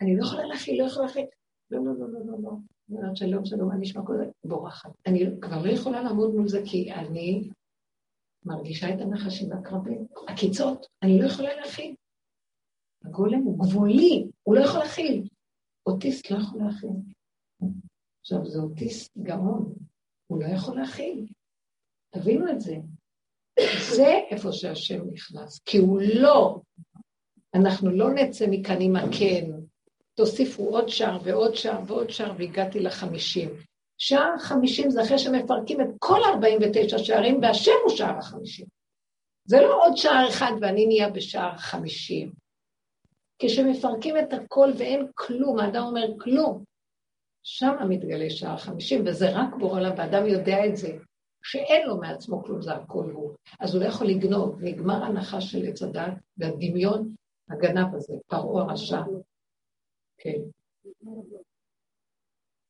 אני 0.00 0.16
לא 0.16 0.24
יכולה 0.24 0.46
להכיל, 0.46 0.82
לא 0.82 0.86
יכולה 0.86 1.06
להכיל. 1.06 1.26
לא, 1.70 1.78
לא, 1.84 1.92
לא, 1.98 2.08
לא, 2.12 2.20
לא, 2.26 2.36
לא. 2.42 2.50
אני 2.88 2.96
אומרת, 2.98 3.16
שלום, 3.16 3.44
שלום, 3.44 3.68
מה 3.68 3.74
נשמע 3.76 4.02
כל 4.06 4.16
זה? 4.16 4.24
בורחת. 4.44 4.90
אני 5.06 5.26
כבר 5.40 5.62
לא 5.62 5.70
יכולה 5.70 6.02
לעמוד 6.02 6.34
מול 6.34 6.48
זה, 6.48 6.62
כי 6.64 6.92
אני 6.92 7.48
מרגישה 8.44 8.94
את 8.94 9.00
הנחשים 9.00 9.50
והקרבים. 9.50 10.06
עקיצות, 10.26 10.86
אני 11.02 11.18
לא 11.18 11.26
יכולה 11.26 11.56
להכיל. 11.56 11.94
הגולם 13.04 13.40
הוא 13.40 13.58
גבולי, 13.58 14.26
הוא 14.42 14.54
לא 14.54 14.60
יכול 14.60 14.80
להכיל. 14.80 15.28
אוטיסט 15.86 16.30
לא 16.30 16.36
יכול 16.36 16.60
להכיל. 16.62 16.90
עכשיו, 18.20 18.46
זה 18.46 18.58
אוטיסט 18.58 19.18
גאון, 19.18 19.74
הוא 20.26 20.42
לא 20.42 20.46
יכול 20.46 20.80
להכיל. 20.80 21.26
תבינו 22.10 22.50
את 22.50 22.60
זה. 22.60 22.76
זה 23.94 24.20
איפה 24.30 24.52
שהשם 24.52 25.00
נכנס, 25.12 25.58
כי 25.64 25.78
הוא 25.78 26.00
לא, 26.14 26.60
אנחנו 27.54 27.90
לא 27.90 28.10
נצא 28.14 28.46
מכאן 28.50 28.80
עם 28.80 28.96
הכן, 28.96 29.50
תוסיפו 30.14 30.68
עוד 30.68 30.88
שער 30.88 31.18
ועוד 31.24 31.54
שער 31.54 31.80
ועוד 31.86 32.10
שער, 32.10 32.32
והגעתי 32.38 32.80
לחמישים. 32.80 33.48
שער 33.98 34.34
החמישים 34.36 34.90
זה 34.90 35.02
אחרי 35.02 35.18
שמפרקים 35.18 35.80
את 35.80 35.86
כל 35.98 36.20
49 36.34 36.98
שערים, 36.98 37.42
והשם 37.42 37.72
הוא 37.84 37.96
שער 37.96 38.18
החמישים. 38.18 38.66
זה 39.44 39.60
לא 39.60 39.84
עוד 39.84 39.96
שער 39.96 40.28
אחד 40.28 40.52
ואני 40.60 40.86
נהיה 40.86 41.10
בשער 41.10 41.56
חמישים. 41.56 42.32
כשמפרקים 43.38 44.18
את 44.18 44.32
הכל 44.32 44.70
ואין 44.78 45.06
כלום, 45.14 45.58
האדם 45.58 45.82
אומר 45.82 46.06
כלום, 46.20 46.64
שם 47.42 47.74
מתגלה 47.88 48.30
שער 48.30 48.56
חמישים, 48.56 49.02
וזה 49.06 49.30
רק 49.30 49.54
בורא 49.58 49.80
עולם, 49.80 49.92
והאדם 49.98 50.26
יודע 50.26 50.66
את 50.66 50.76
זה. 50.76 50.98
שאין 51.50 51.86
לו 51.86 51.96
מעצמו 51.96 52.42
כלום, 52.42 52.62
זה 52.62 52.74
הכל 52.74 53.10
הוא. 53.10 53.34
אז 53.60 53.74
הוא 53.74 53.82
לא 53.82 53.88
יכול 53.88 54.06
לגנוב, 54.06 54.62
נגמר 54.62 55.04
הנחה 55.04 55.40
של 55.40 55.66
עץ 55.68 55.82
הדת, 55.82 56.12
והדמיון 56.36 57.14
הגנב 57.50 57.94
הזה, 57.94 58.14
פרעה 58.26 58.62
הרשע. 58.62 59.00
כן. 60.18 60.38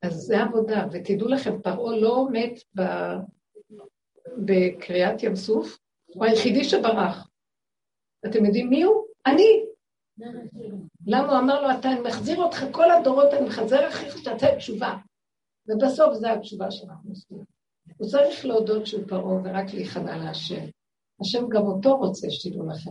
אז 0.03 0.15
זה 0.15 0.43
עבודה, 0.43 0.87
ותדעו 0.93 1.29
לכם, 1.29 1.63
פרעה 1.63 1.97
לא 1.97 2.27
מת 2.33 2.63
ב... 2.77 2.83
בקריאת 4.45 5.23
ים 5.23 5.37
סוף, 5.37 5.79
הוא 6.07 6.25
היחידי 6.25 6.65
שברח. 6.65 7.29
אתם 8.27 8.45
יודעים 8.45 8.71
מי 8.71 8.83
הוא? 8.83 9.05
אני. 9.27 9.65
למה 11.07 11.33
הוא 11.33 11.39
אמר 11.39 11.63
לו, 11.63 11.79
אתה, 11.79 11.89
אני 11.93 12.01
מחזיר 12.01 12.43
אותך 12.43 12.65
כל 12.73 12.91
הדורות, 12.91 13.35
אני 13.35 13.47
מחזר 13.47 13.89
אחריך 13.89 14.19
שתעשה 14.19 14.57
תשובה. 14.57 14.97
ובסוף 15.69 16.15
זו 16.15 16.29
התשובה 16.29 16.71
שאנחנו 16.71 17.11
עושים. 17.11 17.58
הוא 17.97 18.09
צריך 18.09 18.45
להודות 18.45 18.87
שהוא 18.87 19.09
פרעה 19.09 19.43
ורק 19.45 19.75
להיכנע 19.75 20.17
להשם. 20.17 20.65
השם 21.21 21.49
גם 21.49 21.63
אותו 21.63 21.97
רוצה, 21.97 22.27
שתדעו 22.31 22.67
לכם. 22.67 22.91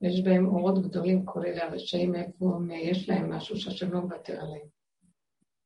יש 0.00 0.22
בהם 0.24 0.46
אורות 0.46 0.82
גדולים, 0.82 1.24
כל 1.24 1.46
אלה 1.46 1.64
הרשעים, 1.64 2.14
איפה 2.14 2.58
יש 2.74 3.08
להם 3.08 3.32
משהו 3.32 3.56
שהשם 3.56 3.92
לא 3.92 4.00
מוותר 4.00 4.40
עליהם. 4.40 4.66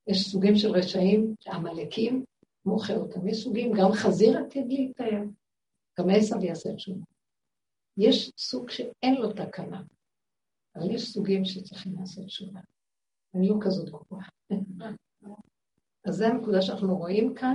יש 0.06 0.30
סוגים 0.30 0.56
של 0.56 0.70
רשעים, 0.70 1.34
עמלקים, 1.46 2.24
מוכר 2.64 2.96
אותם. 2.96 3.28
יש 3.28 3.44
סוגים, 3.44 3.72
גם 3.78 3.92
חזיר 3.92 4.38
עתיד 4.38 4.66
להתאר, 4.68 5.22
גם 5.98 6.06
עשב 6.10 6.44
יעשה 6.44 6.74
תשובה. 6.74 7.04
יש 7.96 8.32
סוג 8.38 8.70
שאין 8.70 9.14
לו 9.14 9.32
תקנה, 9.32 9.82
אבל 10.76 10.90
יש 10.90 11.12
סוגים 11.12 11.44
שצריכים 11.44 11.94
לעשות 12.00 12.26
תשובה. 12.26 12.60
אני 13.34 13.48
לא 13.48 13.54
כזאת 13.60 13.88
גרועה. 13.88 14.28
אז 16.04 16.14
זו 16.14 16.24
הנקודה 16.24 16.62
שאנחנו 16.62 16.96
רואים 16.96 17.34
כאן 17.34 17.54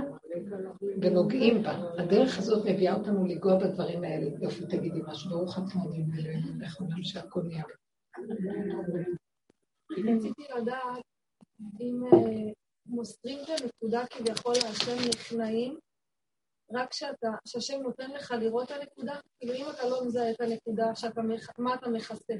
ונוגעים 1.02 1.62
בה. 1.62 1.72
הדרך 1.98 2.38
הזאת 2.38 2.66
מביאה 2.66 2.94
אותנו 2.94 3.26
לנגוע 3.26 3.58
בדברים 3.58 4.04
האלה. 4.04 4.26
יופי, 4.40 4.66
תגידי 4.66 5.00
משהו, 5.06 5.30
ברוך 5.30 5.58
דין 5.92 6.10
ולאלוהים, 6.12 6.62
איך 6.62 6.80
אומרים 6.80 7.04
שהכל 7.04 7.42
נהיה. 7.42 7.64
רציתי 9.90 10.42
לדעת 10.56 11.02
אם 11.80 12.02
אה, 12.06 12.52
מוסרים 12.86 13.38
את 13.44 13.48
הנקודה 13.48 14.06
כביכול 14.06 14.54
להשם 14.64 15.08
נכנעים, 15.08 15.78
רק 16.72 16.90
כשהשם 17.44 17.82
נותן 17.82 18.10
לך 18.10 18.30
לראות 18.30 18.72
את 18.72 18.76
הנקודה, 18.80 19.20
כאילו 19.38 19.54
אם 19.54 19.64
אתה 19.70 19.88
לא 19.88 20.06
מזהה 20.06 20.30
את 20.30 20.40
הנקודה, 20.40 20.94
שאתה, 20.94 21.20
מה 21.58 21.74
אתה 21.74 21.88
מכסה? 21.88 22.34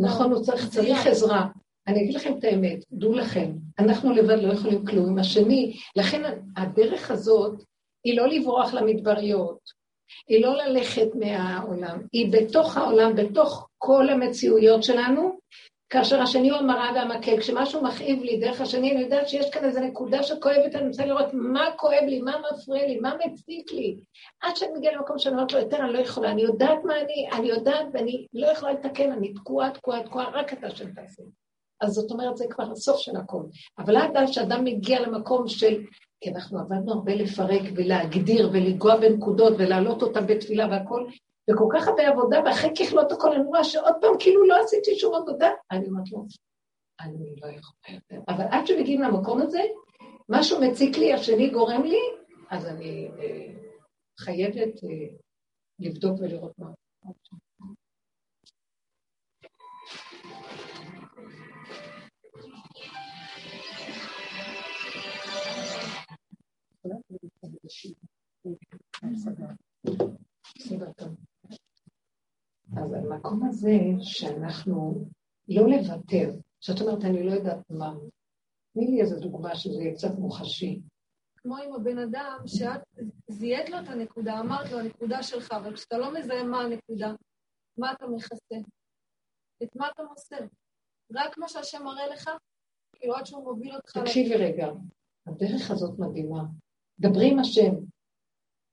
נכון, 0.00 0.32
הוא 0.32 0.44
צריך 0.70 1.06
עזרה. 1.06 1.46
אני 1.86 2.02
אגיד 2.02 2.14
לכם 2.14 2.38
את 2.38 2.44
האמת, 2.44 2.78
דעו 2.92 3.12
לכם, 3.12 3.52
אנחנו 3.78 4.12
לבד 4.12 4.38
לא 4.42 4.52
יכולים 4.52 4.86
כלום 4.86 5.06
עם 5.08 5.18
השני, 5.18 5.76
לכן 5.96 6.22
הדרך 6.56 7.10
הזאת 7.10 7.62
היא 8.04 8.16
לא 8.16 8.26
לברוח 8.26 8.74
למדבריות, 8.74 9.58
היא 10.28 10.42
לא 10.42 10.56
ללכת 10.56 11.08
מהעולם, 11.14 12.02
היא 12.12 12.32
בתוך 12.32 12.76
העולם, 12.76 13.16
בתוך 13.16 13.68
כל 13.78 14.08
המציאויות 14.08 14.82
שלנו, 14.82 15.38
כאשר 15.88 16.22
השני 16.22 16.50
הוא 16.50 16.58
המראה 16.58 16.92
והמקל, 16.94 17.40
כשמשהו 17.40 17.82
מכאיב 17.84 18.22
לי 18.22 18.36
דרך 18.36 18.60
השני, 18.60 18.92
אני 18.92 19.00
יודעת 19.00 19.28
שיש 19.28 19.50
כאן 19.50 19.64
איזו 19.64 19.80
נקודה 19.80 20.22
שכואבת, 20.22 20.74
אני 20.74 20.88
רוצה 20.88 21.06
לראות 21.06 21.26
מה 21.32 21.66
כואב 21.76 22.04
לי, 22.06 22.20
מה 22.20 22.36
מפריע 22.52 22.86
לי, 22.86 23.00
מה 23.00 23.14
מציק 23.26 23.72
לי. 23.72 23.96
עד 24.40 24.56
שאני 24.56 24.72
מגיעה 24.76 24.94
למקום 24.94 25.18
שאני 25.18 25.34
אומרת 25.34 25.52
לו, 25.52 25.58
יותר 25.58 25.76
אני 25.76 25.92
לא 25.92 25.98
יכולה, 25.98 26.30
אני 26.30 26.42
יודעת 26.42 26.84
מה 26.84 27.00
אני, 27.00 27.28
אני 27.32 27.48
יודעת 27.48 27.86
ואני 27.92 28.26
לא 28.34 28.46
יכולה 28.46 28.72
לתקן, 28.72 29.12
אני 29.12 29.34
תקועה, 29.34 29.70
תקועה, 29.70 30.02
תקועה, 30.02 30.30
רק 30.30 30.52
אתה 30.52 30.70
שם 30.70 30.92
תעשה. 30.92 31.22
אז 31.80 31.92
זאת 31.92 32.10
אומרת, 32.10 32.36
זה 32.36 32.44
כבר 32.50 32.72
הסוף 32.72 32.98
של 32.98 33.16
הכל. 33.16 33.42
אבל 33.78 33.96
עד 33.96 34.26
שאדם 34.26 34.64
מגיע 34.64 35.00
למקום 35.00 35.48
של, 35.48 35.82
כי 36.20 36.30
אנחנו 36.30 36.58
עבדנו 36.58 36.92
הרבה 36.92 37.14
לפרק 37.14 37.62
ולהגדיר 37.76 38.50
ולגוע 38.52 38.96
בנקודות 38.96 39.54
ולהעלות 39.58 40.02
אותם 40.02 40.26
בתפילה 40.26 40.66
והכל, 40.70 41.06
וכל 41.50 41.68
כך 41.74 41.88
הרבה 41.88 42.08
עבודה, 42.08 42.40
ואחרי 42.44 42.70
ככלות 42.76 43.12
הכל 43.12 43.32
אני 43.32 43.44
רואה 43.44 43.64
שעוד 43.64 43.94
פעם 44.00 44.14
כאילו 44.18 44.46
לא 44.46 44.56
עשיתי 44.64 44.98
שום 44.98 45.14
עבודה. 45.14 45.50
אני 45.70 45.86
אומרת 45.86 46.12
לו, 46.12 46.26
אני 47.00 47.34
לא 47.42 47.46
יכולה 47.46 47.94
יותר. 47.94 48.24
אבל 48.28 48.44
עד 48.50 48.66
שמגיעים 48.66 49.02
למקום 49.02 49.42
הזה, 49.42 49.60
משהו 50.28 50.60
מציק 50.60 50.96
לי, 50.96 51.12
השני 51.12 51.50
גורם 51.50 51.82
לי, 51.82 52.00
אז 52.50 52.66
אני 52.66 53.10
אה, 53.18 53.52
חייבת 54.20 54.84
אה, 54.84 55.16
לבדוק 55.78 56.20
ולראות 56.20 56.52
מה. 56.58 56.70
אז 72.76 72.92
המקום 72.92 73.48
הזה 73.48 73.76
שאנחנו 74.00 75.08
לא 75.48 75.62
לוותר, 75.68 76.30
שאת 76.60 76.80
אומרת, 76.80 77.04
אני 77.04 77.22
לא 77.26 77.32
יודעת 77.32 77.70
מה, 77.70 77.94
תני 78.72 78.86
לי 78.86 79.00
איזו 79.00 79.20
דוגמה 79.20 79.56
שזה 79.56 79.82
יהיה 79.82 79.94
קצת 79.94 80.18
מוחשי. 80.18 80.80
כמו 81.36 81.56
עם 81.56 81.74
הבן 81.74 81.98
אדם, 81.98 82.38
שאת 82.46 82.80
זיהית 83.30 83.70
לו 83.70 83.78
את 83.78 83.88
הנקודה, 83.88 84.40
אמרת 84.40 84.72
לו, 84.72 84.78
הנקודה 84.78 85.22
שלך, 85.22 85.52
אבל 85.52 85.74
כשאתה 85.74 85.98
לא 85.98 86.14
מזהה 86.14 86.44
מה 86.44 86.60
הנקודה, 86.60 87.12
מה 87.78 87.92
אתה 87.92 88.06
מכסה? 88.06 88.56
את 89.62 89.76
מה 89.76 89.88
אתה 89.94 90.02
מוסר? 90.02 90.46
רק 91.14 91.38
מה 91.38 91.48
שהשם 91.48 91.84
מראה 91.84 92.06
לך? 92.06 92.30
כאילו 92.96 93.14
עד 93.14 93.26
שהוא 93.26 93.44
מוביל 93.44 93.76
אותך... 93.76 93.98
תקשיבי 93.98 94.36
רגע, 94.36 94.66
הדרך 95.26 95.70
הזאת 95.70 95.98
מדהימה. 95.98 96.42
דברי 97.00 97.30
עם 97.30 97.38
השם. 97.38 97.72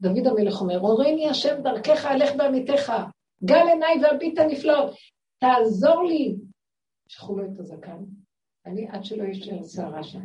דוד 0.02 0.28
המלך 0.28 0.62
אומר, 0.62 0.80
הוריני 0.80 1.30
השם 1.30 1.62
דרכך 1.64 2.06
אלך 2.06 2.36
בעמיתך, 2.36 2.94
גל 3.44 3.68
עיניי 3.68 3.96
והביט 4.04 4.40
הנפלאות, 4.40 4.94
תעזור 5.40 6.04
לי. 6.04 6.36
שלחו 7.08 7.38
לו 7.38 7.46
את 7.46 7.60
הזקן, 7.60 8.04
אני 8.66 8.88
עד 8.90 9.04
שלא 9.04 9.24
יישאר 9.24 9.64
שערה 9.64 10.04
שם. 10.04 10.20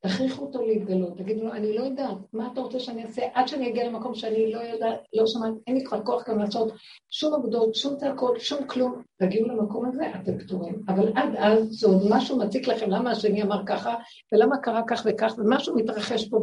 תכריחו 0.00 0.44
אותו 0.44 0.62
להתגלות, 0.62 1.18
תגידו 1.18 1.44
לו, 1.44 1.52
אני 1.52 1.76
לא 1.76 1.82
יודעת, 1.82 2.16
מה 2.32 2.48
אתה 2.52 2.60
רוצה 2.60 2.80
שאני 2.80 3.04
אעשה? 3.04 3.22
עד 3.34 3.48
שאני 3.48 3.68
אגיע 3.68 3.88
למקום 3.88 4.14
שאני 4.14 4.52
לא 4.52 4.60
יודעת, 4.60 5.00
לא 5.12 5.26
שומעת, 5.26 5.52
אין 5.66 5.76
לי 5.76 5.84
כבר 5.84 6.04
כוח 6.04 6.28
גם 6.28 6.38
לעשות 6.38 6.72
שום 7.10 7.34
עבודות, 7.34 7.74
שום 7.74 7.96
צעקות, 7.96 8.40
שום 8.40 8.66
כלום. 8.66 9.02
תגיעו 9.16 9.48
למקום 9.48 9.86
הזה, 9.86 10.04
אתם 10.22 10.38
פתורים. 10.38 10.82
אבל 10.88 11.12
עד 11.14 11.36
אז 11.36 11.68
זה 11.70 11.86
עוד 11.86 12.02
משהו 12.10 12.38
מציק 12.38 12.68
לכם, 12.68 12.90
למה 12.90 13.10
השני 13.10 13.42
אמר 13.42 13.62
ככה, 13.66 13.94
ולמה 14.32 14.58
קרה 14.58 14.82
כך 14.88 15.06
וכך, 15.06 15.34
ומשהו 15.38 15.76
מתרחש 15.76 16.28
פה 16.28 16.38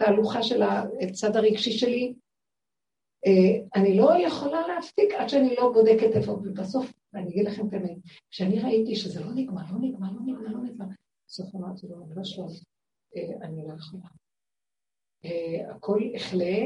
בתהלוכה 0.00 0.42
של 0.42 0.62
הצד 0.62 1.36
הרגשי 1.36 1.72
שלי. 1.72 2.14
אה, 3.26 3.80
אני 3.80 3.96
לא 3.96 4.10
יכולה 4.26 4.68
להפסיק 4.68 5.12
עד 5.18 5.28
שאני 5.28 5.54
לא 5.54 5.72
בודקת 5.72 6.16
איפה, 6.16 6.32
ובסוף, 6.32 6.92
ואני 7.12 7.30
אגיד 7.30 7.46
לכם 7.46 7.68
את 7.68 7.72
האמת, 7.72 7.96
כשאני 8.30 8.60
ראיתי 8.60 8.96
שזה 8.96 9.20
לא 9.20 9.30
נגמר, 9.34 9.62
לא 9.72 9.78
נגמר, 9.80 10.08
לא 10.12 10.20
נגמר, 10.26 10.52
לא 10.52 10.62
נגמר, 10.62 10.86
בסוף 11.26 11.54
אמרתי 11.54 11.86
לו, 11.86 12.04
אני 12.04 12.14
לא 12.14 12.24
שואל. 12.24 12.52
אה, 13.16 13.46
אני 13.46 13.68
לא 13.68 13.74
יכולה. 13.74 14.06
אה, 15.24 15.76
הכל 15.76 16.00
יכלה, 16.14 16.56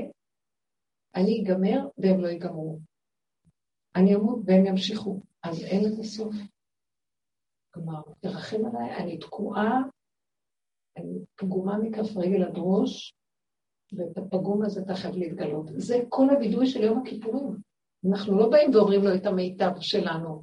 אני 1.15 1.43
אגמר 1.43 1.89
והם 1.99 2.21
לא 2.21 2.29
ייגמרו. 2.29 2.79
אני 3.97 4.15
אמות 4.15 4.39
והם 4.47 4.67
ימשיכו, 4.67 5.21
אז 5.43 5.65
אין 5.65 5.85
לזה 5.85 6.03
סוף. 6.03 6.35
כלומר, 7.75 8.03
תרחם 8.21 8.67
עליי, 8.67 8.97
אני 8.97 9.19
תקועה, 9.19 9.83
אני 10.97 11.19
פגומה 11.35 11.79
מכף 11.79 12.17
רגל 12.17 12.43
עד 12.43 12.55
ראש, 12.57 13.15
ואת 13.97 14.19
הפגום 14.19 14.63
הזה 14.63 14.85
תכף 14.85 15.15
להתגלות. 15.15 15.71
זה 15.77 16.01
כל 16.09 16.31
הווידוי 16.31 16.67
של 16.67 16.83
יום 16.83 16.99
הכיפורים. 16.99 17.57
אנחנו 18.11 18.39
לא 18.39 18.49
באים 18.49 18.71
ואומרים 18.75 19.05
לו 19.05 19.15
את 19.15 19.27
המיטב 19.27 19.71
שלנו. 19.81 20.43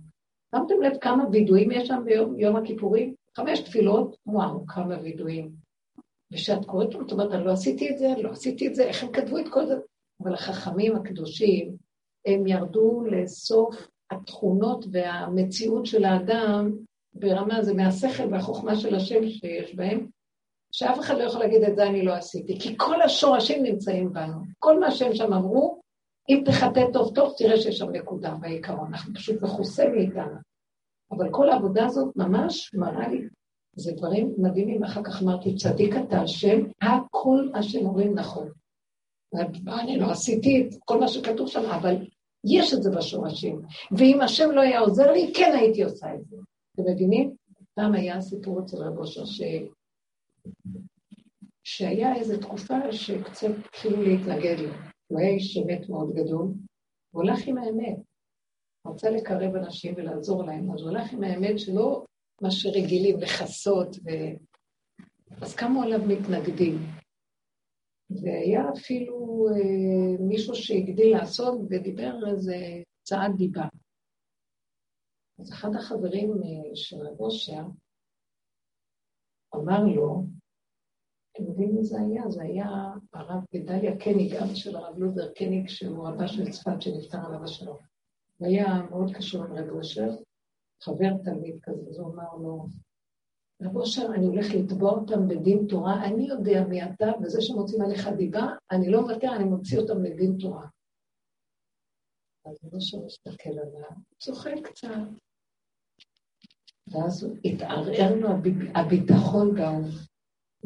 שמתם 0.55 0.81
לב 0.81 0.97
כמה 1.01 1.23
וידויים 1.31 1.71
יש 1.71 1.87
שם 1.87 2.01
ביום 2.05 2.39
יום 2.39 2.55
הכיפורים? 2.55 3.13
חמש 3.37 3.59
תפילות, 3.59 4.15
וואו, 4.25 4.67
כמה 4.67 4.97
וידויים. 5.01 5.51
וכשאת 6.33 6.65
קוראת 6.65 6.93
לו, 6.93 7.05
את 7.05 7.11
אומרת, 7.11 7.31
אני 7.31 7.45
לא 7.45 7.51
עשיתי 7.51 7.89
את 7.89 7.97
זה, 7.97 8.13
לא 8.17 8.29
עשיתי 8.29 8.67
את 8.67 8.75
זה, 8.75 8.83
איך 8.83 9.03
הם 9.03 9.11
כתבו 9.11 9.37
את 9.37 9.45
כל 9.49 9.65
זה? 9.65 9.75
אבל 10.23 10.33
החכמים 10.33 10.95
הקדושים, 10.95 11.75
הם 12.25 12.47
ירדו 12.47 13.03
לסוף 13.11 13.87
התכונות 14.11 14.85
והמציאות 14.91 15.85
של 15.85 16.05
האדם 16.05 16.71
ברמה, 17.13 17.63
זה 17.63 17.73
מהשכל 17.73 18.23
והחוכמה 18.31 18.75
של 18.75 18.95
השם 18.95 19.29
שיש 19.29 19.75
בהם, 19.75 20.07
שאף 20.71 20.99
אחד 20.99 21.17
לא 21.17 21.23
יכול 21.23 21.41
להגיד 21.41 21.63
את 21.63 21.75
זה 21.75 21.87
אני 21.87 22.05
לא 22.05 22.13
עשיתי, 22.13 22.59
כי 22.59 22.77
כל 22.77 23.01
השורשים 23.01 23.63
נמצאים 23.63 24.13
בנו. 24.13 24.41
כל 24.59 24.79
מה 24.79 24.91
שהם 24.91 25.15
שם 25.15 25.33
אמרו, 25.33 25.81
אם 26.29 26.43
תחטא 26.45 26.81
טוב 26.93 27.15
טוב, 27.15 27.33
תראה 27.37 27.57
שיש 27.57 27.77
שם 27.77 27.89
נקודה 27.89 28.35
בעיקרון, 28.39 28.87
אנחנו 28.87 29.13
פשוט 29.13 29.41
מכוסה 29.41 29.89
מאיתנו. 29.89 30.37
אבל 31.11 31.29
כל 31.31 31.49
העבודה 31.49 31.85
הזאת 31.85 32.15
ממש 32.15 32.73
מראה 32.73 33.07
לי 33.07 33.21
זה 33.75 33.91
דברים 33.91 34.33
מדהימים, 34.37 34.83
אחר 34.83 35.03
כך 35.03 35.21
אמרתי, 35.21 35.55
צדיק 35.55 35.95
אתה 36.07 36.21
השם, 36.21 36.59
הכל 36.81 37.49
השם 37.53 37.85
אומרים 37.85 38.15
נכון. 38.15 38.49
אני 39.67 39.99
לא 39.99 40.11
עשיתי 40.11 40.67
את 40.67 40.75
כל 40.85 40.99
מה 40.99 41.07
שכתוב 41.07 41.47
שם, 41.47 41.65
אבל 41.65 41.95
יש 42.43 42.73
את 42.73 42.83
זה 42.83 42.89
בשורשים. 42.91 43.61
ואם 43.97 44.21
השם 44.21 44.51
לא 44.51 44.61
היה 44.61 44.79
עוזר 44.79 45.11
לי, 45.11 45.31
כן 45.35 45.51
הייתי 45.55 45.83
עושה 45.83 46.15
את 46.15 46.25
זה. 46.25 46.37
אתם 46.75 46.91
מבינים? 46.91 47.35
פעם 47.73 47.93
היה 47.93 48.21
סיפור 48.21 48.59
אצל 48.59 48.77
רב 48.77 48.97
אושר. 48.97 49.25
שהיה 51.63 52.15
איזו 52.15 52.41
תקופה 52.41 52.91
שקצת 52.91 53.47
התחילו 53.65 54.01
להתנגד 54.01 54.59
לו. 54.59 54.73
הוא 55.07 55.19
היה 55.19 55.29
איש 55.29 55.57
אמת 55.57 55.89
מאוד 55.89 56.13
גדול, 56.13 56.45
הוא 57.11 57.23
הולך 57.23 57.47
עם 57.47 57.57
האמת. 57.57 57.97
רצה 58.87 59.09
לקרב 59.09 59.55
אנשים 59.55 59.93
ולעזור 59.97 60.43
להם, 60.43 60.71
אז 60.71 60.81
הוא 60.81 60.89
הולך 60.89 61.13
עם 61.13 61.23
האמת 61.23 61.59
שלא 61.59 62.05
מה 62.41 62.51
שרגילים 62.51 63.19
לכסות, 63.19 63.95
ו... 63.95 64.09
אז 65.41 65.55
קמו 65.55 65.83
עליו 65.83 65.99
מתנגדים. 66.07 66.77
והיה 68.09 68.61
אפילו 68.77 69.47
אה, 69.49 70.25
מישהו 70.27 70.55
שהגדיל 70.55 71.17
לעשות 71.17 71.59
ודיבר 71.69 72.13
איזה 72.31 72.55
צעד 73.03 73.31
דיבה. 73.37 73.67
אז 75.39 75.53
אחד 75.53 75.69
החברים 75.75 76.31
אה, 76.31 76.75
של 76.75 76.95
רב 76.97 77.19
אושר 77.19 77.63
אמר 79.55 79.83
לו, 79.95 80.23
אתם 81.31 81.43
יודעים 81.43 81.75
מי 81.75 81.83
זה 81.83 81.99
היה? 81.99 82.29
זה 82.29 82.43
היה 82.43 82.67
הרב 83.13 83.43
גדליה 83.55 83.97
קניג, 83.97 84.35
אבא 84.35 84.55
של 84.55 84.75
הרב 84.75 84.97
לודר 84.97 85.33
קניג, 85.33 85.69
שהוא 85.69 86.07
רבה 86.07 86.27
של 86.27 86.51
צפת 86.51 86.81
שנפטר 86.81 87.17
עליו 87.25 87.43
השלום. 87.43 87.77
הוא 88.37 88.47
היה 88.47 88.81
מאוד 88.89 89.11
קשור 89.15 89.43
עם 89.43 89.53
רב 89.53 89.69
אושר, 89.69 90.09
חבר 90.83 91.17
תלמיד 91.23 91.59
כזה, 91.63 91.81
אז 91.89 91.99
הוא 91.99 92.13
אמר 92.13 92.35
לו, 92.41 92.65
רב 93.61 93.75
אושר, 93.75 94.05
אני 94.15 94.25
הולך 94.25 94.45
לתבוע 94.55 94.91
אותם 94.91 95.27
בדין 95.27 95.67
תורה, 95.69 96.05
אני 96.05 96.27
יודע 96.27 96.63
מי 96.69 96.83
אתה, 96.83 97.05
וזה 97.23 97.41
שמוצאים 97.41 97.81
עליך 97.81 98.07
דיבה, 98.17 98.47
אני 98.71 98.91
לא 98.91 99.01
מוותר, 99.01 99.35
אני 99.35 99.43
מוציא 99.43 99.79
אותם 99.79 100.03
לדין 100.03 100.37
תורה. 100.39 100.67
אז 102.45 102.57
רב 102.63 102.73
אושר 102.73 102.97
מסתכל 103.05 103.49
עליו, 103.49 103.89
צוחק 104.19 104.53
קצת. 104.63 104.87
ואז 106.91 107.27
התערער 107.45 108.15
לו 108.15 108.29
הביטחון 108.75 109.55
גם. 109.55 109.81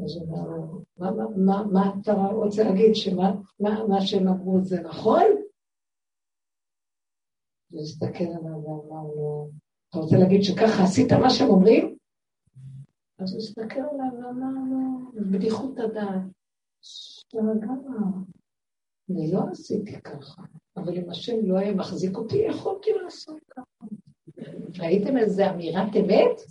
אז 0.03 0.15
הוא 0.15 0.27
אמר 0.29 0.47
לו, 0.47 0.81
מה, 0.97 1.11
מה, 1.11 1.23
מה, 1.37 1.63
מה 1.71 1.93
אתה 2.01 2.13
רוצה 2.13 2.63
להגיד, 2.63 2.95
שמה 2.95 3.31
מה, 3.59 3.87
מה 3.87 4.01
שהם 4.01 4.27
אמרו 4.27 4.61
זה 4.63 4.81
נכון? 4.81 5.23
הוא 7.71 7.81
הסתכל 7.81 8.23
עליו 8.23 8.63
ואמר 8.63 9.03
לו, 9.15 9.49
אתה 9.89 9.97
רוצה 9.97 10.17
להגיד 10.17 10.43
שככה 10.43 10.83
עשית 10.83 11.11
מה 11.11 11.29
שהם 11.29 11.49
אומרים? 11.49 11.97
אז 13.19 13.33
הוא 13.33 13.41
הסתכל 13.41 13.79
עליו 13.79 14.25
ואמר 14.25 14.53
לו, 14.71 15.11
בדיחות 15.31 15.79
הדעת, 15.79 16.21
תרגע, 17.27 17.73
אני 19.09 19.31
לא 19.31 19.39
עשיתי 19.51 20.01
ככה, 20.01 20.41
אבל 20.77 20.97
אם 20.97 21.09
השם 21.09 21.35
לא 21.43 21.57
היה 21.57 21.73
מחזיק 21.73 22.17
אותי, 22.17 22.37
יכולתי 22.37 22.89
לעשות 23.03 23.39
ככה. 23.49 23.85
ראיתם 24.79 25.17
איזה 25.17 25.49
אמירת 25.49 25.95
אמת? 25.95 26.41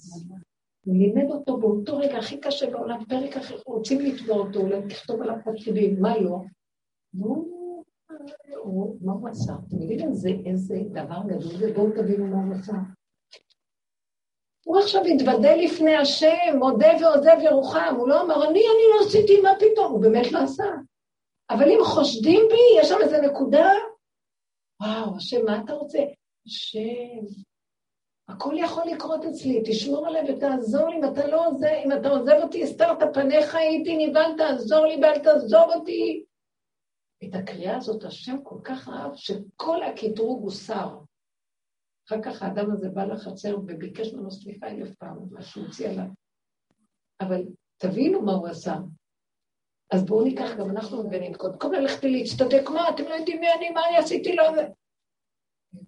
הוא 0.84 0.96
לימד 0.96 1.30
אותו 1.30 1.56
באותו 1.56 1.96
רגע 1.96 2.18
הכי 2.18 2.40
קשה 2.40 2.70
בעולם, 2.70 3.04
פרק 3.04 3.36
אחר, 3.36 3.56
רוצים 3.66 4.00
לתבוע 4.00 4.36
אותו, 4.36 4.58
אולי 4.58 4.80
לכתוב 4.86 5.22
עליו 5.22 5.36
תפקידים, 5.44 6.00
מה 6.00 6.18
לא? 6.18 6.38
והוא, 7.14 8.96
מה 9.00 9.12
הוא 9.12 9.28
עשה? 9.28 9.52
אתם 9.68 9.82
יודעים 9.82 10.10
איזה 10.46 10.78
דבר 10.92 11.20
גדול 11.26 11.56
זה? 11.58 11.72
בואו 11.74 11.90
תבינו 11.90 12.26
מה 12.26 12.44
הוא 12.44 12.54
עשה. 12.54 12.72
הוא 14.64 14.78
עכשיו 14.78 15.02
התוודה 15.04 15.56
לפני 15.56 15.96
השם, 15.96 16.58
מודה 16.58 16.88
ועוזב 17.00 17.36
ירוחם, 17.42 17.94
הוא 17.98 18.08
לא 18.08 18.22
אמר, 18.22 18.34
אני, 18.34 18.50
אני 18.50 18.86
לא 18.90 19.06
עשיתי, 19.06 19.40
מה 19.40 19.50
פתאום? 19.58 19.92
הוא 19.92 20.02
באמת 20.02 20.32
לא 20.32 20.38
עשה. 20.38 20.64
אבל 21.50 21.70
אם 21.70 21.78
חושדים 21.84 22.40
בי, 22.48 22.80
יש 22.80 22.88
שם 22.88 22.98
איזה 23.02 23.20
נקודה, 23.20 23.70
וואו, 24.82 25.16
השם, 25.16 25.44
מה 25.44 25.60
אתה 25.64 25.72
רוצה? 25.72 25.98
השם, 26.46 27.24
הכל 28.28 28.54
יכול 28.58 28.82
לקרות 28.94 29.24
אצלי, 29.24 29.62
תשמור 29.66 30.06
עליי 30.06 30.32
ותעזור 30.32 30.88
לי, 30.88 30.96
אם 30.96 31.04
אתה 31.12 31.26
לא 31.26 31.46
עוזב, 31.46 31.66
אם 31.84 31.92
אתה 31.92 32.08
עוזב 32.08 32.36
אותי, 32.42 32.62
הסתרת 32.62 32.98
פניך, 33.14 33.54
הייתי 33.54 34.06
נבהל, 34.06 34.36
תעזור 34.36 34.86
לי 34.86 34.96
ואל 35.02 35.18
תעזוב 35.18 35.70
אותי. 35.74 36.24
את 37.24 37.34
הקריאה 37.34 37.76
הזאת 37.76 38.04
השם 38.04 38.36
כל 38.42 38.58
כך 38.64 38.88
אהב, 38.88 39.14
שכל 39.14 39.82
הקטרוג 39.82 40.42
הוסר. 40.42 40.98
אחר 42.08 42.22
כך 42.22 42.42
האדם 42.42 42.70
הזה 42.72 42.88
בא 42.88 43.04
לחצר 43.04 43.58
וביקש 43.58 44.12
ממנו 44.12 44.30
סליחה 44.30 44.66
אלף 44.66 44.94
פעם, 44.94 45.16
מה 45.30 45.42
שהוא 45.42 45.66
הציע 45.66 45.92
לה. 45.92 46.04
אבל 47.20 47.44
תבינו 47.76 48.22
מה 48.22 48.32
הוא 48.32 48.48
עשה. 48.48 48.74
אז 49.92 50.04
בואו 50.04 50.24
ניקח, 50.24 50.50
גם 50.58 50.70
אנחנו 50.70 51.04
מבינים, 51.04 51.34
קודם 51.34 51.58
כל 51.58 51.68
ללכת 51.72 52.04
להצטדק, 52.04 52.70
מה, 52.74 52.88
אתם 52.88 53.02
לא 53.02 53.14
יודעים 53.14 53.40
מי 53.40 53.46
אני, 53.58 53.70
מה 53.70 53.80
אני 53.88 53.96
עשיתי 53.96 54.36
לו? 54.36 54.44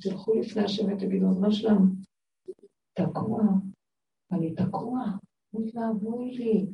תלכו 0.01 0.35
לפני 0.35 0.65
השם 0.65 0.93
ותגידו, 0.93 1.27
מה 1.27 1.53
שלנו? 1.53 1.96
תקוע, 2.97 3.43
אני 4.33 4.55
תקוע, 4.55 5.01
אוי 5.55 5.71
ואבוי 5.75 6.31
לי. 6.31 6.67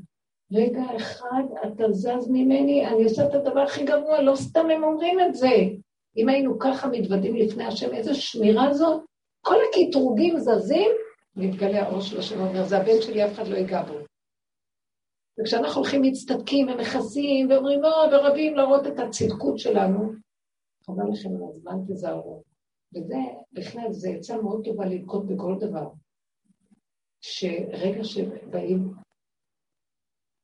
רגע 0.53 0.83
אחד 0.97 1.43
אתה 1.66 1.93
זז 1.93 2.29
ממני, 2.31 2.87
אני 2.87 3.05
עושה 3.05 3.27
את 3.27 3.35
הדבר 3.35 3.61
הכי 3.61 3.85
גרוע, 3.85 4.23
לא 4.23 4.37
סתם 4.37 4.70
הם 4.70 4.85
אומרים 4.85 5.20
את 5.20 5.35
זה. 5.35 5.57
אם 6.16 6.29
היינו 6.29 6.59
ככה 6.59 6.89
מתוודים 6.89 7.37
לפני 7.37 7.64
השם, 7.64 7.95
איזה 7.95 8.14
שמירה 8.14 8.75
זאת? 8.75 9.03
כל 9.41 9.57
הקטרוגים 9.68 10.39
זזים, 10.39 10.91
מתגלה 11.37 11.83
האור 11.83 12.01
של 12.01 12.18
השם 12.18 12.41
אומר, 12.41 12.64
זה 12.64 12.77
הבן 12.77 13.01
שלי, 13.01 13.27
אף 13.27 13.33
אחד 13.33 13.47
לא 13.47 13.57
ייגע 13.57 13.83
בו. 13.83 13.95
וכשאנחנו 15.41 15.81
הולכים 15.81 16.03
מצטדקים 16.03 16.68
ומכסים 16.68 17.51
ואומרים, 17.51 17.83
לא, 17.83 18.05
ורבים 18.12 18.55
להראות 18.55 18.87
את 18.87 18.99
הצדקות 18.99 19.59
שלנו, 19.59 20.12
חבל 20.87 21.05
לכם 21.12 21.29
על 21.29 21.43
הזמן, 21.55 21.77
תזהרו. 21.89 22.43
וזה, 22.95 23.16
בכלל, 23.53 23.93
זה 23.93 24.11
עצה 24.11 24.43
מאוד 24.43 24.64
טובה 24.64 24.87
לנקוט 24.87 25.25
בכל 25.25 25.57
דבר. 25.61 25.89
שרגע 27.23 28.05
שבאים, 28.05 28.95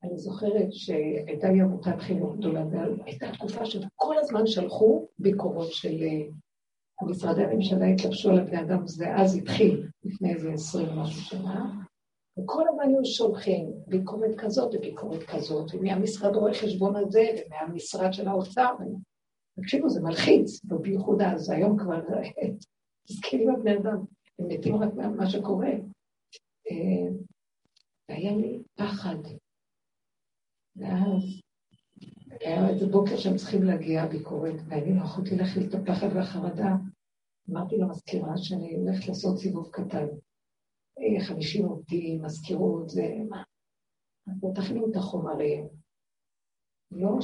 אני 0.03 0.18
זוכרת 0.18 0.68
שהייתה 0.70 1.49
לי 1.49 1.61
עמותת 1.61 2.01
חינוך 2.01 2.37
גדולה, 2.37 2.64
והייתה 2.66 3.33
תקופה 3.33 3.66
שכל 3.66 4.18
הזמן 4.18 4.47
שלחו 4.47 5.09
ביקורות 5.18 5.72
של 5.72 6.03
אה, 6.03 7.07
משרדי 7.07 7.45
הממשלה 7.45 7.87
התלבשו 7.87 8.31
על 8.31 8.39
הבני 8.39 8.61
אדם, 8.61 8.87
זה 8.87 9.16
אז 9.16 9.37
התחיל, 9.37 9.89
לפני 10.05 10.35
איזה 10.35 10.53
עשרים 10.53 10.89
ומשהו 10.89 11.22
שנה, 11.22 11.70
וכל 12.39 12.68
הזמן 12.68 12.85
היו 12.89 13.05
שולחים 13.05 13.72
ביקורת 13.87 14.35
כזאת 14.39 14.74
וביקורת 14.74 15.22
כזאת, 15.22 15.74
ומהמשרד 15.74 16.37
רואה 16.37 16.55
חשבון 16.55 16.97
הזה, 16.97 17.24
ומהמשרד 17.47 18.12
של 18.12 18.29
האוצר, 18.29 18.74
תקשיבו, 19.61 19.89
זה 19.89 20.01
מלחיץ, 20.01 20.64
ובייחוד 20.64 21.22
אז, 21.22 21.51
היום 21.51 21.79
כבר, 21.79 22.01
תזכירי 23.09 23.47
בבני 23.47 23.76
אדם, 23.76 24.05
הם 24.39 24.49
מתים 24.49 24.76
רק 24.76 24.95
מה 24.95 25.31
שקורה. 25.31 25.70
אה, 26.70 27.08
והיה 28.08 28.36
לי 28.36 28.62
פחד. 28.74 29.16
ואז 30.76 31.40
היה 32.40 32.68
איזה 32.68 32.86
בוקר 32.86 33.16
שהם 33.16 33.36
צריכים 33.36 33.62
להגיע 33.62 34.06
ביקורת, 34.06 34.54
ואני 34.68 34.98
לא 34.98 35.04
יכולתי 35.04 35.36
להכיל 35.36 35.68
את 35.68 35.74
הפחד 35.74 36.08
והחרדה. 36.14 36.74
אמרתי 37.50 37.76
למזכירה 37.76 38.36
שאני 38.36 38.74
הולכת 38.74 39.08
לעשות 39.08 39.38
סיבוב 39.38 39.70
קטן. 39.70 40.06
50 41.20 41.64
אה, 41.64 41.70
עובדים, 41.70 42.22
מזכירות, 42.22 42.88
זה 42.88 43.02
מה? 43.28 43.42
אז 44.26 44.44
תכינו 44.54 44.90
את 44.90 44.96
החומרים. 44.96 45.68
לא 46.90 47.18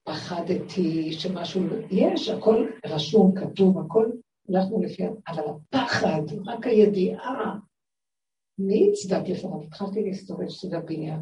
שפחדתי, 0.00 1.12
שמשהו... 1.12 1.66
לא- 1.66 1.86
יש, 1.90 2.28
הכל 2.28 2.66
רשום, 2.86 3.34
כתוב, 3.34 3.78
הכל 3.78 4.10
הלכנו 4.48 4.82
לפי... 4.82 5.02
אבל 5.28 5.42
הפחד, 5.44 6.22
רק 6.46 6.66
הידיעה 6.66 7.58
מי 8.58 8.90
יצדק 8.90 9.28
לפניו? 9.28 9.62
התחלתי 9.62 10.02
להסתובב 10.02 10.48
סביב 10.48 10.74
הבניין. 10.74 11.20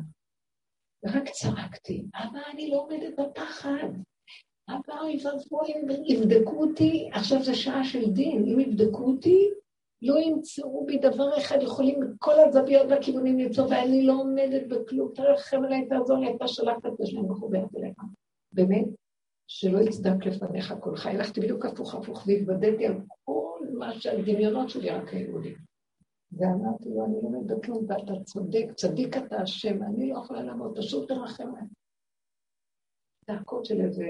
ורק 1.05 1.28
צעקתי, 1.28 2.05
אבא, 2.14 2.39
אני 2.53 2.70
לא 2.70 2.80
עומדת 2.80 3.18
בפחד. 3.18 3.89
אבא, 4.68 4.95
ואבוי, 4.95 5.74
יבדקו 6.07 6.64
אותי, 6.64 7.11
עכשיו 7.12 7.43
זו 7.43 7.55
שעה 7.55 7.84
של 7.84 8.11
דין, 8.11 8.45
אם 8.49 8.61
יבדקו 8.61 9.05
אותי, 9.05 9.51
לא 10.03 10.18
ימצאו 10.18 10.87
בי 10.87 10.99
דבר 10.99 11.39
אחד, 11.39 11.59
יכולים 11.62 12.01
כל 12.18 12.41
הזוויות 12.41 12.87
והכיוונים 12.91 13.39
למצוא, 13.39 13.66
ואני 13.70 14.07
לא 14.07 14.12
עומדת 14.12 14.66
בכלום, 14.68 15.12
תרחם 15.14 15.64
עליי, 15.64 15.89
תעזור 15.89 16.18
לי, 16.18 16.37
אתה 16.37 16.49
שלחת 16.49 16.87
את 16.87 17.01
השם 17.01 17.30
מחוברת 17.30 17.76
אליך. 17.76 17.97
באמת, 18.53 18.87
שלא 19.47 19.78
יצדק 19.78 20.26
לפניך 20.26 20.74
כל 20.80 20.97
חיי. 20.97 21.16
הלכתי 21.16 21.41
בדיוק 21.41 21.66
הפוך 21.66 21.95
הפוך 21.95 22.24
והתוודעתי 22.26 22.87
על 22.87 22.95
כל 23.24 23.59
מה 23.78 24.01
שהדמיונות 24.01 24.70
שלי 24.70 24.91
רק 24.91 25.14
היו 25.14 25.39
לי. 25.39 25.55
ואמרתי 26.33 26.89
לו, 26.89 27.05
אני 27.05 27.14
לא 27.22 27.31
מבין 27.31 27.61
כלום, 27.64 27.85
ואתה 27.89 28.24
צודק, 28.24 28.66
צדיק 28.74 29.16
אתה 29.16 29.37
השם, 29.37 29.83
אני 29.83 30.11
לא 30.11 30.18
יכולה 30.18 30.43
לעמוד, 30.43 30.79
פשוט 30.79 31.09
תרחם 31.09 31.49
עליי. 31.49 31.68
צעקות 33.27 33.64
של 33.64 33.81
איזה 33.81 34.05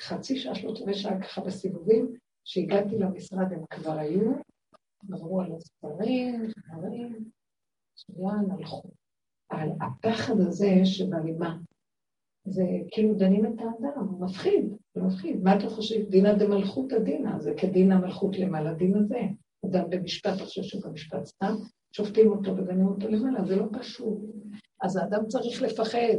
חצי 0.00 0.36
שעה, 0.36 0.54
שלוש 0.54 0.82
רבעי 0.82 0.94
שעה 0.94 1.20
ככה 1.20 1.40
בסיבובים, 1.40 2.12
כשהגעתי 2.44 2.98
למשרד 2.98 3.52
הם 3.52 3.66
כבר 3.70 3.98
היו, 3.98 4.32
עברו 5.12 5.40
על 5.40 5.52
הספרים, 5.52 6.42
דברים, 6.68 7.30
מצוין, 7.92 8.50
הלכו. 8.50 8.88
על 9.48 9.68
הפחד 9.80 10.40
הזה 10.40 10.70
שבלימה, 10.84 11.58
זה 12.44 12.62
כאילו 12.90 13.14
דנים 13.14 13.46
את 13.46 13.58
האדם, 13.58 14.08
הוא 14.08 14.20
מפחיד, 14.20 14.64
זה 14.94 15.02
מפחיד. 15.02 15.42
מה 15.42 15.56
אתה 15.56 15.68
חושב? 15.68 16.08
דינא 16.08 16.32
דמלכותא 16.38 16.98
דינא, 16.98 17.38
זה 17.38 17.54
כדין 17.60 17.92
המלכות 17.92 18.38
למעלה, 18.38 18.74
דין 18.74 18.94
הזה. 18.96 19.20
אדם 19.66 19.90
במשפט, 19.90 20.40
חושב 20.40 20.62
שהוא 20.62 20.82
במשפט 20.84 21.24
סתם, 21.24 21.54
שופטים 21.92 22.30
אותו 22.30 22.56
ודנים 22.56 22.86
אותו 22.86 23.08
למעלה, 23.08 23.44
זה 23.44 23.56
לא 23.56 23.64
פשוט. 23.72 24.18
אז 24.82 24.96
האדם 24.96 25.26
צריך 25.26 25.62
לפחד. 25.62 26.18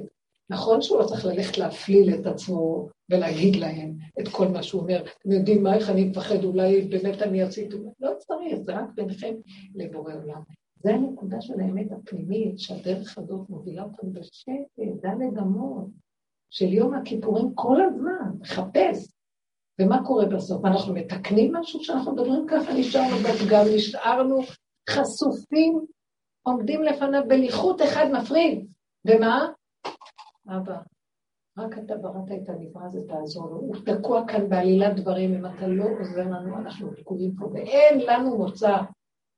נכון 0.49 0.81
שהוא 0.81 0.99
לא 0.99 1.05
צריך 1.05 1.25
ללכת 1.25 1.57
להפליל 1.57 2.13
את 2.13 2.25
עצמו 2.25 2.89
ולהגיד 3.11 3.55
להם 3.55 3.95
את 4.19 4.27
כל 4.27 4.47
מה 4.47 4.63
שהוא 4.63 4.81
אומר. 4.81 5.03
אתם 5.19 5.31
יודעים 5.31 5.63
מה, 5.63 5.75
איך 5.75 5.89
אני 5.89 6.03
מפחד, 6.03 6.43
אולי 6.43 6.81
באמת 6.81 7.21
אני 7.21 7.41
עשיתי... 7.41 7.75
לא 7.99 8.11
צריך, 8.19 8.59
זה 8.65 8.71
רק 8.71 8.89
ביניכם 8.95 9.35
לבורא 9.75 10.13
עולם. 10.13 10.41
זה 10.83 10.93
הנקודה 10.93 11.41
של 11.41 11.59
האמת 11.59 11.91
הפנימית, 11.91 12.59
שהדרך 12.59 13.17
הזאת 13.17 13.49
מובילה 13.49 13.83
אותנו 13.83 14.13
בשקט, 14.13 14.79
דלת 15.01 15.37
אמות, 15.37 15.87
של 16.49 16.73
יום 16.73 16.93
הכיפורים 16.93 17.55
כל 17.55 17.81
הזמן, 17.81 18.31
מחפש. 18.39 19.18
ומה 19.79 20.05
קורה 20.05 20.25
בסוף? 20.25 20.65
אנחנו 20.65 20.93
מתקנים 20.93 21.55
משהו 21.55 21.79
כשאנחנו 21.79 22.11
מדברים 22.11 22.47
ככה? 22.49 22.73
נשארנו 22.73 23.17
בפגם, 23.17 23.65
נשארנו 23.75 24.39
חשופים, 24.89 25.85
עומדים 26.47 26.83
לפניו 26.83 27.21
בליחות 27.27 27.81
אחד 27.81 28.05
מפריד. 28.13 28.67
ומה? 29.05 29.47
אבא, 30.47 30.77
רק 31.57 31.77
אתה 31.77 31.97
בראת 31.97 32.31
את 32.31 32.49
הנברא 32.49 32.85
הזה, 32.85 32.99
תעזור 33.07 33.49
לו. 33.49 33.57
הוא 33.57 33.75
תקוע 33.85 34.27
כאן 34.27 34.49
בעלילת 34.49 34.95
דברים, 34.95 35.33
אם 35.33 35.45
אתה 35.45 35.67
לא 35.67 35.85
עוזר 35.99 36.23
לנו, 36.23 36.57
אנחנו 36.57 36.93
תקועים 36.93 37.35
פה, 37.35 37.45
ואין 37.45 37.99
לנו 37.99 38.37
מוצא, 38.37 38.77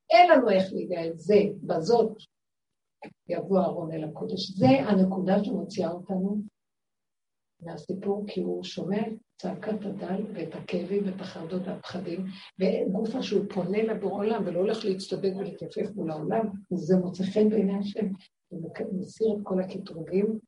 אין 0.10 0.32
לנו 0.32 0.50
איך 0.50 0.74
להיגאל. 0.74 1.12
זה, 1.16 1.36
בזאת, 1.64 2.18
יבוא 3.30 3.60
אהרון 3.60 3.92
אל 3.92 4.04
הקודש. 4.04 4.52
זה 4.52 4.68
הנקודה 4.68 5.44
שמוציאה 5.44 5.92
אותנו 5.92 6.38
מהסיפור, 7.62 8.24
כי 8.28 8.42
הוא 8.42 8.64
שומע 8.64 8.98
את 8.98 9.14
צעקת 9.42 9.86
הדל 9.86 10.24
ואת 10.34 10.56
הכאבים 10.56 11.06
ואת 11.06 11.22
החרדות 11.22 11.62
והפחדים, 11.66 12.26
וגופה 12.60 13.24
שהוא 13.24 13.46
פונה 13.54 13.84
לבורא 13.84 14.26
עולם 14.26 14.44
ולא 14.46 14.60
הולך 14.60 14.86
להצטדק 14.86 15.32
ולהתייפף 15.38 15.96
מול 15.96 16.12
העולם, 16.12 16.50
זה 16.74 16.96
מוצא 16.96 17.24
חן 17.24 17.50
בעיני 17.50 17.78
השם, 17.78 18.06
ומסיר 18.52 19.28
את 19.34 19.40
כל 19.44 19.62
הקטרוגים, 19.62 20.40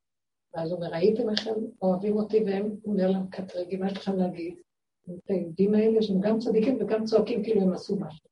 ואז 0.54 0.70
הוא 0.70 0.76
אומר, 0.76 0.90
ראיתם 0.92 1.30
איך 1.30 1.46
הם 1.46 1.54
אוהבים 1.82 2.16
אותי, 2.16 2.44
והם, 2.46 2.66
הוא 2.82 2.92
אומר 2.92 3.10
להם, 3.10 3.26
קטרגים, 3.30 3.80
מה 3.80 3.86
יש 3.86 3.96
לכם 3.96 4.16
להגיד? 4.16 4.54
את 5.04 5.30
היהודים 5.30 5.74
האלה 5.74 6.02
שהם 6.02 6.20
גם 6.20 6.38
צדיקים 6.38 6.78
וגם 6.80 7.04
צועקים 7.04 7.42
כאילו 7.44 7.60
הם 7.60 7.72
עשו 7.72 7.96
משהו. 7.96 8.28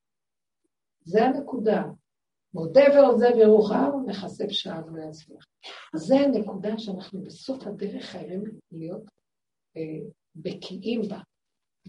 זה 1.05 1.25
הנקודה. 1.25 1.83
מודה 2.55 2.83
ועוזב 2.95 3.37
ירוחם, 3.37 3.91
מכסה 4.07 4.47
פשעה 4.47 4.87
ולא 4.87 5.03
יצליח. 5.03 5.45
זה 5.95 6.15
הנקודה 6.17 6.79
שאנחנו 6.79 7.23
בסוף 7.23 7.67
הדרך 7.67 8.05
חייבים 8.05 8.45
להיות 8.73 9.03
אה, 9.77 10.09
בקיאים 10.37 11.03
בה. 11.09 11.19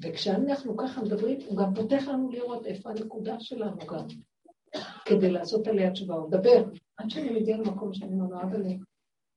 וכשאנחנו 0.03 0.77
ככה 0.77 1.01
מדברים, 1.01 1.37
הוא 1.47 1.57
גם 1.57 1.73
פותח 1.73 2.07
לנו 2.07 2.29
לראות 2.31 2.65
איפה 2.65 2.89
הנקודה 2.89 3.39
שלנו 3.39 3.77
גם, 3.77 4.07
כדי 5.05 5.31
לעשות 5.31 5.67
עליה 5.67 5.91
תשובה. 5.91 6.15
הוא 6.15 6.27
מדבר, 6.27 6.63
עד 6.97 7.09
שאני 7.09 7.29
מגיעה 7.29 7.57
למקום 7.57 7.93
שאני 7.93 8.19
אומר 8.19 8.35
לו, 8.35 8.41
אבל 8.41 8.61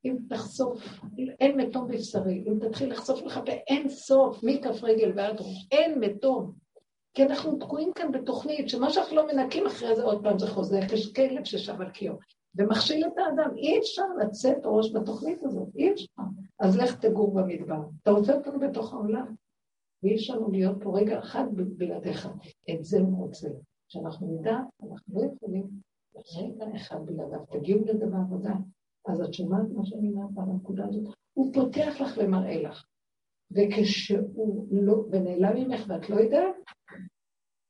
אם 0.05 0.17
תחשוף, 0.29 1.01
אין 1.41 1.61
מתום 1.61 1.89
בבשרי, 1.89 2.45
אם 2.47 2.59
תתחיל 2.61 2.93
לחשוף 2.93 3.23
לך 3.23 3.41
באין 3.45 3.89
סוף, 3.89 4.43
מכף 4.43 4.83
רגל 4.83 5.13
ועד 5.17 5.41
ראש, 5.41 5.69
אין 5.73 6.01
מתום. 6.01 6.53
כי 7.15 7.23
אנחנו 7.23 7.59
תקועים 7.59 7.93
כאן 7.95 8.13
בתוכנית, 8.13 8.69
שמה 8.69 8.91
שאנחנו 8.91 9.17
לא 9.17 9.27
מנקים 9.27 9.67
אחרי 9.67 9.97
זה, 9.97 10.03
עוד 10.03 10.23
פעם 10.23 10.39
זה 10.39 10.47
חוזר, 10.47 10.81
כשכלב 10.89 11.45
ששב 11.45 11.81
על 11.81 11.91
קיום. 11.91 12.17
ומכשיל 12.57 13.07
את 13.07 13.19
האדם, 13.19 13.57
אי 13.57 13.79
אפשר 13.79 14.07
לצאת 14.21 14.59
ראש 14.65 14.93
בתוכנית 14.93 15.45
הזאת, 15.45 15.69
אי 15.75 15.93
אפשר. 15.93 16.23
אז 16.61 16.77
לך 16.77 16.99
תגור 17.01 17.35
במדבר. 17.35 17.81
אתה 18.03 18.11
רוצה 18.11 18.35
אותנו 18.35 18.61
בתוך 18.61 18.93
העולם, 18.93 19.35
ואי 20.03 20.15
אפשר 20.15 20.35
לנו 20.37 20.51
להיות 20.51 20.77
פה 20.83 20.99
רגע 20.99 21.19
אחד 21.19 21.45
בלעדיך. 21.53 22.29
את 22.71 22.85
זה 22.85 23.01
הוא 23.01 23.19
רוצה. 23.19 23.49
שאנחנו 23.89 24.39
נדע, 24.39 24.57
אנחנו 24.83 25.21
לא 25.21 25.27
יכולים 25.27 25.67
רגע 26.37 26.77
אחד 26.77 27.07
בלעדיו. 27.07 27.47
תגיעו 27.51 27.85
לזה 27.85 28.07
בעבודה. 28.07 28.55
אז 29.09 29.21
את 29.21 29.35
שומעת 29.35 29.69
מה 29.75 29.85
שאני 29.85 30.09
אומרת 30.09 30.39
על 30.39 30.51
הנקודה 30.51 30.87
הזאת? 30.87 31.15
הוא 31.33 31.55
פותח 31.55 32.01
לך 32.01 32.19
ומראה 32.19 32.63
לך. 32.63 32.85
וכשהוא 33.51 34.67
לא, 34.71 35.05
ונעלם 35.11 35.57
ממך 35.57 35.85
ואת 35.89 36.11
לא 36.11 36.17
יודעת, 36.17 36.55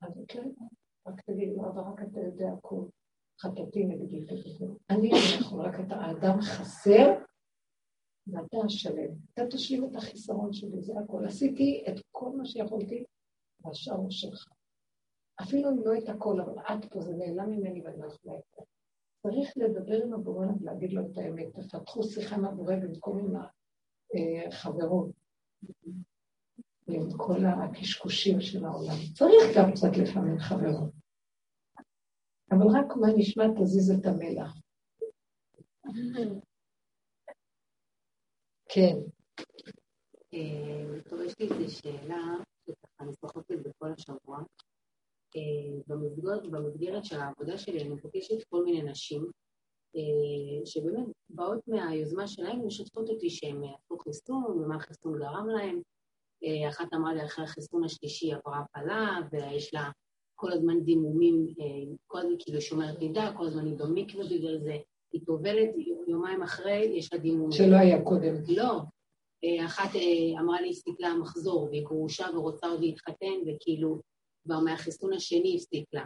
אז 0.02 0.18
את 0.18 0.34
לא 0.34 0.40
יודעת. 0.40 0.72
רק 1.06 1.20
תגידי 1.20 1.56
לו, 1.56 1.68
אבל 1.68 1.80
רק 1.80 2.02
אתה 2.02 2.20
יודע 2.20 2.52
הכול. 2.52 2.88
חטאתי 3.40 3.84
נגדי 3.84 4.24
וזהו. 4.24 4.78
אני 4.90 5.10
יכול, 5.40 5.66
רק 5.66 5.80
אתה 5.80 5.94
האדם 5.94 6.40
חסר, 6.40 7.14
ואתה 8.26 8.56
השלם. 8.64 9.14
אתה 9.34 9.42
תשלים 9.50 9.84
את 9.84 9.96
החיסרון 9.96 10.52
שלי, 10.52 10.82
זה 10.82 10.92
הכול. 11.04 11.26
עשיתי 11.26 11.84
את 11.88 12.00
כל 12.10 12.30
מה 12.36 12.44
שיכולתי, 12.46 13.04
והשאר 13.60 13.94
הוא 13.94 14.10
שלך. 14.10 14.48
אפילו 15.42 15.70
אם 15.70 15.78
לא 15.84 15.98
את 15.98 16.08
הכל, 16.08 16.40
אבל 16.40 16.58
את 16.58 16.84
פה, 16.92 17.00
זה 17.00 17.12
נעלם 17.12 17.50
ממני 17.50 17.82
ואני 17.82 17.98
לא 17.98 18.06
יכולה 18.06 18.38
את 18.38 18.42
זה. 18.56 18.62
צריך 19.22 19.52
לדבר 19.56 20.02
עם 20.02 20.12
הבורא 20.12 20.46
ולהגיד 20.60 20.92
לו 20.92 21.06
את 21.06 21.18
האמת. 21.18 21.46
תפתחו 21.54 22.02
שיחה 22.02 22.36
עם 22.36 22.44
הבורא 22.44 22.74
במקום 22.76 23.18
עם 23.18 23.42
החברות, 24.48 25.10
עם 26.88 27.08
כל 27.16 27.44
הקשקושים 27.44 28.40
של 28.40 28.64
העולם. 28.64 28.96
צריך 29.14 29.56
גם 29.56 29.72
קצת 29.72 29.96
לפעמים 29.96 30.38
חברות. 30.38 31.05
אבל 32.50 32.66
רק 32.66 32.96
מה 32.96 33.08
נשמע 33.16 33.44
תזיז 33.60 33.90
את 33.90 34.06
המלח. 34.06 34.56
כן. 38.68 38.96
אה, 40.34 41.24
יש 41.26 41.34
לי 41.38 41.48
איזו 41.50 41.76
שאלה, 41.76 42.22
אני 43.00 43.10
משוחחת 43.10 43.50
את 43.50 43.62
זה 43.62 43.70
כל 43.78 43.92
השבוע. 43.92 44.38
אה, 45.36 45.42
במסגרת, 45.86 47.04
של 47.04 47.20
העבודה 47.20 47.58
שלי 47.58 47.82
אני 47.82 47.88
מבקשת 47.88 48.44
כל 48.48 48.64
מיני 48.64 48.82
נשים 48.82 49.30
אה, 49.96 50.66
שבאמת 50.66 51.06
באות 51.30 51.68
מהיוזמה 51.68 52.28
שלהן 52.28 52.60
ומשתפות 52.60 53.08
אותי 53.08 53.30
שהן 53.30 53.62
עשו 53.64 53.98
חיסון 53.98 54.44
ומה 54.44 54.76
החיסון 54.76 55.18
גרם 55.18 55.48
להן. 55.48 55.80
אחת 56.68 56.94
אמרה 56.94 57.14
לי 57.14 57.24
אחרי 57.24 57.44
החיסון 57.44 57.84
השלישי 57.84 58.32
עברה 58.32 58.58
הפלה 58.58 59.18
ויש 59.32 59.74
לה 59.74 59.90
כל 60.36 60.52
הזמן 60.52 60.80
דימומים, 60.80 61.46
כל 62.06 62.18
הזמן 62.18 62.34
כאילו 62.38 62.60
שומרת 62.60 63.00
נידה, 63.00 63.32
כל 63.36 63.46
הזמן 63.46 63.66
היא 63.66 63.76
במקווה 63.76 64.24
בגלל 64.24 64.58
זה. 64.58 64.76
היא 65.12 65.20
טובלת, 65.26 65.70
יומיים 66.08 66.42
אחרי 66.42 66.92
יש 66.94 67.12
לה 67.12 67.18
דימומים. 67.18 67.52
שלא 67.52 67.76
היה 67.76 68.02
קודם. 68.02 68.34
לא. 68.48 68.80
אחת 69.66 69.90
אמרה 70.40 70.60
לי, 70.60 70.70
הסתכלה 70.70 71.08
המחזור, 71.08 71.62
והיא 71.62 71.84
גרושה 71.84 72.26
ורוצה 72.34 72.66
עוד 72.66 72.80
להתחתן, 72.80 73.34
וכאילו, 73.46 74.00
כבר 74.44 74.60
מהחיסון 74.60 75.12
השני 75.12 75.56
הפסיק 75.56 75.84
לה. 75.92 76.04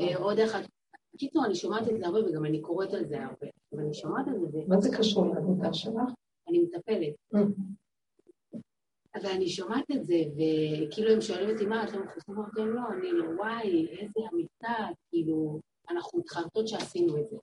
אה, 0.00 0.16
עוד 0.18 0.38
אחת, 0.38 0.60
בקיצור, 1.14 1.44
אני 1.44 1.54
שומעת 1.54 1.88
את 1.88 1.98
זה 1.98 2.06
הרבה 2.06 2.18
וגם 2.24 2.44
אני 2.44 2.60
קוראת 2.60 2.94
על 2.94 3.04
זה 3.04 3.24
הרבה, 3.24 3.46
אבל 3.72 3.82
אני 3.82 3.94
שומעת 3.94 4.28
על 4.28 4.34
זה. 4.52 4.58
מה 4.68 4.80
זה 4.80 4.96
קשור 4.98 5.26
לעבודה 5.34 5.74
שלך? 5.74 6.10
אני 6.48 6.58
מטפלת. 6.58 7.14
אבל 9.16 9.30
אני 9.30 9.48
שומעת 9.48 9.90
את 9.90 10.06
זה, 10.06 10.14
וכאילו 10.32 11.12
הם 11.12 11.20
שואלים 11.20 11.50
אותי, 11.50 11.66
מה, 11.66 11.84
אתם? 11.84 11.98
אמרתי 12.30 12.60
להם, 12.60 12.68
לא, 12.68 12.80
אני 12.98 13.12
לא, 13.12 13.24
וואי, 13.36 13.86
איזה 13.88 14.20
אמיתה, 14.32 14.86
כאילו, 15.10 15.60
אנחנו 15.90 16.18
מתחרטות 16.18 16.68
שעשינו 16.68 17.18
את 17.18 17.28
זה. 17.28 17.36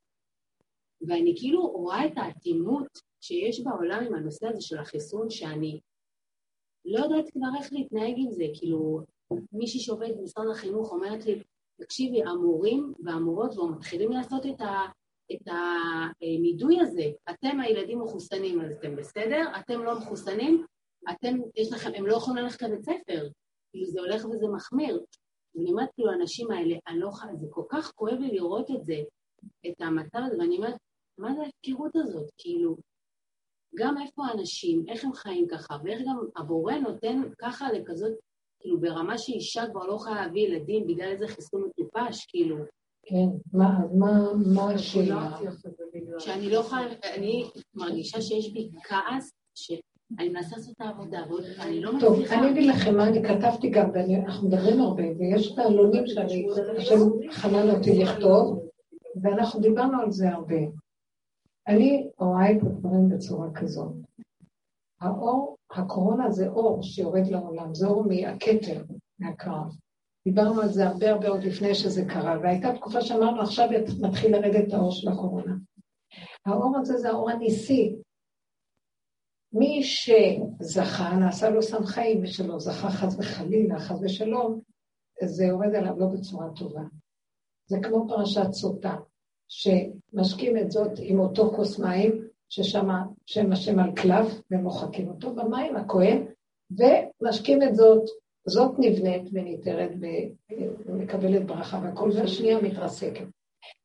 ואני 1.08 1.34
כאילו 1.38 1.68
רואה 1.68 2.06
את 2.06 2.12
האטימות 2.16 2.88
שיש 3.22 3.60
בעולם 3.60 4.04
עם 4.08 4.16
הנושא 4.16 4.48
הזה 4.48 4.62
של 4.62 4.78
החיסון, 4.78 5.30
שאני 5.30 5.80
לא 6.86 7.00
יודעת 7.00 7.30
כבר 7.32 7.48
איך 7.60 7.74
להתנהג 7.74 8.14
עם 8.18 8.32
זה, 8.32 8.46
כאילו, 8.54 9.02
מישהי 9.52 9.80
שעובדת 9.80 10.18
במשרד 10.18 10.46
החינוך 10.52 10.92
אומרת 10.92 11.26
לי, 11.26 11.44
תקשיבי, 11.82 12.24
המורים 12.24 12.94
והמורות 13.04 13.54
כבר 13.54 13.66
מתחילים 13.66 14.12
לעשות 14.12 14.46
את, 14.46 14.62
ה, 14.62 14.86
את 15.32 15.48
הנידוי 16.22 16.82
הזה. 16.82 17.12
אתם 17.30 17.60
הילדים 17.60 18.00
מחוסנים, 18.02 18.62
אז 18.62 18.72
אתם 18.72 18.96
בסדר, 18.96 19.52
אתם 19.60 19.84
לא 19.84 19.98
מחוסנים, 19.98 20.66
אתם, 21.12 21.38
יש 21.56 21.72
לכם, 21.72 21.92
הם 21.96 22.08
לא 22.08 22.16
יכולים 22.16 22.44
ללכת 22.44 22.62
לבית 22.62 22.84
ספר. 22.84 23.30
כאילו 23.72 23.86
זה 23.86 24.00
הולך 24.00 24.26
וזה 24.26 24.48
מחמיר. 24.48 25.04
ואני 25.56 25.72
אומרת, 25.72 25.90
כאילו, 25.94 26.12
האנשים 26.12 26.52
האלה, 26.52 26.76
אני 26.88 27.00
לא 27.00 27.08
יכולה, 27.08 27.36
זה 27.36 27.48
כל 27.50 27.64
כך 27.70 27.92
כואב 27.96 28.20
לי 28.20 28.32
לראות 28.32 28.72
את 28.72 28.86
זה, 28.86 28.98
את 29.68 29.82
המצב 29.82 30.20
הזה, 30.26 30.38
ואני 30.40 30.58
אומרת, 30.58 30.76
מה 31.18 31.34
זה 31.34 31.42
ההפקרות 31.42 31.96
הזאת? 31.96 32.30
כאילו, 32.38 32.76
גם 33.76 33.96
איפה 33.98 34.26
האנשים, 34.26 34.84
איך 34.88 35.06
הם 35.06 35.14
חיים 35.14 35.48
ככה, 35.48 35.78
ואיך 35.84 36.02
גם 36.08 36.18
הבורא 36.38 36.74
נותן 36.74 37.22
ככה 37.38 37.72
לכזאת 37.72 38.14
כאילו 38.60 38.80
ברמה 38.80 39.18
שאישה 39.18 39.64
כבר 39.72 39.88
לא 39.88 39.94
יכולה 39.94 40.16
להביא 40.16 40.42
ילדים 40.42 40.88
בגלל 40.88 41.12
איזה 41.12 41.28
חיסון 41.28 41.64
מטופש, 41.68 42.26
כאילו. 42.28 42.58
כן, 43.06 43.28
מה, 43.54 43.70
מה, 43.94 44.34
מה 44.56 44.74
השאלה? 44.74 45.38
שאני 46.20 46.50
לא 46.50 46.58
יכולה, 46.58 46.82
אני 47.16 47.50
מרגישה 47.74 48.22
שיש 48.22 48.54
בי 48.54 48.70
כעס, 48.84 49.32
שאני 50.18 50.30
מנסה 50.30 50.56
לעשות 50.58 50.76
את 50.76 50.82
העבודה, 50.82 51.20
ואני 51.58 51.82
לא 51.82 51.94
מצליחה. 51.94 52.36
טוב, 52.36 52.40
אני 52.40 52.52
אגיד 52.52 52.70
לכם 52.70 52.98
מה, 52.98 53.08
אני 53.08 53.24
כתבתי 53.24 53.70
גם, 53.70 53.90
ואנחנו 53.94 54.48
מדברים 54.48 54.82
הרבה, 54.82 55.04
ויש 55.20 55.54
את 55.54 55.60
העלונים 55.60 56.08
שאני, 56.08 56.48
השם 56.78 57.00
חנן 57.32 57.70
אותי 57.70 57.98
לכתוב, 58.04 58.70
ואנחנו 59.22 59.60
דיברנו 59.60 60.02
על 60.02 60.12
זה 60.12 60.30
הרבה. 60.30 60.60
אני 61.68 62.08
רואה 62.20 62.52
את 62.52 62.62
הדברים 62.62 63.10
בצורה 63.10 63.48
כזאת. 63.54 63.94
האור, 65.02 65.58
הקורונה 65.72 66.32
זה 66.32 66.48
אור 66.48 66.84
שיורד 66.84 67.28
לעולם, 67.28 67.76
זה 67.76 67.88
אור 67.88 68.04
מהכתר, 68.08 68.84
מהקרב. 69.20 69.76
דיברנו 70.28 70.62
על 70.62 70.70
זה 70.70 70.88
הרבה 70.88 71.12
הרבה 71.12 71.30
עוד 71.30 71.44
לפני 71.44 71.76
שזה 71.76 72.06
קרה, 72.06 72.38
והייתה 72.42 72.74
תקופה 72.76 73.02
שאמרנו, 73.02 73.42
עכשיו 73.42 73.70
מתחיל 74.02 74.32
לרדת 74.32 74.74
האור 74.74 74.92
של 74.92 75.10
הקורונה. 75.10 75.54
האור 76.46 76.78
הזה 76.78 76.98
זה 76.98 77.10
האור 77.10 77.30
הניסי. 77.30 77.96
מי 79.54 79.84
שזכה, 79.84 81.16
נעשה 81.20 81.50
לו 81.50 81.62
סם 81.62 81.86
חיים, 81.86 82.22
מי 82.22 82.28
שלא 82.28 82.60
זכה 82.60 82.90
חס 82.90 83.16
וחלילה, 83.20 83.80
חס 83.80 84.00
ושלום, 84.02 84.60
זה 85.24 85.46
יורד 85.46 85.76
עליו 85.76 86.00
לא 86.00 86.08
בצורה 86.08 86.48
טובה. 86.56 86.82
זה 87.66 87.78
כמו 87.84 88.08
פרשת 88.08 88.52
סוטה, 88.52 88.96
שמשקים 89.48 90.58
את 90.58 90.72
זאת 90.72 90.92
עם 90.98 91.20
אותו 91.20 91.52
כוס 91.56 91.80
מים, 91.80 92.28
ששם 92.50 92.88
שם 93.26 93.52
השם 93.52 93.80
על 93.80 93.96
כלב, 93.96 94.42
ומוחקים 94.52 95.08
אותו 95.08 95.36
במים, 95.36 95.76
הכהן, 95.76 96.26
ומשקים 96.72 97.64
את 97.64 97.76
זאת, 97.76 98.04
זאת 98.48 98.72
נבנית 98.80 99.22
וניתרת 99.34 99.92
ומקבלת 100.86 101.46
ברכה 101.46 101.80
והכל, 101.84 102.10
והשנייה 102.16 102.62
מתרסקת. 102.62 103.26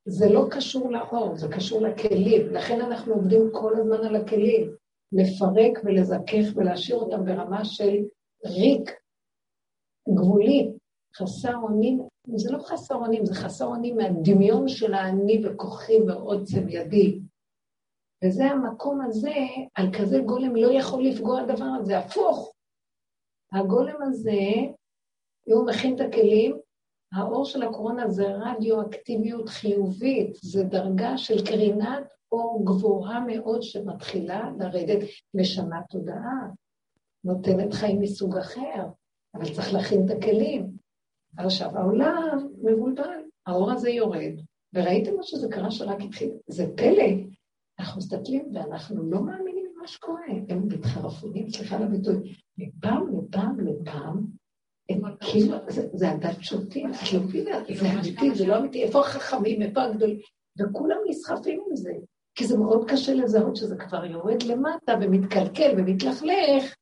זה 0.06 0.28
לא 0.28 0.46
קשור 0.50 0.92
לאור, 0.92 1.36
זה 1.36 1.48
קשור 1.48 1.82
לכלים, 1.82 2.46
לכן 2.54 2.80
אנחנו 2.80 3.14
עובדים 3.14 3.50
כל 3.52 3.72
הזמן 3.76 4.04
על 4.06 4.16
הכלים, 4.16 4.70
לפרק 5.12 5.78
ולזכך 5.84 6.56
ולהשאיר 6.56 6.98
אותם 6.98 7.24
ברמה 7.24 7.64
של 7.64 7.96
ריק, 8.46 8.90
גבולי, 10.09 10.72
חסר 11.16 11.56
אונים, 11.56 12.00
זה 12.36 12.52
לא 12.52 12.59
חסר 12.59 12.94
אונים, 12.94 13.26
זה 13.26 13.34
חסר 13.34 13.64
אונים 13.64 13.96
מהדמיון 13.96 14.68
של 14.68 14.94
האני 14.94 15.42
וכוחי 15.44 16.02
ועוצם 16.06 16.68
ידי, 16.68 17.20
וזה 18.24 18.44
המקום 18.44 19.00
הזה, 19.00 19.34
על 19.74 19.86
כזה 19.98 20.18
גולם 20.26 20.56
לא 20.56 20.72
יכול 20.72 21.04
לפגוע 21.04 21.40
הדבר 21.40 21.70
הזה, 21.80 21.98
הפוך. 21.98 22.52
הגולם 23.52 24.02
הזה, 24.02 24.40
אם 25.48 25.52
הוא 25.52 25.66
מכין 25.66 25.94
את 25.94 26.00
הכלים, 26.00 26.59
האור 27.12 27.44
של 27.44 27.62
הקורונה 27.62 28.09
זה 28.09 28.24
רדיואקטיביות 28.28 29.48
חיובית, 29.48 30.36
זה 30.42 30.64
דרגה 30.64 31.18
של 31.18 31.46
קרינת 31.46 32.17
אור 32.32 32.62
גבוהה 32.64 33.20
מאוד 33.26 33.62
שמתחילה 33.62 34.50
לרדת, 34.58 34.98
משנה 35.34 35.80
תודעה, 35.90 36.48
נותנת 37.24 37.74
חיים 37.74 38.00
מסוג 38.00 38.36
אחר, 38.36 38.86
אבל 39.34 39.54
צריך 39.54 39.72
להכין 39.72 40.06
את 40.06 40.10
הכלים. 40.10 40.70
עכשיו, 41.36 41.78
העולם 41.78 42.48
מבולבל, 42.62 43.20
האור 43.46 43.72
הזה 43.72 43.90
יורד, 43.90 44.32
וראיתם 44.74 45.16
מה 45.16 45.22
שזה 45.22 45.48
קרה 45.50 45.70
שרק 45.70 46.00
התחיל? 46.00 46.30
זה 46.46 46.66
פלא. 46.76 47.08
אנחנו 47.78 47.98
מסתכלים 47.98 48.50
ואנחנו 48.54 49.10
לא 49.10 49.20
מאמינים 49.22 49.66
למה 49.76 49.86
שקורה. 49.86 50.26
הם 50.48 50.68
מתחרפונים, 50.68 51.50
סליחה 51.50 51.76
על 51.76 51.82
הביטוי, 51.82 52.34
מפעם 52.58 53.06
לפעם 53.18 53.60
לפעם, 53.60 54.26
הם 54.88 55.00
כאילו, 55.20 55.56
זה 55.92 56.10
הדת 56.10 56.36
שוטים, 56.40 56.92
זה 57.74 57.92
אמיתי, 57.92 58.34
זה 58.34 58.46
לא 58.46 58.58
אמיתי, 58.58 58.82
איפה 58.82 59.00
החכמים, 59.00 59.62
איפה 59.62 59.82
הגדולים, 59.82 60.18
וכולם 60.58 60.96
נסחפים 61.08 61.60
עם 61.68 61.76
זה, 61.76 61.92
כי 62.39 62.47
זה 62.47 62.59
מאוד 62.59 62.91
קשה 62.91 63.14
לזהות 63.14 63.57
שזה 63.57 63.76
כבר 63.76 64.05
יורד 64.05 64.43
למטה 64.43 64.95
ומתקלקל 65.01 65.74
ומתלכלך, 65.78 66.74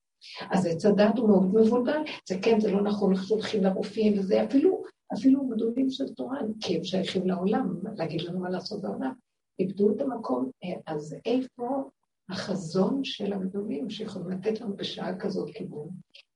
אז 0.51 0.67
עץ 0.67 0.87
הדת 0.87 1.19
הוא 1.19 1.29
מאוד 1.29 1.55
מבולבל, 1.55 2.01
זה 2.29 2.35
כן, 2.43 2.61
זה 2.61 2.73
לא 2.73 2.83
נכון, 2.83 3.15
אנחנו 3.15 3.37
הולכים 3.37 3.65
לרופאים 3.65 4.19
וזה, 4.19 4.45
אפילו, 4.45 4.83
אפילו 5.15 5.49
גדולים 5.49 5.91
של 5.91 6.09
תורה, 6.09 6.39
כי 6.61 6.77
הם 6.77 6.85
שייכים 6.85 7.27
לעולם, 7.27 7.75
להגיד 7.97 8.21
לנו 8.21 8.39
מה 8.41 8.51
לעשות 8.51 8.83
בעולם, 8.83 9.13
איבדו 9.59 9.91
את 9.91 10.01
המקום, 10.01 10.51
אה, 10.65 10.95
אז 10.95 11.17
איפה 11.27 11.91
החזון 12.31 13.05
של 13.05 13.33
הגדולים 13.33 13.91
שיכולים 13.91 14.31
לתת 14.31 14.61
לנו 14.61 14.77
בשעה 14.77 15.19
כזאת 15.19 15.51
כיוון. 15.55 15.89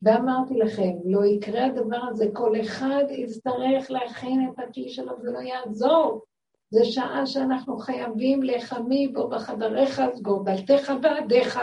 ואמרתי 0.03 0.55
לכם, 0.55 0.93
לא 1.05 1.25
יקרה 1.25 1.66
הדבר 1.66 2.01
הזה, 2.11 2.27
כל 2.33 2.61
אחד 2.61 3.05
יצטרך 3.11 3.91
להכין 3.91 4.51
את 4.51 4.59
הכלי 4.59 4.89
שלו, 4.89 5.12
זה 5.23 5.31
לא 5.31 5.39
יעזור. 5.39 6.23
זו 6.71 6.85
שעה 6.85 7.27
שאנחנו 7.27 7.79
חייבים 7.79 8.43
לחמי 8.43 9.09
בו 9.09 9.29
בחדריך, 9.29 10.03
סגור 10.14 10.45
דלתך 10.45 10.93
ועדיך, 11.03 11.61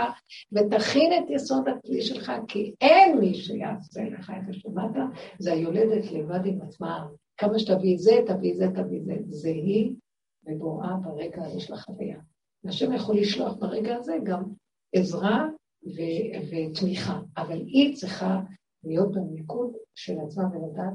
ותכין 0.52 1.12
את 1.14 1.30
יסוד 1.30 1.68
הכלי 1.68 2.02
שלך, 2.02 2.32
כי 2.48 2.74
אין 2.82 3.20
מי 3.20 3.34
שיעשה 3.34 4.04
לך 4.04 4.30
את 4.30 4.50
השמעת, 4.50 4.92
זה 5.40 5.54
היולדת 5.54 6.12
לבד 6.12 6.46
עם 6.46 6.62
עצמה. 6.62 7.08
כמה 7.38 7.60
שתביא 7.60 7.98
זה, 7.98 8.12
תביא 8.26 8.56
זה, 8.56 8.68
תביא 8.68 9.02
זה. 9.04 9.16
זה 9.30 9.50
היא 9.50 9.94
ובוראה 10.46 10.96
ברגע 10.96 11.46
הזה 11.46 11.60
של 11.60 11.74
החוויה. 11.74 12.20
השם 12.66 12.94
יכול 12.94 13.18
לשלוח 13.18 13.54
ברגע 13.54 13.96
הזה 13.96 14.18
גם 14.24 14.44
עזרה 14.96 15.48
ו- 15.86 16.38
ותמיכה, 16.50 17.20
אבל 17.38 17.62
היא 17.62 17.96
צריכה 17.96 18.40
להיות 18.84 19.12
במיקוד 19.12 19.72
של 19.96 20.20
עצמה 20.20 20.44
ולדעת 20.54 20.94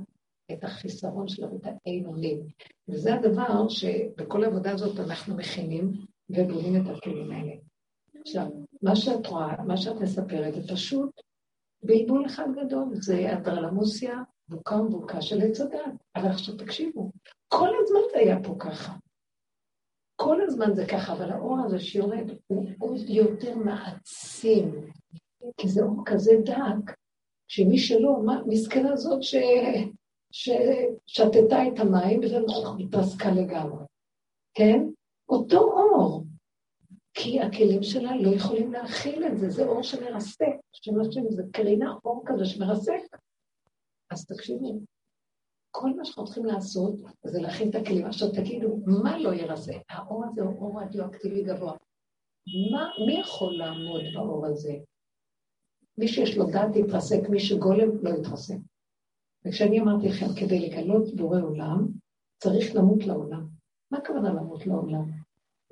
את 0.53 0.65
החיסרון 0.65 1.29
שלה 1.29 1.53
ואת 1.53 1.67
האין 1.67 2.07
אונים. 2.07 2.41
וזה 2.89 3.15
הדבר 3.15 3.69
שבכל 3.69 4.45
העבודה 4.45 4.71
הזאת 4.73 5.01
אנחנו 5.01 5.37
מכינים 5.37 5.93
ובונים 6.31 6.83
את 6.83 6.97
הכלים 6.97 7.31
האלה. 7.31 7.53
עכשיו, 8.21 8.47
מה 8.83 8.97
שאת 8.97 9.27
רואה, 9.27 9.63
מה 9.65 9.77
שאת 9.77 9.97
מספרת, 10.01 10.55
זה 10.55 10.75
פשוט 10.75 11.21
בלבול 11.83 12.27
אחד 12.27 12.47
גדול, 12.57 12.89
זה 12.93 13.33
אנדרלמוסיה, 13.33 14.23
בוקה 14.49 14.75
ומבוקה 14.75 15.23
של 15.23 15.43
עץ 15.43 15.61
הדת. 15.61 15.93
אבל 16.17 16.29
עכשיו 16.29 16.57
תקשיבו, 16.57 17.11
כל 17.49 17.69
הזמן 17.83 18.01
זה 18.13 18.19
היה 18.19 18.37
פה 18.43 18.57
ככה. 18.59 18.93
כל 20.17 20.41
הזמן 20.41 20.75
זה 20.75 20.87
ככה, 20.87 21.13
אבל 21.13 21.31
האור 21.31 21.59
הזה 21.65 21.81
שיורד 21.81 22.31
הוא 22.47 22.67
עוד 22.79 23.01
יותר 23.09 23.55
מעצים, 23.55 24.91
כי 25.57 25.69
זה 25.69 25.83
אור 25.83 26.03
כזה 26.07 26.33
דק, 26.45 26.95
שמי 27.49 27.79
שלא, 27.79 28.23
מה, 28.25 28.43
מסכנה 28.47 28.97
זאת 28.97 29.23
ש... 29.23 29.35
ששתתה 30.33 31.57
את 31.69 31.79
המים 31.81 32.21
והתרסקה 32.21 33.31
לגמרי, 33.31 33.85
כן? 34.55 34.87
אותו 35.29 35.59
אור, 35.59 36.25
כי 37.15 37.41
הכלים 37.41 37.83
שלה 37.83 38.17
לא 38.17 38.35
יכולים 38.37 38.73
להכיל 38.73 39.27
את 39.27 39.39
זה, 39.39 39.51
זה 39.51 39.65
אור 39.67 39.83
שמרסק, 39.83 40.57
שמשהו, 40.73 41.33
זה 41.33 41.43
קרינה 41.53 41.95
אור 42.05 42.23
כזה 42.27 42.45
שמרסק. 42.45 43.17
אז 44.11 44.27
תקשיבו, 44.27 44.81
כל 45.71 45.91
מה 45.97 46.05
שאנחנו 46.05 46.25
צריכים 46.25 46.45
לעשות 46.45 46.95
זה 47.25 47.41
להכין 47.41 47.71
את 47.71 47.75
הכלים. 47.75 48.07
עכשיו 48.07 48.29
תגידו, 48.33 48.77
מה 48.87 49.19
לא 49.19 49.35
ירסק? 49.35 49.83
האור 49.89 50.25
הזה 50.25 50.43
הוא 50.43 50.61
אור 50.61 50.83
רדיואקטיבי 50.83 51.43
גבוה. 51.45 51.77
מה, 52.73 52.89
מי 53.07 53.21
יכול 53.21 53.59
לעמוד 53.59 54.03
באור 54.15 54.47
הזה? 54.47 54.73
מי 55.99 56.09
שיש 56.09 56.37
לו 56.37 56.47
דעת 56.47 56.77
יתרסק, 56.77 57.29
מי 57.29 57.41
שגולם 57.41 57.89
לא 58.03 58.11
יתרסק. 58.11 58.57
וכשאני 59.47 59.81
אמרתי 59.81 60.09
לכם, 60.09 60.27
כדי 60.41 60.69
לגלות 60.69 61.15
בורא 61.15 61.41
עולם, 61.41 61.87
צריך 62.43 62.75
למות 62.75 63.07
לעולם. 63.07 63.47
מה 63.91 63.99
הכוונה 63.99 64.29
למות 64.29 64.67
לעולם? 64.67 65.11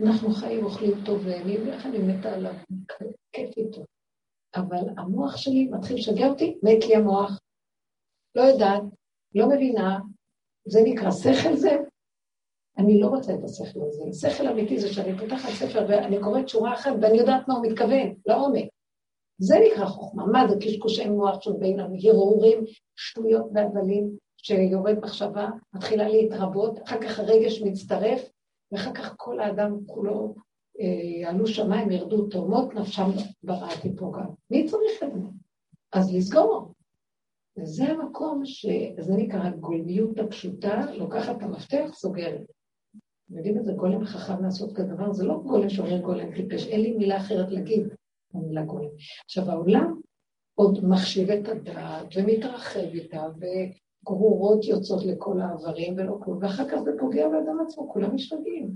אנחנו 0.00 0.30
חיים, 0.30 0.64
אוכלים 0.64 1.04
טוב, 1.04 1.20
ואני, 1.24 1.56
איך 1.56 1.86
אני 1.86 1.98
מתה 1.98 2.34
עליו, 2.34 2.54
כיף 3.32 3.56
איתו. 3.56 3.84
אבל 4.54 4.88
המוח 4.96 5.36
שלי 5.36 5.68
מתחיל 5.68 5.96
לשגע 5.96 6.26
אותי, 6.26 6.58
מת 6.62 6.84
לי 6.88 6.96
המוח. 6.96 7.38
לא 8.34 8.42
יודעת, 8.42 8.82
לא 9.34 9.48
מבינה, 9.48 9.98
זה 10.68 10.80
נקרא 10.84 11.10
שכל 11.10 11.56
זה? 11.56 11.76
אני 12.78 13.00
לא 13.00 13.06
רוצה 13.06 13.34
את 13.34 13.44
השכל 13.44 13.80
הזה. 13.82 14.04
שכל 14.12 14.48
אמיתי 14.48 14.80
זה 14.80 14.92
שאני 14.92 15.18
פותחת 15.18 15.48
ספר 15.48 15.86
ואני 15.88 16.20
קוראת 16.20 16.48
שורה 16.48 16.74
אחת 16.74 16.92
ואני 17.02 17.18
יודעת 17.18 17.48
מה 17.48 17.54
הוא 17.54 17.66
מתכוון, 17.66 18.14
לעומק. 18.26 18.68
זה 19.40 19.56
נקרא 19.66 19.86
חוכמה. 19.86 20.26
מה 20.26 20.48
זה 20.48 20.56
קשקושי 20.60 21.08
מוח 21.08 21.40
של 21.40 21.52
בין 21.52 21.80
הרהורים, 21.80 22.64
שטויות 22.96 23.46
והבלים, 23.54 24.16
שיורד 24.36 24.98
מחשבה, 24.98 25.48
מתחילה 25.74 26.08
להתרבות, 26.08 26.78
אחר 26.84 27.00
כך 27.00 27.18
הרגש 27.18 27.62
מצטרף, 27.62 28.30
ואחר 28.72 28.92
כך 28.92 29.14
כל 29.16 29.40
האדם 29.40 29.76
כולו 29.86 30.34
אה, 30.80 30.86
יעלו 31.20 31.46
שמיים, 31.46 31.90
ירדו 31.90 32.26
תאומות, 32.26 32.74
נפשם 32.74 33.10
בראתי 33.42 33.96
פה 33.96 34.12
גם. 34.16 34.26
מי 34.50 34.66
צריך 34.66 35.02
את 35.02 35.12
זה? 35.14 35.20
אז 35.92 36.14
לסגור. 36.14 36.72
וזה 37.58 37.84
המקום 37.84 38.44
שזה 38.44 39.14
נקרא 39.16 39.42
הגולמיות 39.42 40.18
הפשוטה, 40.18 40.92
לוקחת 40.94 41.36
את 41.36 41.42
המפתח, 41.42 41.90
סוגרת. 41.92 42.40
אתם 43.26 43.36
יודעים 43.36 43.58
איזה 43.58 43.72
גולם 43.72 44.04
חכם 44.04 44.42
לעשות 44.42 44.72
כזה 44.72 44.94
דבר? 44.94 45.12
זה 45.12 45.24
לא 45.24 45.40
גולם 45.46 45.68
שאומר 45.68 45.98
גולם 45.98 46.34
טיפש, 46.34 46.66
אין 46.66 46.80
לי 46.80 46.92
מילה 46.92 47.16
אחרת 47.16 47.50
להגיד 47.50 47.88
במילה 48.34 48.62
גולם. 48.64 48.90
עכשיו, 49.24 49.50
העולם 49.50 50.00
עוד 50.54 50.84
מחשיב 50.84 51.30
את 51.30 51.48
הדעת 51.48 52.06
ומתרחב 52.16 52.80
איתה, 52.80 53.26
וגרורות 53.36 54.64
יוצאות 54.64 55.04
לכל 55.06 55.40
העברים 55.40 55.94
ולא 55.96 56.18
כלום, 56.24 56.38
ואחר 56.42 56.68
כך 56.68 56.80
זה 56.84 56.90
פוגע 56.98 57.28
באדם 57.28 57.60
עצמו, 57.60 57.92
כולם 57.92 58.14
משתגעים. 58.14 58.70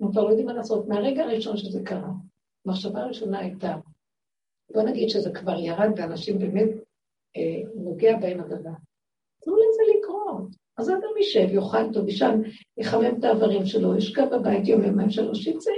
אנחנו 0.00 0.12
כבר 0.12 0.24
לא 0.24 0.28
יודעים 0.28 0.46
מה 0.46 0.52
לעשות. 0.52 0.88
מהרגע 0.88 1.22
הראשון 1.22 1.56
שזה 1.56 1.80
קרה, 1.84 2.10
המחשבה 2.66 3.00
הראשונה 3.00 3.38
הייתה, 3.38 3.76
בוא 4.72 4.82
נגיד 4.82 5.08
שזה 5.08 5.30
כבר 5.32 5.58
ירד 5.58 5.90
ואנשים 5.96 6.38
באמת 6.38 6.68
אה, 7.36 7.70
נוגע 7.74 8.16
בהם 8.16 8.40
הדבר. 8.40 8.70
תנו 9.40 9.56
לזה 9.56 9.82
לקרות. 9.98 10.62
אז 10.78 10.90
אדם 10.90 11.16
יישב, 11.16 11.48
יאכל 11.54 11.92
טוב, 11.92 12.08
ישן, 12.08 12.40
יחמם 12.76 13.18
את 13.18 13.24
האיברים 13.24 13.66
שלו, 13.66 13.96
ישכב 13.96 14.26
בבית 14.32 14.68
יום, 14.68 14.84
יומיים, 14.84 15.10
שלוש, 15.10 15.46
יצא. 15.46 15.70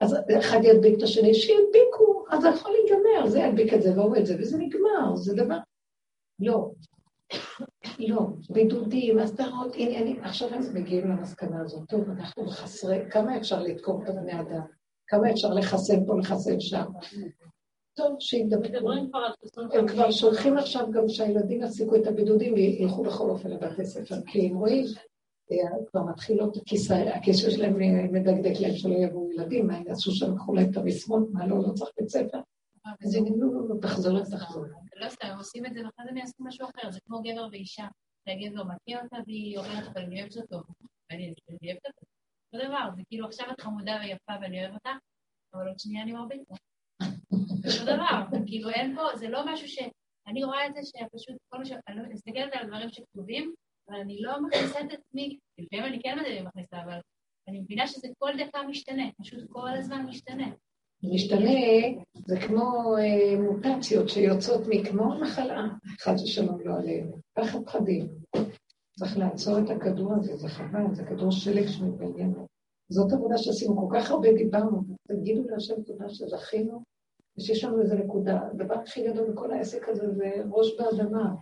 אז 0.00 0.16
אחד 0.38 0.58
ידביק 0.62 0.98
את 0.98 1.02
השני, 1.02 1.34
שידביקו, 1.34 1.93
אז 2.34 2.42
זה 2.42 2.48
יכול 2.48 2.72
להיגמר, 2.72 3.28
זה 3.30 3.38
ידביק 3.38 3.74
את 3.74 3.82
זה 3.82 4.00
והוא 4.00 4.16
את 4.16 4.26
זה, 4.26 4.36
וזה 4.38 4.58
נגמר, 4.58 5.16
זה 5.16 5.34
דבר... 5.34 5.58
לא, 6.38 6.70
לא, 7.98 8.20
בידודים, 8.50 9.18
הסתרות, 9.18 9.72
עניינים, 9.74 10.22
עכשיו 10.22 10.48
הם 10.54 10.62
מגיעים 10.74 11.10
למסקנה 11.10 11.60
הזאת, 11.60 11.88
טוב, 11.88 12.10
אנחנו 12.10 12.48
חסרי, 12.48 12.98
כמה 13.10 13.36
אפשר 13.36 13.62
לתקוף 13.62 14.02
את 14.02 14.08
הבני 14.08 14.40
אדם? 14.40 14.66
כמה 15.06 15.30
אפשר 15.30 15.54
לחסן 15.54 16.06
פה, 16.06 16.18
לחסן 16.18 16.60
שם? 16.60 16.84
טוב, 17.96 18.16
שידברו. 18.20 18.92
הם 19.72 19.88
כבר 19.88 20.10
שולחים 20.10 20.58
עכשיו 20.58 20.90
גם 20.90 21.08
שהילדים 21.08 21.62
יפסיקו 21.62 21.96
את 21.96 22.06
הבידודים 22.06 22.54
וילכו 22.54 23.02
בכל 23.02 23.30
אופן 23.30 23.50
לבתי 23.50 23.84
ספר, 23.84 24.16
כי 24.26 24.46
הם 24.46 24.56
רואים, 24.56 24.84
אה, 25.52 25.86
כבר 25.86 26.02
מתחילות, 26.02 26.56
הכיסא 27.14 27.50
שלהם 27.50 27.78
מדקדק 28.12 28.60
להם 28.60 28.74
שלא 28.74 28.94
יבואו 28.94 29.23
ילדים, 29.34 29.66
מה 29.66 29.78
יעשו 29.86 30.10
שם, 30.12 30.32
יקחו 30.34 30.54
להם 30.54 30.70
את 30.70 30.76
המסרון, 30.76 31.30
מה 31.32 31.46
לא, 31.46 31.56
לא 31.56 31.72
צריך 31.72 31.90
בית 31.98 32.08
ספר. 32.08 32.38
אז 33.02 33.14
הם 33.14 33.26
יגידו, 33.26 33.46
לו, 33.46 33.80
תחזור, 33.80 34.24
תחזור. 34.24 34.64
לא 34.96 35.08
סתם, 35.08 35.26
הם 35.26 35.38
עושים 35.38 35.66
את 35.66 35.74
זה, 35.74 35.80
ואחרי 35.80 36.04
זה 36.04 36.10
הם 36.10 36.16
יעשו 36.16 36.34
משהו 36.40 36.66
אחר, 36.68 36.90
זה 36.90 36.98
כמו 37.06 37.22
גבר 37.22 37.48
ואישה. 37.52 37.86
והגבר 38.26 38.64
מכיר 38.64 38.98
אותה 39.02 39.16
והיא 39.26 39.58
אומרת, 39.58 39.88
אבל 39.88 40.02
אני 40.02 40.20
אוהבת 40.20 40.36
אותו. 40.36 40.62
ואני 41.10 41.34
אוהבת 41.48 41.86
אותו. 41.86 42.06
אותו 42.54 42.66
דבר, 42.66 42.88
זה 42.96 43.02
כאילו 43.08 43.26
עכשיו 43.26 43.46
את 43.50 43.60
חמודה 43.60 43.98
ויפה 44.02 44.32
ואני 44.42 44.62
אוהב 44.62 44.74
אותה, 44.74 44.92
אבל 45.54 45.68
עוד 45.68 45.78
שנייה 45.78 46.02
אני 46.02 46.12
מרבית 46.12 46.40
אותה. 46.40 46.62
אותו 47.66 47.84
דבר, 47.94 48.38
כאילו 48.46 48.70
אין 48.70 48.96
פה, 48.96 49.16
זה 49.16 49.28
לא 49.28 49.42
משהו 49.46 49.68
ש... 49.68 49.78
אני 50.26 50.44
רואה 50.44 50.66
את 50.66 50.74
זה 50.74 50.80
שפשוט 50.82 51.36
כל 51.48 51.58
מה 51.58 51.64
ש... 51.64 51.72
אני 51.88 51.96
לא 51.96 52.02
מסתכלת 52.08 52.52
על 52.52 52.66
דברים 52.66 52.88
שכתובים, 52.88 53.54
אבל 53.88 54.00
אני 54.00 54.22
לא 54.22 54.42
מכניסה 54.42 54.80
את 54.80 54.92
עצמי, 54.92 55.38
לפעמים 55.58 55.84
אני 55.84 56.02
כן 56.02 56.18
מכניסה, 56.46 56.82
אבל 56.82 57.00
אני 57.48 57.60
מבינה 57.60 57.86
שזה 57.86 58.08
כל 58.18 58.30
דקה 58.38 58.62
משתנה, 58.62 59.02
פשוט 59.20 59.50
כל 59.50 59.68
הזמן 59.78 60.06
משתנה. 60.06 60.46
משתנה, 61.02 61.50
זה 62.26 62.36
כמו 62.40 62.96
אה, 62.98 63.40
מוטציות 63.40 64.08
שיוצאות 64.08 64.60
מכמו 64.68 65.20
מחלה, 65.20 65.62
חד 66.00 66.14
ושלום 66.24 66.60
לא 66.60 66.74
עלינו, 66.74 67.18
פחד 67.32 67.64
פחדים. 67.64 68.08
צריך 68.98 69.18
לעצור 69.18 69.58
את 69.58 69.70
הכדור 69.70 70.12
הזה, 70.14 70.36
זה 70.36 70.48
חבל, 70.48 70.94
זה 70.94 71.04
כדור 71.04 71.30
שלג 71.30 71.66
שמתגלגל. 71.66 72.26
זאת 72.88 73.12
עבודה 73.12 73.38
שעשינו, 73.38 73.76
כל 73.76 73.96
כך 73.98 74.10
הרבה 74.10 74.32
דיברנו, 74.32 74.82
תגידו 75.08 75.48
להשם 75.48 75.82
תודה 75.82 76.08
שזכינו, 76.08 76.82
ושיש 77.38 77.64
לנו 77.64 77.82
איזו 77.82 77.94
נקודה. 77.94 78.40
הדבר 78.52 78.74
הכי 78.74 79.08
גדול 79.08 79.30
בכל 79.30 79.52
העסק 79.52 79.88
הזה 79.88 80.10
זה 80.14 80.30
ראש 80.50 80.76
באדמה. 80.78 81.34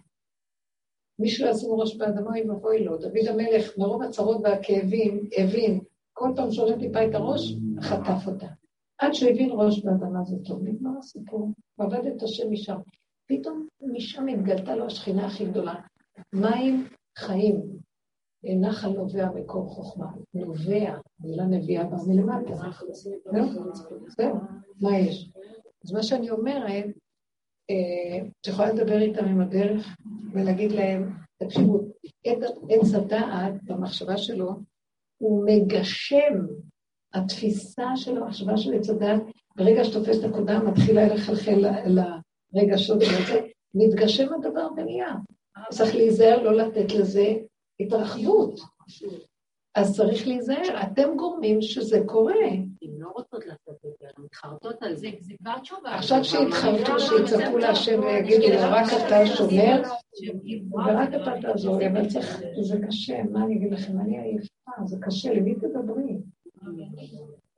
מי 1.18 1.28
שלא 1.28 1.48
ישימו 1.50 1.78
ראש 1.78 1.96
באדמה, 1.96 2.30
אוי 2.30 2.50
ואבוי 2.50 2.84
לו. 2.84 2.96
דוד 2.96 3.28
המלך, 3.28 3.78
מרוב 3.78 4.02
הצרות 4.02 4.40
והכאבים, 4.44 5.28
הבין, 5.38 5.80
כל 6.22 6.32
פעם 6.36 6.50
שעולה 6.50 6.78
טיפה 6.78 7.04
את 7.04 7.14
הראש, 7.14 7.54
חטף 7.80 8.26
אותה. 8.26 8.46
עד 8.98 9.12
שהוא 9.12 9.30
הבין 9.30 9.50
ראש 9.52 9.84
באדמה 9.84 10.24
זה 10.24 10.36
טוב, 10.44 10.62
נגמר 10.62 10.98
הסיפור. 10.98 11.48
עבד 11.78 12.06
את 12.06 12.22
השם 12.22 12.50
משם. 12.50 12.76
פתאום 13.28 13.66
משם 13.92 14.28
התגלתה 14.28 14.76
לו 14.76 14.86
השכינה 14.86 15.26
הכי 15.26 15.46
גדולה. 15.46 15.74
מים 16.32 16.88
חיים. 17.18 17.62
נחל 18.44 18.88
נובע 18.88 19.28
מקור 19.34 19.68
חוכמה. 19.68 20.06
נובע, 20.34 20.96
מילה 21.20 21.44
נביאה 21.44 21.84
באה 21.84 22.06
מלמטה. 22.06 22.54
זהו, 24.16 24.36
מה 24.80 24.98
יש? 24.98 25.30
אז 25.84 25.92
מה 25.92 26.02
שאני 26.02 26.30
אומרת, 26.30 26.86
אה, 27.70 28.26
את 28.40 28.46
יכולה 28.46 28.72
לדבר 28.72 28.98
איתם 28.98 29.24
עם 29.24 29.40
הדרך 29.40 29.96
ולהגיד 30.32 30.72
להם, 30.72 31.12
תקשיבו, 31.36 31.80
עץ 32.68 32.94
הדעת 32.94 33.62
במחשבה 33.64 34.16
שלו, 34.16 34.71
הוא 35.22 35.44
מגשם, 35.46 36.46
התפיסה 37.14 37.86
של 37.96 38.16
המחשבה 38.16 38.56
של 38.56 38.74
עץ 38.74 38.90
הדעת, 38.90 39.22
ברגע 39.56 39.84
שתופס 39.84 40.24
נקודה, 40.24 40.58
מתחילה 40.58 41.14
לחלחל 41.14 41.64
לרגשות 42.54 42.96
וזה, 42.96 43.40
מתגשם 43.74 44.34
הדבר 44.34 44.68
ונהיה. 44.76 45.14
צריך 45.70 45.94
להיזהר 45.94 46.42
לא 46.42 46.52
לתת 46.52 46.94
לזה 46.94 47.34
התרחבות. 47.80 48.60
אז 49.74 49.96
צריך 49.96 50.26
להיזהר, 50.26 50.82
אתם 50.82 51.16
גורמים 51.16 51.62
שזה 51.62 52.00
קורה. 52.06 52.48
הן 52.82 52.90
לא 52.98 53.08
רוצות 53.08 53.46
לעשות 53.46 53.76
את 53.86 53.98
זה, 53.98 54.01
מתחרטות 54.24 54.82
על 54.82 54.94
זה. 54.94 55.08
זה 55.20 55.34
כבר 55.38 55.58
תשובה. 55.58 55.94
עכשיו 55.94 56.24
שיתחרטו, 56.24 57.00
שיצעקו 57.00 57.58
להשם 57.58 58.00
ויגידו 58.00 58.48
לו, 58.48 58.60
רק 58.62 58.86
אתה 59.06 59.26
שומר, 59.26 59.82
ורק 60.72 61.08
אתה 61.08 61.32
תעזור 61.42 61.78
לי, 61.78 61.86
אבל 61.86 62.08
צריך, 62.08 62.42
זה 62.60 62.76
קשה, 62.86 63.22
מה 63.30 63.44
אני 63.44 63.56
אגיד 63.56 63.72
לכם, 63.72 64.00
אני 64.00 64.18
עייפה, 64.18 64.72
זה 64.84 64.96
קשה, 65.00 65.32
למי 65.32 65.54
תדברי? 65.54 66.18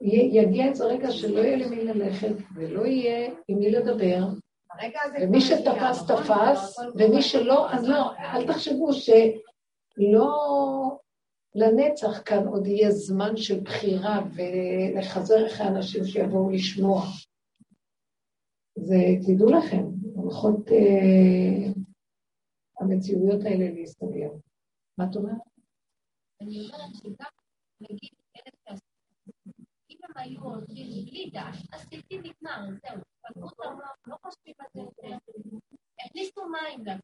יגיע 0.00 0.66
איזה 0.66 0.84
רגע 0.84 1.10
שלא 1.10 1.40
יהיה 1.40 1.56
למי 1.56 1.84
ללכת, 1.84 2.34
ולא 2.54 2.86
יהיה 2.86 3.30
עם 3.48 3.58
מי 3.58 3.70
לדבר, 3.70 4.24
ומי 5.20 5.40
שתפס 5.40 6.06
תפס, 6.06 6.78
ומי 6.94 7.22
שלא, 7.22 7.70
אז 7.70 7.88
לא, 7.88 8.10
אל 8.18 8.46
תחשבו 8.46 8.92
שלא 8.92 10.30
לנצח 11.55 12.22
כאן 12.24 12.46
עוד 12.46 12.66
יהיה 12.66 12.90
זמן 12.90 13.36
של 13.36 13.61
בחירה 13.61 14.20
ולחזר 14.34 15.46
אחרי 15.46 15.66
אנשים 15.68 16.05
שיבואו 16.05 16.50
לשמוע. 16.50 17.02
זה, 18.78 18.96
תדעו 19.26 19.50
לכם, 19.50 19.84
הולכות 20.14 20.68
אה, 20.68 21.72
המציאויות 22.80 23.44
האלה 23.44 23.70
להסתגר. 23.74 24.30
מה 24.98 25.05
את 25.11 25.16
אומרת? 25.16 25.36
אני 26.40 26.61
אומרת 26.61 26.94
שגם, 26.94 27.30
נגיד, 27.80 28.11
אם 29.90 29.96
הם 30.02 30.11
היו 30.16 30.40
הולכים 30.40 31.05
בלי 31.05 31.30
דת, 31.32 31.72
אז 31.72 31.80
סיפי 31.80 32.18
נגמר, 32.18 32.61
זהו, 32.82 33.02
פגעו 33.22 33.48
אותם, 33.48 33.78
לא 34.07 34.16
חושבים 34.22 34.55
על 34.59 34.66
זה, 34.74 34.82
הכניסו 36.00 36.40
מים 36.48 36.84
להם. 36.86 36.98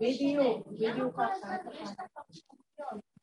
בדיוק, 0.00 0.66
בדיוק 0.66 1.16
ככה. 1.16 1.56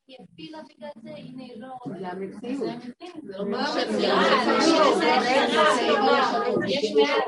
היא 0.08 0.18
הפילה 0.20 0.60
בגלל 0.70 0.89
זה, 1.01 1.10
הנה 1.10 1.43
לא... 1.55 1.76
זה 1.99 2.08
המציאות. 2.08 2.82
זה 3.24 3.38
לא 3.38 3.45
יש 6.68 6.91
מעט 6.91 7.24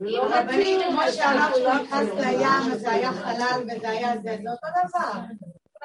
לא 0.00 0.24
רבנים, 0.24 0.80
כמו 0.90 1.00
שאמרנו, 1.12 1.64
לא 1.64 1.82
נכנס 1.82 2.08
לים, 2.14 2.72
אז 2.72 2.80
זה 2.80 2.90
היה 2.90 3.12
חלל 3.12 3.62
וזה 3.62 3.88
היה 3.88 4.16
זה, 4.16 4.22
זה 4.22 4.50
אותו 4.50 4.66
דבר. 4.84 5.20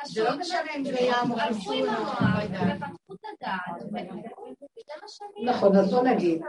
זה 0.06 0.24
לא 0.24 0.38
משנה 0.38 0.76
אם 0.78 0.84
זה 0.84 1.00
ים 1.00 1.32
או 1.32 1.36
חיסון 1.36 1.90
או... 1.90 1.94
נכון, 5.44 5.76
אז 5.76 5.92
בוא 5.92 6.04
נגיד, 6.04 6.42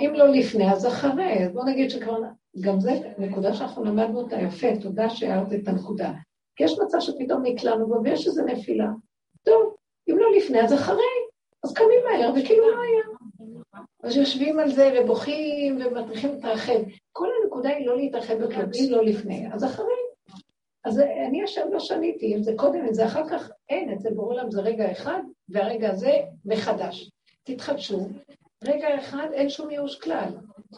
אם 0.00 0.12
לא 0.14 0.28
לפני, 0.28 0.72
אז 0.72 0.86
אחרי, 0.86 1.48
בוא 1.52 1.64
נגיד 1.64 1.90
שכבר, 1.90 2.20
גם 2.60 2.80
זה 2.80 3.12
נקודה 3.18 3.54
שאנחנו 3.54 3.84
למדנו 3.84 4.20
אותה 4.20 4.36
יפה, 4.36 4.66
תודה 4.80 5.10
שהערת 5.10 5.52
את 5.52 5.68
הנקודה. 5.68 6.12
כי 6.58 6.64
יש 6.64 6.78
מצב 6.78 6.98
שפתאום 7.00 7.42
נקלענו 7.42 7.86
בו 7.86 7.94
ויש 8.04 8.26
איזו 8.26 8.44
נפילה. 8.44 8.86
טוב, 9.42 9.74
אם 10.10 10.18
לא 10.18 10.26
לפני, 10.36 10.62
אז 10.62 10.74
אחרי, 10.74 11.18
אז 11.64 11.72
קמים 11.72 12.00
מהר 12.04 12.30
וכאילו 12.36 12.70
לא 12.70 12.76
היה. 12.80 13.04
אז 14.02 14.16
יושבים 14.16 14.58
על 14.58 14.70
זה 14.70 15.00
ובוכים 15.00 15.78
ומטריחים 15.80 16.34
להתרחב. 16.34 16.78
כל 17.12 17.28
הנקודה 17.42 17.68
היא 17.68 17.86
לא 17.86 17.96
להתרחב 17.96 18.34
בכלום, 18.34 18.70
אם 18.74 18.86
לא 18.90 19.04
לפני, 19.04 19.52
אז 19.52 19.64
אחרי. 19.64 19.94
אז 20.84 21.00
אני 21.28 21.42
עכשיו 21.42 21.64
לא 21.72 21.80
שניתי, 21.80 22.34
אם 22.34 22.42
זה 22.42 22.52
קודם, 22.56 22.80
אם 22.80 22.94
זה 22.94 23.06
אחר 23.06 23.28
כך, 23.28 23.50
אין, 23.68 23.92
אצל 23.92 24.14
בורא 24.14 24.34
עולם 24.34 24.50
זה 24.50 24.60
רגע 24.60 24.92
אחד, 24.92 25.20
והרגע 25.48 25.90
הזה 25.90 26.12
מחדש. 26.44 27.10
תתחדשו, 27.44 28.08
רגע 28.64 28.98
אחד 28.98 29.28
אין 29.32 29.48
שום 29.48 29.70
ייאוש 29.70 30.00
כלל, 30.00 30.28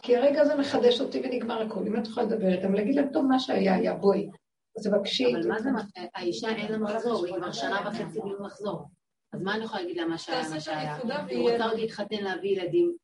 כי 0.01 0.17
הרגע 0.17 0.41
הזה 0.41 0.55
מחדש 0.55 1.01
אותי 1.01 1.21
ונגמר 1.23 1.61
הכול. 1.61 1.87
אם 1.87 1.97
את 1.97 2.07
יכולה 2.07 2.25
לדבר 2.25 2.53
איתם, 2.53 2.73
להגיד 2.73 2.95
להם, 2.95 3.09
טוב, 3.13 3.25
מה 3.25 3.39
שהיה 3.39 3.75
היה, 3.75 3.93
בואי. 3.93 4.29
אז 4.77 4.87
תבקשי. 4.87 5.33
אבל 5.35 5.47
מה 5.47 5.59
זה, 5.59 5.69
האישה 6.15 6.49
אין 6.49 6.71
לה 6.71 6.77
מחזור, 6.77 7.25
היא 7.25 7.35
כבר 7.35 7.51
שנה 7.51 7.81
וחצי 7.87 8.19
בלי 8.19 8.33
מחזור. 8.39 8.85
אז 9.33 9.41
מה 9.41 9.55
אני 9.55 9.63
יכולה 9.63 9.81
להגיד 9.81 9.97
לה 9.97 10.05
מה 10.05 10.17
שהיה, 10.17 10.49
מה 10.49 10.59
שהיה? 10.59 10.97
היא 11.27 11.51
רוצה 11.51 11.65
עוד 11.65 11.79
להתחתן, 11.79 12.23
להביא 12.23 12.49
ילדים. 12.49 12.95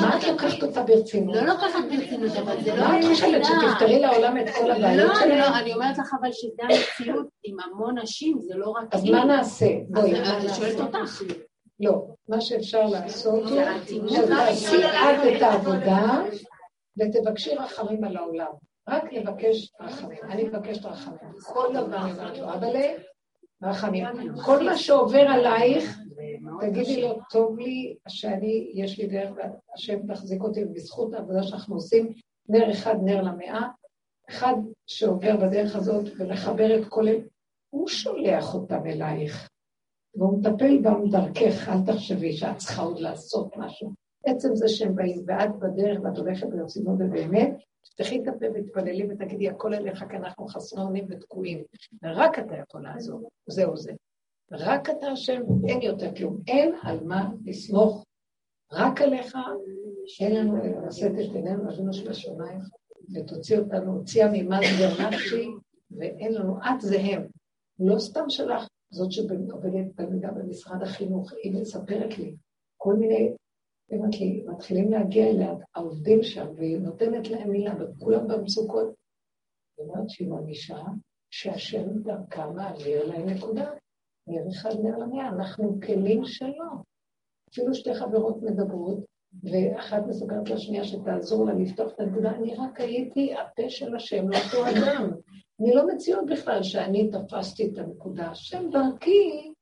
מה 0.00 0.18
את 0.18 0.24
לוקחת 0.24 0.62
אותה 0.62 0.82
ברצינות? 0.82 1.36
לא 1.36 1.42
לוקחת 1.42 1.84
ברצינות, 1.90 2.36
אבל 2.36 2.62
זה 2.64 2.76
לא 2.76 2.88
מה 2.88 3.00
את 3.00 3.04
חושבת, 3.04 3.44
שתפתרי 3.44 4.00
לעולם 4.00 4.38
את 4.38 4.44
כל 4.58 4.70
הבעיות 4.70 5.08
לא, 5.08 5.14
שלהם? 5.14 5.52
אני 5.52 5.74
אומרת 5.74 5.98
לך 5.98 6.14
אבל 6.20 6.32
שזה 6.32 6.62
המציאות 6.62 7.26
עם 7.44 7.56
המון 7.60 7.98
נשים, 7.98 8.40
זה 8.40 8.54
לא 8.56 8.70
רק 8.70 8.94
אז 8.94 9.04
מה 9.04 9.24
נעשה? 9.24 9.66
בואי. 9.88 10.20
אני 10.20 10.48
שואלת 10.48 10.80
אותך. 10.80 11.22
לא, 11.80 12.06
מה 12.28 12.40
שאפשר 12.40 12.84
לעשות 12.86 13.42
הוא 13.44 14.08
שתעשי 14.08 14.84
את 14.84 15.36
את 15.36 15.42
העבודה 15.42 16.22
ותבקשי 16.98 17.54
רחמים 17.54 18.04
על 18.04 18.16
העולם. 18.16 18.69
רק 18.90 19.12
לבקש 19.12 19.72
רחמים. 19.80 20.18
אני 20.22 20.44
מבקשת 20.44 20.84
רחמים. 20.84 21.18
כל 21.42 21.68
דבר 21.74 21.96
אני 21.96 22.12
אומרת 22.12 22.38
לו, 22.38 22.54
אבאלה, 22.54 22.92
רחמים. 23.62 24.06
כל 24.44 24.64
מה 24.64 24.76
שעובר 24.76 25.20
עלייך, 25.20 25.98
תגידי 26.60 27.02
לו, 27.02 27.18
טוב 27.30 27.58
לי 27.58 27.96
שאני, 28.08 28.72
יש 28.74 28.98
לי 28.98 29.06
דרך, 29.06 29.30
השם 29.74 30.06
תחזיק 30.06 30.42
אותי, 30.42 30.64
ובזכות 30.64 31.14
העבודה 31.14 31.42
שאנחנו 31.42 31.74
עושים, 31.74 32.12
נר 32.48 32.70
אחד, 32.72 32.94
נר 33.04 33.22
למאה, 33.22 33.68
אחד 34.28 34.54
שעובר 34.86 35.36
בדרך 35.36 35.76
הזאת 35.76 36.04
ולחבר 36.18 36.78
את 36.80 36.88
כל... 36.88 37.06
הוא 37.70 37.88
שולח 37.88 38.54
אותם 38.54 38.86
אלייך, 38.86 39.48
והוא 40.14 40.38
מטפל 40.38 40.78
בם 40.82 41.10
דרכך, 41.10 41.68
אל 41.68 41.94
תחשבי 41.94 42.32
שאת 42.32 42.56
צריכה 42.56 42.82
עוד 42.82 43.00
לעשות 43.00 43.56
משהו. 43.56 43.92
עצם 44.26 44.54
זה 44.54 44.68
שהם 44.68 44.94
באים, 44.94 45.24
ואת 45.26 45.50
בדרך 45.58 45.98
ואת 46.02 46.18
הולכת 46.18 46.46
ברצינות 46.46 46.94
ובאמת, 46.98 47.54
תפתחי 47.84 48.22
את 48.22 48.28
הפה 48.28 48.46
ותתפללי 48.54 49.06
ותגידי, 49.10 49.48
הכל 49.48 49.74
אליך, 49.74 50.04
כי 50.10 50.16
אנחנו 50.16 50.46
חסרי 50.46 50.82
אונים 50.82 51.06
ותקועים. 51.08 51.64
ורק 52.02 52.38
אתה 52.38 52.54
יכול 52.56 52.82
לעזור, 52.82 53.30
זהו 53.46 53.76
זה. 53.76 53.92
רק 54.52 54.90
אתה 54.90 55.06
השם, 55.06 55.42
אין 55.68 55.82
יותר 55.82 56.14
כלום. 56.14 56.38
אין 56.46 56.74
על 56.82 57.04
מה 57.04 57.30
לסמוך. 57.44 58.04
רק 58.72 59.00
עליך, 59.00 59.36
אין 60.20 60.36
לנו 60.36 60.56
לשאת 60.86 61.12
את 61.12 61.34
עינינו 61.34 61.70
אבינו 61.70 61.92
שבשמיים, 61.92 62.58
ותוציא 63.14 63.58
אותנו, 63.58 63.92
הוציאה 63.92 64.28
ממזגר 64.32 65.08
נפשי, 65.08 65.48
ואין 65.90 66.32
לנו, 66.34 66.56
את 66.58 66.80
זה 66.80 67.00
הם. 67.00 67.26
לא 67.78 67.98
סתם 67.98 68.24
שלך, 68.28 68.68
זאת 68.90 69.12
שעובדת 69.12 69.96
תלמידה 69.96 70.30
במשרד 70.30 70.82
החינוך, 70.82 71.32
היא 71.42 71.60
מספרת 71.60 72.18
לי 72.18 72.36
כל 72.76 72.94
מיני 72.94 73.32
מתחילים 74.46 74.90
להגיע 74.90 75.26
אליה 75.26 75.54
העובדים 75.74 76.22
שם, 76.22 76.46
והיא 76.56 76.78
נותנת 76.78 77.28
להם 77.30 77.50
מילה, 77.50 77.74
וכולם 77.80 78.28
במצוקות. 78.28 78.94
היא 79.78 79.86
אומרת 79.86 80.10
שהיא 80.10 80.28
מרגישה 80.28 80.78
שהשם 81.30 82.02
דרכה 82.02 82.50
מעביר 82.50 83.06
להם 83.08 83.28
נקודה. 83.28 83.70
נר 84.26 84.48
אחד 84.52 84.70
נר 84.82 84.98
למאה, 84.98 85.28
אנחנו 85.28 85.80
כלים 85.86 86.24
שלו. 86.24 86.70
אפילו 87.52 87.74
שתי 87.74 87.94
חברות 87.94 88.42
מדברות, 88.42 88.98
ואחת 89.42 90.02
מספרת 90.08 90.50
לשנייה 90.50 90.84
שתעזור 90.84 91.46
לה 91.46 91.54
לפתוח 91.54 91.92
את 91.92 92.00
הנקודה, 92.00 92.30
אני 92.30 92.54
רק 92.54 92.80
הייתי 92.80 93.34
הפה 93.34 93.62
של 93.68 93.96
השם 93.96 94.24
לאותו 94.28 94.70
אדם. 94.70 95.10
אני 95.60 95.74
לא 95.74 95.86
מציאות 95.86 96.26
בכלל 96.26 96.62
שאני 96.62 97.10
תפסתי 97.10 97.70
את 97.72 97.78
הנקודה. 97.78 98.30
השם 98.30 98.70
דרכי 98.70 99.52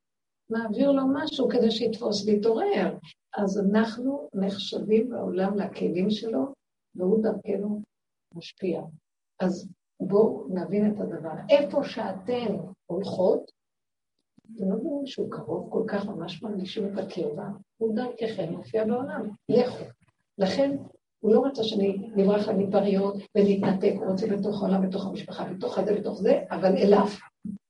מעביר 0.50 0.90
לו 0.90 1.02
משהו 1.14 1.48
כדי 1.48 1.70
שיתפוס 1.70 2.24
ויתעורר. 2.26 2.96
אז 3.36 3.60
אנחנו 3.60 4.28
נחשבים 4.34 5.10
בעולם 5.10 5.58
לכלים 5.58 6.10
שלו, 6.10 6.46
והוא 6.94 7.22
דרכנו 7.22 7.82
משפיע. 8.34 8.82
אז 9.40 9.68
בואו 10.00 10.46
נבין 10.50 10.92
את 10.92 11.00
הדבר. 11.00 11.30
איפה 11.48 11.84
שאתן 11.84 12.56
הולכות, 12.86 13.50
אתם 14.56 14.70
לא 14.70 14.76
מבינים 14.76 15.06
שהוא 15.06 15.30
קרוב 15.30 15.68
כל 15.70 15.82
כך, 15.88 16.06
ממש 16.06 16.42
מרגישים 16.42 16.86
את 16.86 16.98
הקרבה, 16.98 17.48
הוא 17.76 17.94
דרככם 17.94 18.52
מופיע 18.52 18.84
בעולם. 18.84 19.28
לכו. 19.48 19.84
לכן, 20.38 20.76
הוא 21.20 21.34
לא 21.34 21.44
רצה 21.46 21.64
שאני 21.64 22.10
נברח 22.16 22.48
למדבריות 22.48 23.16
ונתנתק, 23.34 23.92
הוא 23.96 24.06
רוצה 24.06 24.26
בתוך 24.26 24.62
העולם, 24.62 24.88
בתוך 24.88 25.06
המשפחה, 25.06 25.44
בתוך 25.44 25.78
הזה, 25.78 25.94
בתוך 25.94 26.20
זה, 26.20 26.42
אבל 26.50 26.76
אליו. 26.76 27.06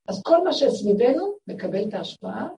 אז 0.08 0.22
כל 0.22 0.44
מה 0.44 0.52
שסביבנו 0.52 1.32
מקבל 1.46 1.88
את 1.88 1.94
ההשפעה 1.94 2.48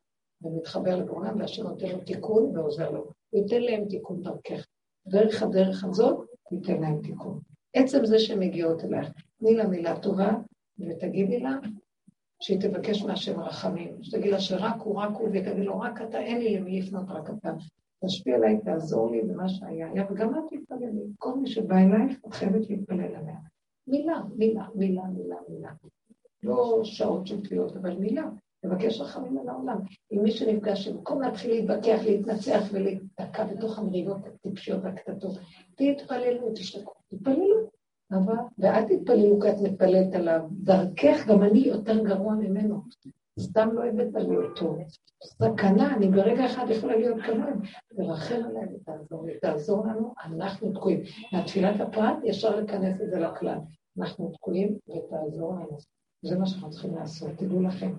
ומתחבר 0.42 0.96
לבורנם, 0.96 1.40
והשם 1.40 1.62
נותן 1.62 1.88
לו 1.88 1.98
תיקון 1.98 2.56
ועוזר 2.56 2.90
לו. 2.90 3.12
הוא 3.30 3.42
ייתן 3.42 3.62
להם 3.62 3.84
תיקון 3.88 4.22
דרכך. 4.22 4.66
דרך 5.06 5.42
הדרך 5.42 5.84
הזאת, 5.84 6.26
ייתן 6.52 6.80
להם 6.80 7.00
תיקון. 7.02 7.38
עצם 7.74 8.04
זה 8.04 8.18
שהן 8.18 8.38
מגיעות 8.38 8.84
אלייך, 8.84 9.08
תני 9.38 9.54
לה 9.54 9.66
מילה 9.66 10.00
טובה 10.00 10.32
ותגידי 10.78 11.40
לה 11.40 11.56
שהיא 12.40 12.60
תבקש 12.60 13.02
מהשם 13.02 13.40
רחמים. 13.40 14.02
שתגיד 14.02 14.30
לה 14.32 14.40
שרק 14.40 14.80
הוא, 14.82 15.00
רק 15.00 15.10
הוא, 15.12 15.28
ותגיד 15.28 15.64
לו, 15.64 15.80
רק 15.80 16.02
אתה, 16.02 16.18
אין 16.20 16.38
לי 16.38 16.56
למי 16.58 16.80
לפנות, 16.80 17.08
רק 17.08 17.30
אתה. 17.30 17.52
תשפיע 18.04 18.34
עליי, 18.34 18.60
תעזור 18.64 19.10
לי 19.10 19.22
במה 19.22 19.48
שהיה 19.48 19.90
היה, 19.90 20.04
וגם 20.10 20.34
את 20.34 20.44
תתפללי. 20.50 21.02
כל 21.18 21.38
מי 21.38 21.48
שבא 21.48 21.76
אלייך, 21.78 22.18
את 22.28 22.34
חייבת 22.34 22.70
להתפלל 22.70 23.14
עליה. 23.14 23.36
מילה, 23.86 24.22
מילה, 24.36 24.66
מילה, 24.74 25.02
מילה, 25.02 25.36
מילה. 25.48 25.72
לא 26.42 26.80
שעות 26.84 27.26
של 27.26 27.40
תפילות, 27.42 27.76
אבל 27.76 27.96
מילה. 27.96 28.28
לבקש 28.64 29.00
רחמים 29.00 29.38
על 29.38 29.48
העולם. 29.48 29.78
עם 30.10 30.22
מי 30.22 30.30
שנפגש, 30.30 30.88
במקום 30.88 31.22
להתחיל 31.22 31.50
להתווכח, 31.50 32.00
להתנצח 32.04 32.62
ולהתקע 32.72 33.44
בתוך 33.44 33.78
המריבות 33.78 34.26
הטיפשיות 34.26 34.80
והקטטות, 34.82 35.38
תתפללו, 35.74 36.50
תשתקו, 36.54 36.92
תתפללו. 37.08 37.70
אבל, 38.12 38.34
ואל 38.58 38.84
תתפללו 38.84 39.40
כי 39.40 39.50
את 39.50 39.54
מתפללת 39.62 40.14
עליו. 40.14 40.40
דרכך 40.50 41.26
גם 41.28 41.42
אני 41.42 41.58
יותר 41.58 42.04
גרוע 42.04 42.34
ממנו. 42.34 42.80
סתם 43.40 43.68
לא 43.72 43.84
הבאת 43.84 44.14
לי 44.14 44.36
אותו. 44.36 44.76
סכנה, 45.24 45.94
אני 45.96 46.08
ברגע 46.08 46.46
אחד 46.46 46.66
יכולה 46.70 46.96
להיות 46.96 47.22
כמוהם. 47.26 47.60
תרחם 47.96 48.42
עליהם 48.48 48.68
ותעזור 48.74 49.26
לי, 49.26 49.38
תעזור 49.38 49.86
לנו, 49.86 50.14
אנחנו 50.24 50.72
תקועים. 50.72 51.00
מהתפילת 51.32 51.80
הפרט 51.80 52.16
ישר 52.24 52.58
את 52.58 52.66
זה 53.10 53.18
לכלל. 53.18 53.58
אנחנו 53.98 54.30
תקועים 54.32 54.78
ותעזור 54.88 55.54
לנו. 55.54 55.78
זה 56.22 56.38
מה 56.38 56.46
שאנחנו 56.46 56.70
צריכים 56.70 56.94
לעשות, 56.94 57.30
תדעו 57.36 57.62
לכם. 57.62 57.92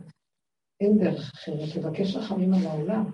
אין 0.82 0.98
דרך 0.98 1.32
אחרת, 1.36 1.76
לבקש 1.76 2.16
רחמים 2.16 2.54
על 2.54 2.66
העולם. 2.66 3.06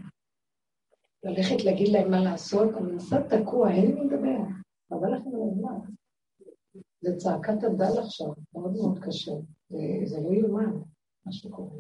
ללכת 1.24 1.64
להגיד 1.66 1.88
להם 1.88 2.12
מה 2.12 2.20
לעשות, 2.20 2.70
מנסה 2.82 3.16
תקוע, 3.30 3.72
אין 3.72 3.86
לי 3.86 4.04
לדבר. 4.04 4.40
אבל 4.92 5.14
לכם 5.14 5.30
על 5.36 5.42
הזמן. 5.52 5.94
זה 7.02 7.16
צעקת 7.18 7.64
הדל 7.64 8.00
עכשיו, 8.06 8.34
מאוד 8.54 8.72
מאוד 8.74 9.00
קשה. 9.06 9.32
זה 10.06 10.18
לא 10.24 10.34
יאומן, 10.34 10.74
מה 11.26 11.32
שקורה. 11.32 11.80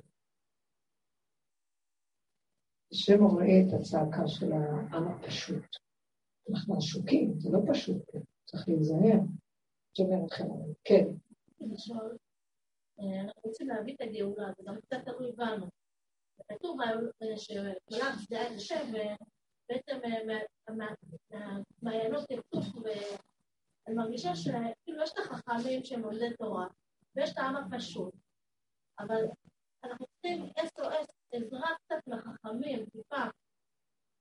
השם 2.92 3.24
רואה 3.24 3.62
את 3.62 3.74
הצעקה 3.74 4.28
של 4.28 4.52
העם 4.52 5.08
הפשוט. 5.08 5.66
אנחנו 6.52 6.78
עשוקים, 6.78 7.40
זה 7.40 7.50
לא 7.50 7.60
פשוט, 7.72 8.16
צריך 8.46 8.70
להיזהר. 8.70 9.20
שומר 9.98 10.26
אתכם. 10.26 10.46
כן. 10.84 11.06
אה, 13.00 13.22
אנחנו 13.22 13.42
רוצים 13.44 13.68
להביא 13.68 13.96
את 13.96 14.02
הגאולה, 14.02 14.52
זה 14.58 14.64
גם 14.66 14.82
קצת 14.82 14.98
תלוי 15.06 15.32
בנו. 15.32 15.68
כתוב 16.52 16.80
שמלאך 17.36 18.22
שדה 18.22 18.48
את 18.48 18.52
השם, 18.56 18.88
ובעצם 18.90 20.00
מעיינות 21.82 22.32
יצוף, 22.32 22.66
ואני 22.76 23.96
מרגישה 23.96 24.36
שכאילו 24.36 25.04
יש 25.04 25.12
את 25.14 25.18
החכמים 25.18 25.84
שהם 25.84 26.04
עובדי 26.04 26.34
תורה, 26.38 26.68
ויש 27.16 27.32
את 27.34 27.38
העם 27.38 27.56
הפשוט, 27.56 28.14
אבל 29.00 29.24
אנחנו 29.84 30.06
צריכים 30.06 30.46
SOS, 30.58 31.08
עזרה 31.32 31.70
קצת 31.76 32.02
לחכמים, 32.08 32.86
טיפה, 32.86 33.24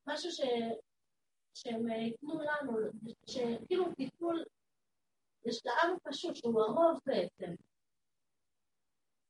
משהו 0.09 0.31
ש... 0.31 0.41
שהם 1.55 1.89
ייתנו 1.89 2.41
לנו, 2.41 2.79
שכאילו 3.27 3.95
טיפול, 3.95 4.45
יש 5.47 5.61
את 5.63 5.67
העם 5.67 5.97
הפשוט, 5.97 6.37
שהוא 6.37 6.63
הרוב 6.63 7.01
בעצם. 7.07 7.55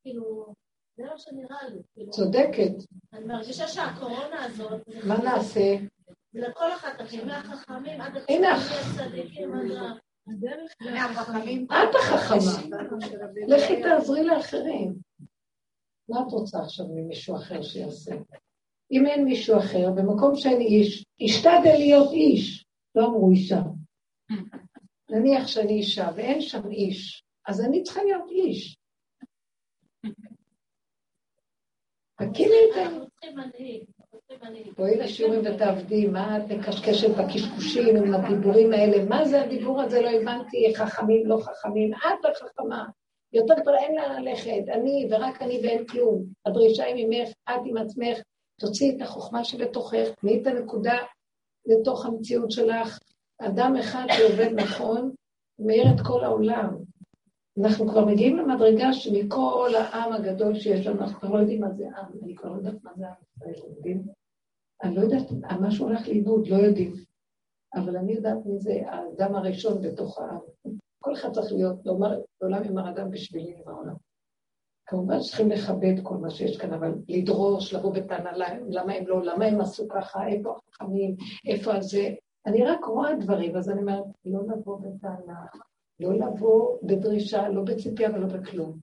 כאילו, 0.07 0.55
זה 0.97 1.05
מה 1.05 1.19
שנראה 1.19 1.69
לי. 1.69 1.83
כאילו. 1.95 2.11
צודקת. 2.11 2.73
אני 3.13 3.25
מרגישה 3.25 3.69
שהקורונה 3.69 4.45
הזאת... 4.45 4.83
מה 5.07 5.19
נעשה? 5.19 5.77
לכל 6.35 6.73
החתכים, 6.73 7.27
מהחכמים 7.27 8.01
עד 8.01 8.17
הצדיקים, 8.17 9.55
את 11.67 11.95
החכמה. 11.95 12.79
לכי 13.49 13.83
תעזרי 13.83 14.25
לאחרים. 14.25 14.95
מה 16.09 16.21
את 16.21 16.33
רוצה 16.33 16.59
עכשיו 16.59 16.87
ממישהו 16.89 17.37
אחר 17.37 17.63
שיעשה? 17.63 18.15
אם 18.93 19.07
אין 19.07 19.25
מישהו 19.25 19.59
אחר, 19.59 19.91
במקום 19.91 20.37
שאין 20.37 20.61
איש, 20.61 21.05
השתדל 21.21 21.77
להיות 21.79 22.13
איש, 22.13 22.65
לא 22.95 23.07
אמרו 23.07 23.31
אישה. 23.31 23.61
נניח 25.11 25.47
שאני 25.47 25.73
אישה 25.73 26.11
ואין 26.17 26.41
שם 26.41 26.71
איש, 26.71 27.23
אז 27.47 27.61
אני 27.61 27.83
צריכה 27.83 28.03
להיות 28.03 28.31
איש. 28.31 28.77
תקימי 32.17 32.55
את 32.69 32.75
זה. 32.75 33.07
בואי 34.77 34.97
לשיעורים 34.97 35.41
ותעבדי, 35.45 36.07
מה 36.07 36.39
את 36.39 36.53
מקשקשת 36.53 37.09
בקשקושים 37.11 37.97
עם 37.97 38.15
הדיבורים 38.15 38.73
האלה? 38.73 39.05
מה 39.05 39.25
זה 39.25 39.43
הדיבור 39.43 39.83
הזה? 39.83 40.01
לא 40.03 40.11
הבנתי, 40.11 40.75
חכמים, 40.77 41.27
לא 41.27 41.39
חכמים. 41.43 41.95
את 41.95 42.25
החכמה. 42.25 42.85
יותר 43.33 43.55
כבר 43.63 43.75
אין 43.75 43.95
לאן 43.95 44.23
ללכת, 44.23 44.63
אני 44.73 45.09
ורק 45.11 45.43
אני 45.43 45.61
ואין 45.63 45.87
כלום. 45.87 46.25
הדרישה 46.47 46.85
היא 46.85 47.07
ממך, 47.09 47.29
את 47.29 47.61
עם 47.65 47.77
עצמך, 47.77 48.19
תוציאי 48.61 48.97
את 48.97 49.03
החוכמה 49.03 49.45
שבתוכך, 49.45 50.09
תני 50.21 50.43
את 50.43 50.47
הנקודה 50.47 50.99
לתוך 51.67 52.07
המציאות 52.07 52.51
שלך. 52.51 52.99
אדם 53.39 53.77
אחד 53.77 54.07
שעובד 54.17 54.53
נכון, 54.55 55.11
מאיר 55.59 55.85
את 55.95 56.01
כל 56.07 56.25
העולם. 56.25 56.77
אנחנו 57.61 57.89
כבר 57.89 58.05
מגיעים 58.05 58.37
למדרגה 58.37 58.93
שמכל 58.93 59.71
העם 59.79 60.13
הגדול 60.13 60.55
שיש 60.55 60.87
לנו, 60.87 61.01
אנחנו 61.01 61.21
כבר 61.21 61.29
לא 61.35 61.39
יודעים 61.39 61.61
מה 61.61 61.71
זה 61.71 61.87
עם, 61.89 62.05
אני 62.23 62.35
כבר 62.35 62.51
לא 62.51 62.57
יודעת 62.57 62.85
מה 62.85 62.91
זה 62.97 63.07
עם 63.07 63.15
ישראל, 63.37 63.71
יודעים? 63.77 64.03
אני 64.83 64.95
לא 64.95 65.01
יודעת, 65.01 65.27
משהו 65.61 65.87
הולך 65.87 66.09
לאיבוד, 66.09 66.49
לא 66.49 66.57
יודעים. 66.57 66.93
אבל 67.75 67.97
אני 67.97 68.13
יודעת 68.13 68.39
מי 68.47 68.59
זה 68.59 68.73
האדם 68.87 69.35
הראשון 69.35 69.83
בתוך 69.83 70.19
העם. 70.19 70.39
כל 70.99 71.13
אחד 71.13 71.33
צריך 71.33 71.53
להיות, 71.53 71.87
לומר, 71.87 72.21
לעולם 72.41 72.65
יאמר 72.65 72.91
אדם 72.91 73.11
בשבילי 73.11 73.55
עם 73.57 73.69
העולם. 73.69 73.95
כמובן 74.87 75.21
שצריכים 75.21 75.51
לכבד 75.51 75.95
כל 76.03 76.17
מה 76.17 76.31
שיש 76.31 76.59
כאן, 76.59 76.73
אבל 76.73 76.95
לדרוש, 77.09 77.75
לבוא 77.75 77.93
בטענה 77.93 78.31
למה 78.69 78.93
הם 78.93 79.07
לא, 79.07 79.23
למה 79.23 79.45
הם 79.45 79.61
עשו 79.61 79.89
ככה, 79.89 80.29
איפה 80.29 80.57
החכמים, 80.57 81.17
איפה 81.47 81.75
הזה. 81.75 82.15
אני 82.47 82.65
רק 82.65 82.85
רואה 82.85 83.15
דברים, 83.15 83.57
אז 83.57 83.71
אני 83.71 83.81
אומרת, 83.81 84.05
לא 84.25 84.41
לבוא 84.43 84.81
בטענה, 84.81 85.47
לא 86.01 86.15
לבוא 86.15 86.79
בדרישה, 86.83 87.49
לא 87.49 87.63
בציפייה 87.63 88.11
ולא 88.15 88.27
בכלום. 88.27 88.79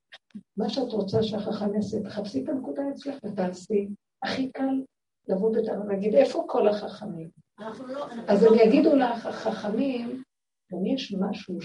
מה 0.57 0.69
שאת 0.69 0.91
רוצה 0.91 1.23
שהחכם 1.23 1.75
יעשה, 1.75 2.03
תחפשי 2.03 2.43
את 2.43 2.49
הנקודה 2.49 2.81
אצלך 2.91 3.15
ותעשי. 3.23 3.87
הכי 4.23 4.51
קל 4.51 4.81
לבוא 5.27 5.57
בטענה 5.57 5.85
ולהגיד, 5.85 6.15
איפה 6.15 6.45
כל 6.47 6.67
החכמים? 6.67 7.29
לא, 7.59 8.07
אז 8.27 8.43
הם 8.43 8.53
לא- 8.53 8.61
יגידו 8.61 8.95
לך, 8.95 9.25
החכמים, 9.25 10.23
גם 10.71 10.85
יש 10.85 11.15
משהו 11.19 11.57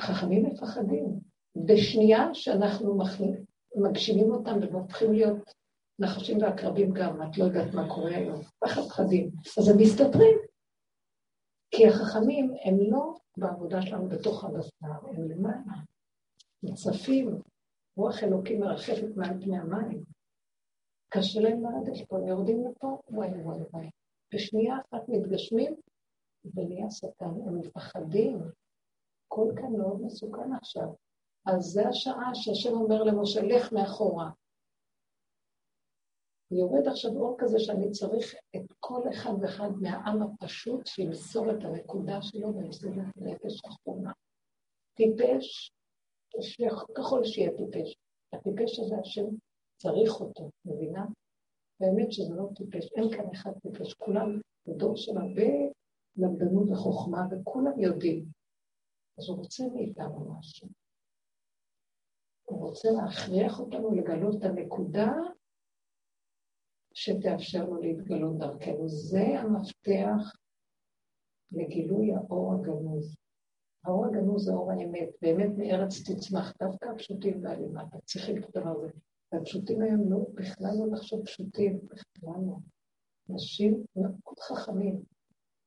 שחכמים 0.00 0.46
מפחדים. 0.46 1.20
בשנייה 1.56 2.34
שאנחנו 2.34 2.98
מגשימים 3.76 4.30
אותם 4.30 4.58
והופכים 4.72 5.12
להיות 5.12 5.52
נחשים 5.98 6.38
ועקרבים 6.42 6.92
גם, 6.92 7.22
את 7.22 7.38
לא 7.38 7.44
יודעת 7.44 7.74
מה 7.74 7.88
קורה 7.88 8.10
היום, 8.16 8.42
פחד 8.58 8.82
פחדים. 8.82 9.30
אז 9.58 9.68
הם 9.68 9.76
מסתתרים. 9.78 10.38
כי 11.70 11.86
החכמים 11.86 12.54
הם 12.64 12.74
לא 12.90 13.14
בעבודה 13.36 13.82
שלנו 13.82 14.08
בתוך 14.08 14.44
הבשר, 14.44 15.08
הם 15.08 15.30
למעלה. 15.30 15.82
מוצפים, 16.62 17.40
רוח 17.96 18.22
אלוקים 18.22 18.60
מרחפת 18.60 19.16
מעל 19.16 19.40
פני 19.40 19.58
המים. 19.58 20.04
קשה 21.08 21.40
להם 21.40 21.62
לרדת 21.62 22.08
פה, 22.08 22.18
יורדים 22.28 22.64
לפה, 22.64 22.98
וואי 23.10 23.28
וואי 23.28 23.58
וואי. 23.72 23.90
בשנייה 24.34 24.76
אחת 24.76 25.08
מתגשמים, 25.08 25.74
ונהיה 26.54 26.90
שטן, 26.90 27.34
הם 27.46 27.58
מפחדים. 27.58 28.38
הכל 29.26 29.52
כאן 29.56 29.72
מאוד 29.76 30.00
מסוכן 30.00 30.52
עכשיו. 30.52 30.88
אז 31.46 31.60
זה 31.60 31.88
השעה 31.88 32.30
שהשם 32.34 32.72
אומר 32.72 33.02
למשה, 33.02 33.42
לך 33.42 33.72
מאחורה. 33.72 34.30
יורד 36.50 36.88
עכשיו 36.88 37.10
אור 37.10 37.36
כזה 37.38 37.58
שאני 37.58 37.90
צריך 37.90 38.34
את 38.56 38.72
כל 38.80 39.02
אחד 39.14 39.32
ואחד 39.40 39.70
מהעם 39.80 40.22
הפשוט 40.22 40.86
שימסור 40.86 41.50
את 41.50 41.64
הנקודה 41.64 42.22
שלו 42.22 42.54
וימסור 42.54 42.90
את 42.92 43.16
הנפש 43.16 43.64
האחרונה. 43.64 44.12
טיפש, 44.94 45.72
ככל 46.96 47.24
שיהיה 47.24 47.50
טיפש. 47.56 47.96
הטיפש 48.32 48.78
הזה, 48.78 48.96
השם 49.00 49.26
צריך 49.76 50.20
אותו, 50.20 50.50
מבינה? 50.64 51.06
באמת 51.80 52.12
שזה 52.12 52.34
לא 52.34 52.48
טיפש, 52.54 52.92
אין 52.92 53.10
כאן 53.10 53.30
אחד 53.32 53.50
טיפש, 53.62 53.94
כולם 53.94 54.40
בדור 54.66 54.96
של 54.96 55.16
הרבה 55.16 55.50
למדנות 56.16 56.70
וחוכמה, 56.70 57.26
וכולם 57.30 57.80
יודעים. 57.80 58.24
אז 59.18 59.28
הוא 59.28 59.36
רוצה 59.36 59.64
מאיתנו 59.74 60.32
משהו. 60.38 60.68
הוא 62.44 62.66
רוצה 62.66 62.88
להכריח 62.90 63.60
אותנו 63.60 63.94
לגלות 63.94 64.36
את 64.38 64.44
הנקודה 64.44 65.12
שתאפשר 66.96 67.64
לו 67.64 67.80
להתגלות 67.80 68.38
דרכנו. 68.38 68.88
זה 68.88 69.40
המפתח 69.40 70.36
לגילוי 71.52 72.14
האור 72.14 72.52
הגנוז. 72.52 73.16
האור 73.84 74.06
הגנוז 74.06 74.44
זה 74.44 74.52
אור 74.52 74.72
האמת, 74.72 75.08
באמת 75.22 75.50
מארץ 75.56 76.10
תצמח, 76.10 76.52
דווקא 76.62 76.86
הפשוטים 76.86 77.44
והלימה, 77.44 77.84
צריכים 78.04 78.36
את 78.36 78.56
הדבר 78.56 78.70
הזה. 78.70 78.88
והפשוטים 79.32 79.82
היום 79.82 80.12
לא, 80.12 80.26
בכלל 80.34 80.70
לא 80.78 80.86
לחשוב 80.92 81.24
פשוטים, 81.24 81.78
בכלל 81.84 82.42
לא. 82.46 82.56
אנשים 83.30 83.84
מאוד 83.96 84.38
חכמים. 84.40 85.02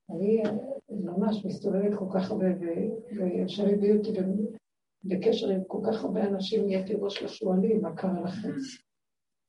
אני 0.10 0.44
ממש 0.90 1.46
מסתובבת 1.46 1.98
כל 2.00 2.06
כך 2.14 2.32
הרבה, 2.32 2.46
וישר 3.18 3.64
הביאו 3.74 3.98
אותי 3.98 4.12
בקשר 5.04 5.50
עם 5.50 5.64
כל 5.68 5.80
כך 5.88 6.04
הרבה 6.04 6.24
אנשים, 6.24 6.66
נהייתי 6.66 6.94
ראש 6.94 7.24
לשועלים, 7.24 7.82
מה 7.82 7.96
קרה 7.96 8.22
לכם? 8.22 8.50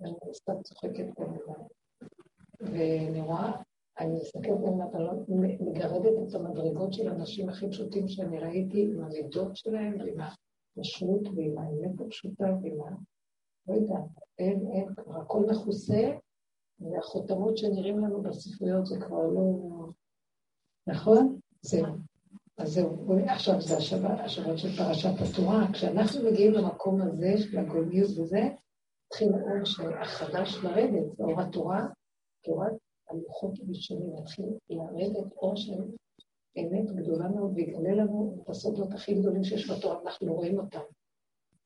אני 0.03 0.35
סתם 0.35 0.63
צוחקת 0.63 1.07
כמובן. 1.17 1.63
ואני 2.61 3.21
רואה, 3.21 3.53
אני 4.01 4.15
מסתכלת 4.15 4.95
על 4.95 5.09
מגרדת 5.61 6.29
את 6.29 6.35
המדרגות 6.35 6.93
של 6.93 7.09
האנשים 7.09 7.49
הכי 7.49 7.71
פשוטים 7.71 8.09
שאני 8.09 8.39
ראיתי, 8.39 8.83
עם 8.83 9.05
המידות 9.05 9.57
שלהם, 9.57 9.99
ועם 9.99 10.21
הפשרות, 10.21 11.23
ועם 11.37 11.59
האמת 11.59 12.01
הפשוטה, 12.01 12.45
ועם 12.63 12.81
ה... 12.81 12.91
לא 13.69 13.75
יודעת, 13.75 14.05
אין, 14.39 14.67
אין, 14.73 14.95
כבר 14.95 15.21
הכל 15.21 15.41
מכוסה, 15.51 16.11
והחותמות 16.81 17.57
שנראים 17.57 17.99
לנו 17.99 18.23
בספריות 18.23 18.87
זה 18.87 19.01
כבר 19.01 19.27
לא... 19.27 19.59
נכון? 20.87 21.39
זהו. 21.63 21.87
אז 22.59 22.73
זהו, 22.73 23.19
עכשיו 23.27 23.61
זה 23.61 23.77
השבת, 23.77 24.19
של 24.57 24.77
פרשת 24.77 25.11
התורה. 25.21 25.73
כשאנחנו 25.73 26.31
מגיעים 26.31 26.53
למקום 26.53 27.03
הזה, 27.03 27.35
של 27.39 27.59
הגולמיות 27.59 28.11
וזה, 28.11 28.49
מתחיל 29.11 29.33
האור 29.35 29.95
החדש 30.01 30.59
לרדת, 30.63 31.17
זה 31.17 31.25
אור 31.25 31.41
התורה, 31.41 31.87
תורת 32.45 32.73
הלוחות 33.09 33.53
הראשונים, 33.61 34.15
מתחיל 34.15 34.45
לרדת 34.71 35.33
אור 35.33 35.57
של 35.57 35.83
אמת 36.59 36.93
גדולה 36.93 37.29
מאוד, 37.29 37.53
ויגלה 37.55 37.95
לנו 37.95 38.39
את 38.43 38.49
הסודות 38.49 38.93
הכי 38.93 39.15
גדולים 39.15 39.45
שיש 39.45 39.71
בתורה, 39.71 40.01
אנחנו 40.05 40.35
רואים 40.35 40.59
אותם. 40.59 40.81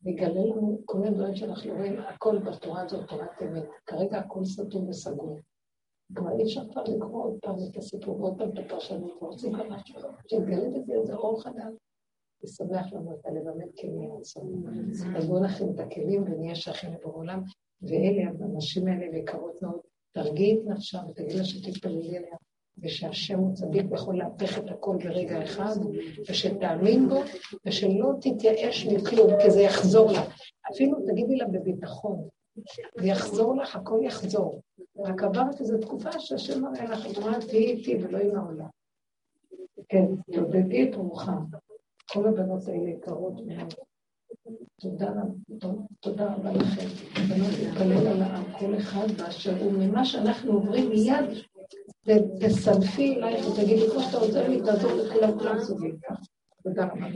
ויגלה 0.03 0.45
לנו 0.45 0.81
כל 0.85 0.99
מיני 0.99 1.15
דברים 1.15 1.35
שאנחנו 1.35 1.75
רואים, 1.75 1.99
הכל 1.99 2.39
בתורה 2.39 2.83
הזאת 2.83 3.09
תורת 3.09 3.43
אמת. 3.43 3.65
כרגע 3.87 4.19
הכל 4.19 4.45
סתום 4.45 4.89
וסגור. 4.89 5.39
כבר 6.15 6.39
אי 6.39 6.43
אפשר 6.43 6.61
כבר 6.73 6.83
לקרוא 6.83 7.25
עוד 7.25 7.39
פעם 7.43 7.55
את 7.71 7.77
הסיפור, 7.77 8.21
עוד 8.21 8.39
פעם 8.39 8.49
את 8.49 8.59
הפרשנות, 8.59 9.23
ורוצים 9.23 9.55
כבר 9.55 9.69
משהו, 9.69 10.01
שיתגלה 10.29 10.69
בזה 10.71 10.93
איזה 10.93 11.15
אור 11.15 11.43
חדש. 11.43 11.75
ישמח 12.45 12.93
לנו 12.93 13.15
את 13.15 13.27
הלב 13.27 13.49
המת 13.49 13.81
כלים 13.81 14.11
אז 15.17 15.27
בואו 15.27 15.45
נכין 15.45 15.71
את 15.75 15.81
הכלים 15.81 16.23
ונהיה 16.23 16.55
שייכים 16.55 16.93
לבורא 16.93 17.17
עולם, 17.17 17.43
ואלה, 17.83 18.23
הנשים 18.41 18.89
האלה 18.89 19.17
יקרות 19.17 19.63
מאוד, 19.63 19.81
תרגיעי 20.13 20.59
את 20.59 20.67
נפשה 20.67 21.01
ותגיד 21.11 21.33
לה 21.33 21.45
שתתפללי 21.45 22.17
עליה, 22.17 22.37
ושהשם 22.79 23.39
הוא 23.39 23.55
צדיק 23.55 23.87
ויכול 23.91 24.19
להפך 24.19 24.59
את 24.59 24.71
הכל 24.71 24.97
ברגע 25.05 25.45
אחד, 25.45 25.75
ושתאמין 26.29 27.09
בו, 27.09 27.21
ושלא 27.67 28.13
תתייאש 28.21 28.87
מכלום, 28.87 29.31
כי 29.43 29.51
זה 29.51 29.61
יחזור 29.61 30.13
לה. 30.13 30.23
אפילו 30.73 30.99
תגידי 31.07 31.37
לה 31.37 31.47
בביטחון, 31.49 32.29
זה 33.01 33.07
יחזור 33.07 33.57
לך, 33.57 33.77
הכל 33.77 33.99
יחזור. 34.03 34.61
רק 34.99 35.23
עברת 35.23 35.61
איזו 35.61 35.79
תקופה 35.79 36.21
שהשם 36.21 36.63
מראה 36.63 36.85
לך, 36.85 37.07
את 37.07 37.45
תהיי 37.49 37.67
איתי 37.67 37.97
ולא 37.97 38.19
עם 38.19 38.37
העולם. 38.37 38.69
כן, 39.89 40.07
תודדי 40.33 40.91
את 40.91 40.95
רוחם. 40.95 41.45
כל 42.15 42.29
הבנות 42.29 42.69
האלה 42.69 42.91
יקרות 42.91 43.35
מאוד. 43.47 43.75
תודה, 46.01 46.35
רבה 46.35 46.53
לכם. 46.53 46.87
בנות 47.29 47.51
להתפלל 47.59 48.07
על 48.07 48.23
העם, 48.23 48.45
כל 48.59 48.77
אחד 48.77 49.11
באשר 49.19 49.63
הוא, 49.63 49.73
ממה 49.73 50.05
שאנחנו 50.05 50.53
עוברים 50.53 50.89
מיד, 50.89 51.25
תסלפי 52.41 53.15
אלייך 53.17 53.49
ותגידי, 53.49 53.91
כמו 53.91 54.01
שאתה 54.01 54.17
עוזר 54.17 54.49
לי, 54.49 54.61
תעזור 54.61 54.93
לכולם, 54.93 55.39
כולם 55.39 55.59
סובבים. 55.59 55.97
תודה 56.63 56.85
רבה. 56.85 57.07